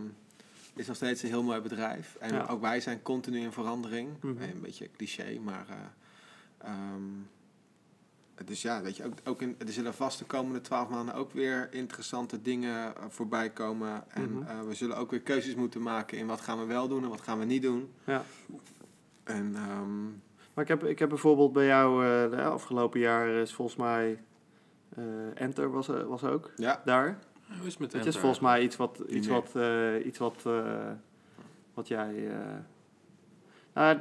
is 0.74 0.86
nog 0.86 0.96
steeds 0.96 1.22
een 1.22 1.28
heel 1.28 1.42
mooi 1.42 1.60
bedrijf. 1.60 2.16
En 2.20 2.34
Ja. 2.34 2.46
ook 2.50 2.60
wij 2.60 2.80
zijn 2.80 3.02
continu 3.02 3.38
in 3.40 3.52
verandering. 3.52 4.08
Mhm. 4.20 4.42
Een 4.42 4.60
beetje 4.60 4.88
cliché, 4.96 5.38
maar... 5.44 5.66
eh, 5.68 5.76
ehm, 6.70 7.02
dus 8.44 8.62
ja, 8.62 8.82
weet 8.82 8.96
je, 8.96 9.04
ook, 9.04 9.12
ook 9.24 9.42
in, 9.42 9.56
er 9.58 9.72
zullen 9.72 9.94
vast 9.94 10.18
de 10.18 10.24
komende 10.24 10.60
twaalf 10.60 10.88
maanden 10.88 11.14
ook 11.14 11.32
weer 11.32 11.68
interessante 11.72 12.42
dingen 12.42 12.96
eh, 12.96 13.02
voorbij 13.08 13.50
komen. 13.50 14.04
En 14.08 14.32
Mhm. 14.32 14.42
eh, 14.48 14.60
we 14.62 14.74
zullen 14.74 14.96
ook 14.96 15.10
weer 15.10 15.20
keuzes 15.20 15.54
moeten 15.54 15.82
maken 15.82 16.18
in 16.18 16.26
wat 16.26 16.40
gaan 16.40 16.58
we 16.58 16.64
wel 16.64 16.88
doen 16.88 17.02
en 17.02 17.08
wat 17.08 17.20
gaan 17.20 17.38
we 17.38 17.44
niet 17.44 17.62
doen. 17.62 17.92
Ja. 18.04 18.22
En 19.24 19.52
ehm, 19.54 20.04
Maar 20.54 20.64
ik 20.64 20.68
heb, 20.68 20.84
ik 20.84 20.98
heb 20.98 21.08
bijvoorbeeld 21.08 21.52
bij 21.52 21.66
jou 21.66 22.04
eh, 22.04 22.30
de 22.30 22.42
afgelopen 22.44 23.00
jaar 23.00 23.28
is 23.28 23.52
volgens 23.54 23.76
mij 23.76 24.22
eh, 24.96 25.04
Enter 25.34 25.70
was, 25.70 25.86
was 25.86 26.24
ook 26.24 26.50
ja, 26.56 26.82
daar. 26.84 27.18
Hoe 27.58 27.66
is 27.66 27.72
het 27.72 27.78
met 27.78 27.92
Het 27.92 28.06
is 28.06 28.16
volgens 28.18 28.40
mij 28.40 28.62
iets 28.62 28.76
wat, 28.76 28.98
iets 29.08 29.26
wat, 29.26 29.50
eh, 29.56 30.06
iets 30.06 30.18
wat, 30.18 30.42
eh, 30.46 30.90
wat 31.74 31.88
jij. 31.88 32.28
eh, 32.30 32.36
nou, 33.74 33.98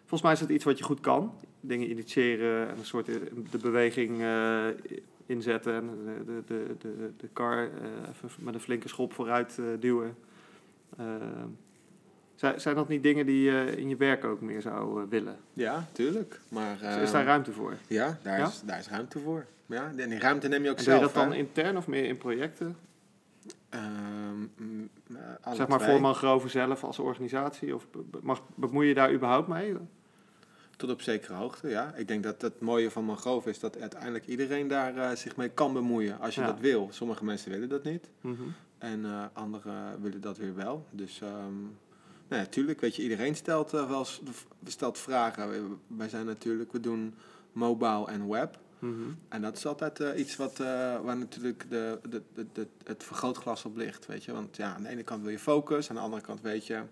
volgens 0.00 0.22
mij 0.22 0.32
is 0.32 0.40
het 0.40 0.48
iets 0.48 0.64
wat 0.64 0.78
je 0.78 0.84
goed 0.84 1.00
kan. 1.00 1.34
Dingen 1.60 1.90
initiëren 1.90 2.68
en 2.68 2.78
een 2.78 2.84
soort 2.84 3.08
eh, 3.08 3.14
de 3.50 3.58
beweging 3.58 4.22
eh, 4.22 4.66
inzetten 5.26 5.74
en 5.74 5.90
de, 6.04 6.24
de, 6.24 6.42
de, 6.46 6.76
de, 6.78 7.12
de 7.16 7.28
car 7.32 7.58
eh, 7.58 7.68
even 8.08 8.30
met 8.44 8.54
een 8.54 8.60
flinke 8.60 8.88
schop 8.88 9.12
vooruit 9.12 9.58
duwen. 9.80 10.16
Zijn, 12.34 12.60
zijn 12.60 12.74
dat 12.74 12.88
niet 12.88 13.02
dingen 13.02 13.26
die 13.26 13.42
je 13.42 13.76
in 13.76 13.88
je 13.88 13.96
werk 13.96 14.24
ook 14.24 14.40
meer 14.40 14.60
zou 14.60 15.06
willen? 15.08 15.36
ja, 15.52 15.86
tuurlijk. 15.92 16.40
Maar 16.48 16.74
is 16.74 16.82
ehm, 16.82 17.12
daar 17.12 17.24
ruimte 17.24 17.52
voor? 17.52 17.76
ja, 17.86 18.18
daar, 18.22 18.38
Ja? 18.38 18.46
Is, 18.46 18.62
daar 18.64 18.78
is 18.78 18.88
ruimte 18.88 19.18
voor. 19.18 19.46
Ja, 19.66 19.92
en 19.96 20.08
die 20.08 20.18
ruimte 20.18 20.48
neem 20.48 20.62
je 20.62 20.70
ook 20.70 20.78
En 20.78 20.84
doe 20.84 20.92
je 20.92 21.00
zelf. 21.00 21.12
dat 21.12 21.22
dan 21.24 21.32
intern 21.32 21.76
of 21.76 21.86
meer 21.86 22.04
in 22.04 22.18
projecten? 22.18 22.76
Ehm, 23.68 24.38
mm, 24.56 24.88
zeg 25.52 25.68
maar 25.68 25.78
twee. 25.78 25.90
voor 25.90 26.00
Mangrove 26.00 26.48
zelf 26.48 26.84
als 26.84 26.98
organisatie? 26.98 27.74
Of 27.74 27.86
mag, 28.22 28.42
bemoei 28.54 28.88
je 28.88 28.94
daar 28.94 29.12
überhaupt 29.12 29.48
mee? 29.48 29.76
Tot 30.80 30.90
op 30.90 31.00
zekere 31.02 31.34
hoogte, 31.34 31.68
ja. 31.68 31.94
Ik 31.94 32.08
denk 32.08 32.22
dat 32.22 32.42
het 32.42 32.60
mooie 32.60 32.90
van 32.90 33.04
Mangrove 33.04 33.50
is 33.50 33.58
dat 33.60 33.78
uiteindelijk 33.80 34.26
iedereen 34.26 34.68
daar 34.68 34.96
eh, 34.96 35.16
zich 35.16 35.36
mee 35.36 35.48
kan 35.48 35.72
bemoeien 35.72 36.20
als 36.20 36.34
je 36.34 36.40
Ja. 36.40 36.46
dat 36.46 36.60
wil. 36.60 36.88
Sommige 36.92 37.24
mensen 37.24 37.50
willen 37.50 37.68
dat 37.68 37.84
niet. 37.84 38.10
Mhm. 38.20 38.42
En 38.78 39.04
eh, 39.04 39.24
anderen 39.32 40.02
willen 40.02 40.20
dat 40.20 40.36
weer 40.36 40.54
wel. 40.54 40.86
Dus 40.90 41.20
ehm 41.20 41.60
nou 41.62 41.72
ja, 42.28 42.36
natuurlijk, 42.36 42.80
weet 42.80 42.96
je, 42.96 43.02
iedereen 43.02 43.36
stelt 43.36 43.74
eh, 43.74 43.88
wel 43.88 44.06
stelt 44.66 44.98
vragen. 44.98 45.78
Wij 45.86 46.08
zijn 46.08 46.26
natuurlijk, 46.26 46.72
we 46.72 46.80
doen 46.80 47.14
mobile 47.52 48.06
en 48.06 48.28
web. 48.28 48.58
Mhm. 48.78 48.94
En 49.28 49.42
dat 49.42 49.56
is 49.56 49.66
altijd 49.66 50.18
iets 50.18 50.36
wat, 50.36 50.56
waar 51.02 51.16
natuurlijk 51.16 51.64
de, 51.70 51.98
de, 52.08 52.22
de, 52.34 52.46
de- 52.52 52.66
het 52.84 53.04
vergrootglas 53.04 53.64
op 53.64 53.76
ligt, 53.76 54.06
weet 54.06 54.24
je. 54.24 54.32
Want 54.32 54.56
ja, 54.56 54.74
aan 54.74 54.82
de 54.82 54.88
ene 54.88 55.02
kant 55.02 55.22
wil 55.22 55.30
je 55.30 55.38
focus, 55.38 55.88
aan 55.90 55.96
de 55.96 56.02
andere 56.02 56.22
kant 56.22 56.40
weet 56.40 56.66
je 56.66 56.82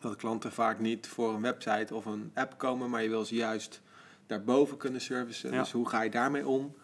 dat 0.00 0.16
klanten 0.16 0.52
vaak 0.52 0.78
niet 0.78 1.06
voor 1.06 1.34
een 1.34 1.40
website 1.42 1.94
of 1.94 2.04
een 2.06 2.30
app 2.34 2.58
komen, 2.58 2.90
maar 2.90 3.02
je 3.02 3.08
wil 3.08 3.24
ze 3.24 3.34
juist 3.34 3.80
daarboven 4.26 4.76
kunnen 4.76 5.00
servicen. 5.00 5.52
Ja. 5.52 5.58
Dus 5.58 5.72
hoe 5.72 5.88
ga 5.88 6.02
je 6.02 6.10
daarmee 6.10 6.46
om? 6.48 6.74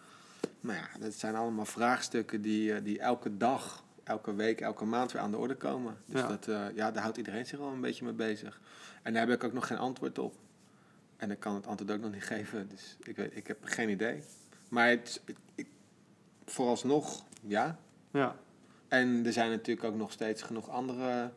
Nou 0.59 0.77
ja, 0.77 0.87
dat 0.99 1.13
zijn 1.13 1.35
allemaal 1.35 1.65
vraagstukken 1.65 2.41
die, 2.41 2.73
eh, 2.73 2.83
die 2.83 2.99
elke 2.99 3.37
dag, 3.37 3.83
elke 4.03 4.33
week, 4.35 4.61
elke 4.61 4.85
maand 4.85 5.11
weer 5.11 5.21
aan 5.21 5.31
de 5.31 5.37
orde 5.37 5.55
komen. 5.55 5.97
Dus 6.05 6.21
Ja. 6.21 6.27
Dat, 6.27 6.47
eh, 6.47 6.65
ja, 6.75 6.91
daar 6.91 7.01
houdt 7.01 7.17
iedereen 7.17 7.45
zich 7.45 7.59
wel 7.59 7.67
een 7.71 7.81
beetje 7.81 8.03
mee 8.05 8.13
bezig. 8.13 8.61
En 9.03 9.13
daar 9.13 9.27
heb 9.27 9.35
ik 9.37 9.43
ook 9.43 9.53
nog 9.53 9.67
geen 9.67 9.77
antwoord 9.77 10.19
op. 10.19 10.35
En 11.17 11.31
ik 11.31 11.39
kan 11.39 11.55
het 11.55 11.67
antwoord 11.67 11.91
ook 11.91 12.01
nog 12.01 12.11
niet 12.11 12.23
geven, 12.35 12.69
dus 12.69 12.97
ik, 13.03 13.15
weet, 13.15 13.35
ik 13.35 13.47
heb 13.47 13.57
geen 13.61 13.89
idee. 13.89 14.23
Maar 14.69 14.87
het, 14.89 15.21
ik- 15.55 15.67
vooralsnog, 16.45 17.23
ja. 17.41 17.79
Ja, 18.11 18.35
En 18.87 19.25
er 19.25 19.33
zijn 19.33 19.49
natuurlijk 19.49 19.87
ook 19.87 19.95
nog 19.95 20.11
steeds 20.11 20.41
genoeg 20.41 20.69
andere... 20.69 21.31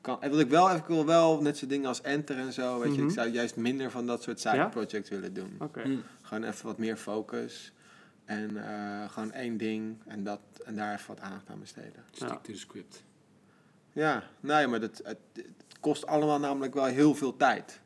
Kan, 0.00 0.22
en 0.22 0.30
wat 0.30 0.40
ik 0.40 0.48
wel, 0.48 0.70
ik 0.74 0.84
wil 0.84 1.06
wel 1.06 1.42
net 1.42 1.58
zo'n 1.58 1.68
dingen 1.68 1.88
als 1.88 2.00
Enter 2.00 2.38
en 2.38 2.52
zo, 2.52 2.78
weet 2.80 2.92
je. 2.94 2.98
Mhm. 3.00 3.08
Ik 3.08 3.14
zou 3.14 3.28
juist 3.28 3.56
minder 3.56 3.90
van 3.90 4.06
dat 4.06 4.22
soort 4.22 4.40
side 4.40 4.56
Ja? 4.56 4.70
willen 5.08 5.34
doen. 5.34 5.58
Hm. 5.72 5.96
Gewoon 6.22 6.44
even 6.44 6.66
wat 6.66 6.78
meer 6.78 6.96
focus. 6.96 7.72
En 8.24 8.56
eh, 8.68 9.10
gewoon 9.10 9.32
één 9.32 9.56
ding 9.56 9.96
en, 10.06 10.24
dat, 10.24 10.40
en 10.64 10.74
daar 10.74 10.94
even 10.94 11.06
wat 11.08 11.20
aandacht 11.20 11.48
aan 11.50 11.60
besteden. 11.60 12.04
Stick 12.10 12.28
to 12.28 12.38
the 12.52 12.56
script. 12.56 13.02
Ja, 13.92 14.22
nee, 14.40 14.66
maar 14.66 14.80
dat, 14.80 15.00
het, 15.04 15.18
het- 15.34 15.46
kost 15.80 16.06
allemaal 16.06 16.38
namelijk 16.38 16.74
wel 16.74 16.84
heel 16.84 17.14
veel 17.14 17.36
tijd. 17.36 17.80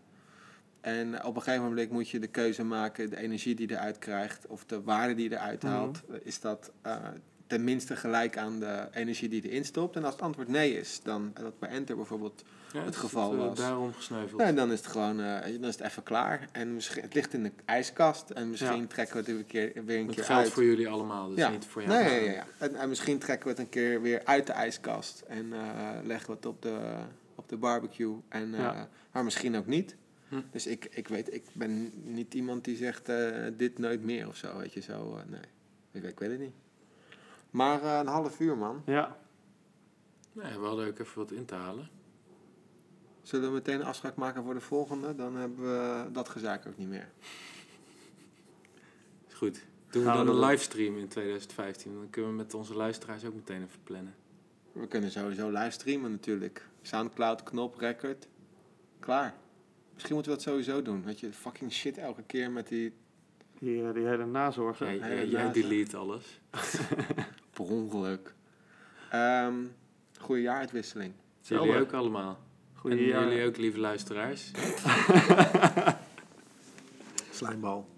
En 0.80 1.24
op 1.24 1.36
een 1.36 1.42
gegeven 1.42 1.64
moment 1.68 1.90
moet 1.90 2.08
je 2.08 2.18
de 2.18 2.26
keuze 2.26 2.64
maken, 2.64 3.10
de 3.10 3.16
energie 3.16 3.54
die 3.54 3.68
je 3.68 3.74
eruit 3.74 3.98
krijgt, 3.98 4.46
of 4.46 4.64
de 4.64 4.82
waarde 4.82 5.14
die 5.14 5.28
je 5.30 5.34
eruit 5.36 5.62
Mhm. 5.62 5.72
haalt, 5.72 6.02
eh, 6.10 6.16
is 6.22 6.40
dat 6.40 6.70
eh, 6.82 6.96
tenminste 7.46 7.96
gelijk 7.96 8.36
aan 8.38 8.60
de 8.60 8.88
energie 8.92 9.28
die 9.28 9.42
erin 9.48 9.64
stopt. 9.64 9.96
En 9.96 10.04
als 10.04 10.12
het 10.14 10.22
antwoord 10.22 10.48
nee 10.48 10.78
is, 10.78 11.00
dan, 11.02 11.30
dat 11.40 11.58
bij 11.58 11.68
Enter 11.68 11.96
bijvoorbeeld, 11.96 12.44
Ja, 12.72 12.84
het 12.84 12.96
geval 12.96 13.32
eh, 13.32 13.38
was. 13.38 13.58
daarom 13.58 13.92
gesneuveld. 13.92 14.40
ja, 14.40 14.52
dan 14.52 14.72
is 14.72 14.78
het 14.78 14.86
gewoon, 14.86 15.20
eh, 15.20 15.40
dan 15.60 15.64
is 15.68 15.76
het 15.78 15.80
even 15.86 16.02
klaar. 16.02 16.48
En 16.52 16.74
misschien, 16.74 17.02
het 17.02 17.14
ligt 17.14 17.32
in 17.34 17.42
de 17.42 17.52
ijskast 17.64 18.30
en 18.30 18.50
misschien 18.50 18.80
Ja. 18.80 18.86
trekken 18.86 19.14
we 19.14 19.20
het 19.20 19.28
er 19.30 19.36
een 19.36 19.46
keer, 19.46 19.84
weer 19.84 19.98
een 19.98 20.06
Het 20.06 20.14
keer 20.14 20.24
geldt 20.24 20.42
uit. 20.42 20.52
voor 20.52 20.64
jullie 20.64 20.88
allemaal, 20.88 21.28
dus 21.34 21.48
niet 21.50 21.64
voor 21.64 21.82
jou. 21.82 22.02
Nee, 22.04 22.24
ja, 22.24 22.30
ja. 22.32 22.46
En, 22.58 22.74
en 22.74 22.88
misschien 22.88 23.18
trekken 23.18 23.44
we 23.46 23.50
het 23.52 23.60
een 23.62 23.68
keer 23.68 24.02
weer 24.02 24.20
uit 24.24 24.46
de 24.46 24.52
ijskast 24.52 25.20
en 25.20 25.52
eh, 25.52 25.60
leggen 26.04 26.26
we 26.30 26.36
het 26.36 26.46
op 26.46 26.62
de, 26.62 26.78
op 27.34 27.48
de 27.48 27.56
barbecue. 27.56 28.16
En. 28.28 28.50
Maar 29.12 29.24
misschien 29.24 29.56
ook 29.56 29.66
niet. 29.66 29.96
Hm. 30.28 30.40
Dus 30.50 30.66
ik, 30.66 30.86
ik 30.90 31.08
weet, 31.08 31.34
ik 31.34 31.44
ben 31.52 31.92
niet 32.12 32.34
iemand 32.34 32.64
die 32.64 32.76
zegt 32.76 33.10
dit 33.56 33.78
nooit 33.78 34.02
meer 34.04 34.28
of 34.28 34.36
zo, 34.36 34.58
weet 34.58 34.72
je 34.72 34.80
zo. 34.80 35.18
nee, 35.26 35.40
ik, 35.92 36.02
ik 36.10 36.18
weet 36.18 36.30
het 36.30 36.40
niet. 36.40 36.52
Maar 37.54 37.82
eh, 37.82 37.98
een 37.98 38.06
half 38.06 38.40
uur, 38.40 38.56
man. 38.56 38.82
Ja, 38.86 39.16
Nee, 40.32 40.58
we 40.58 40.66
hadden 40.66 40.86
ook 40.86 40.98
even 40.98 41.18
wat 41.18 41.30
in 41.30 41.44
te 41.44 41.54
halen. 41.54 41.88
Zullen 43.22 43.48
we 43.48 43.54
meteen 43.54 43.80
een 43.80 43.86
afspraak 43.86 44.14
maken 44.16 44.44
voor 44.44 44.54
de 44.54 44.60
volgende? 44.60 45.14
Dan 45.14 45.36
hebben 45.36 45.58
we 45.58 46.12
dat 46.12 46.28
gezaak 46.28 46.66
ook 46.66 46.76
niet 46.76 46.88
meer. 46.88 47.08
Is 49.28 49.34
goed. 49.34 49.64
Doen 49.90 50.02
we 50.02 50.08
Gaan 50.08 50.18
we 50.18 50.24
dan 50.24 50.34
een 50.34 50.48
livestream 50.48 50.98
in 50.98 51.08
2015? 51.08 51.94
Dan 51.94 52.10
kunnen 52.10 52.30
we 52.30 52.36
met 52.36 52.54
onze 52.54 52.74
luisteraars 52.74 53.24
ook 53.24 53.34
meteen 53.34 53.62
even 53.62 53.82
plannen. 53.84 54.14
We 54.72 54.86
kunnen 54.86 55.10
sowieso 55.10 55.50
livestreamen 55.50 56.10
natuurlijk. 56.10 56.68
Soundcloud, 56.82 57.42
knop, 57.42 57.78
record. 57.78 58.28
Klaar. 58.98 59.34
Misschien 59.92 60.14
moeten 60.14 60.32
we 60.32 60.38
dat 60.38 60.46
sowieso 60.48 60.82
doen. 60.82 61.04
Weet 61.04 61.20
je, 61.20 61.32
fucking 61.32 61.72
shit 61.72 61.98
elke 61.98 62.22
keer 62.22 62.50
met 62.50 62.68
die 62.68 62.92
die, 63.58 63.86
eh, 63.86 63.94
die 63.94 64.06
hele 64.06 64.26
nazorgen. 64.26 64.86
Jij, 64.86 64.96
Ja, 64.96 65.06
jij, 65.06 65.16
ja, 65.16 65.30
jij 65.30 65.44
ja. 65.44 65.52
delete 65.52 65.96
alles. 65.96 66.40
per 67.54 67.64
ongeluk. 67.64 68.34
Ehm 69.10 69.54
goede 70.24 70.40
jaaruitwisseling. 70.40 71.12
Jullie 71.40 71.80
ook 71.80 71.92
allemaal. 71.92 72.38
Goeie 72.74 72.98
en 72.98 73.04
jaar. 73.04 73.24
jullie 73.24 73.46
ook, 73.46 73.56
lieve 73.56 73.78
luisteraars. 73.78 74.50
Slijmbal. 77.30 77.88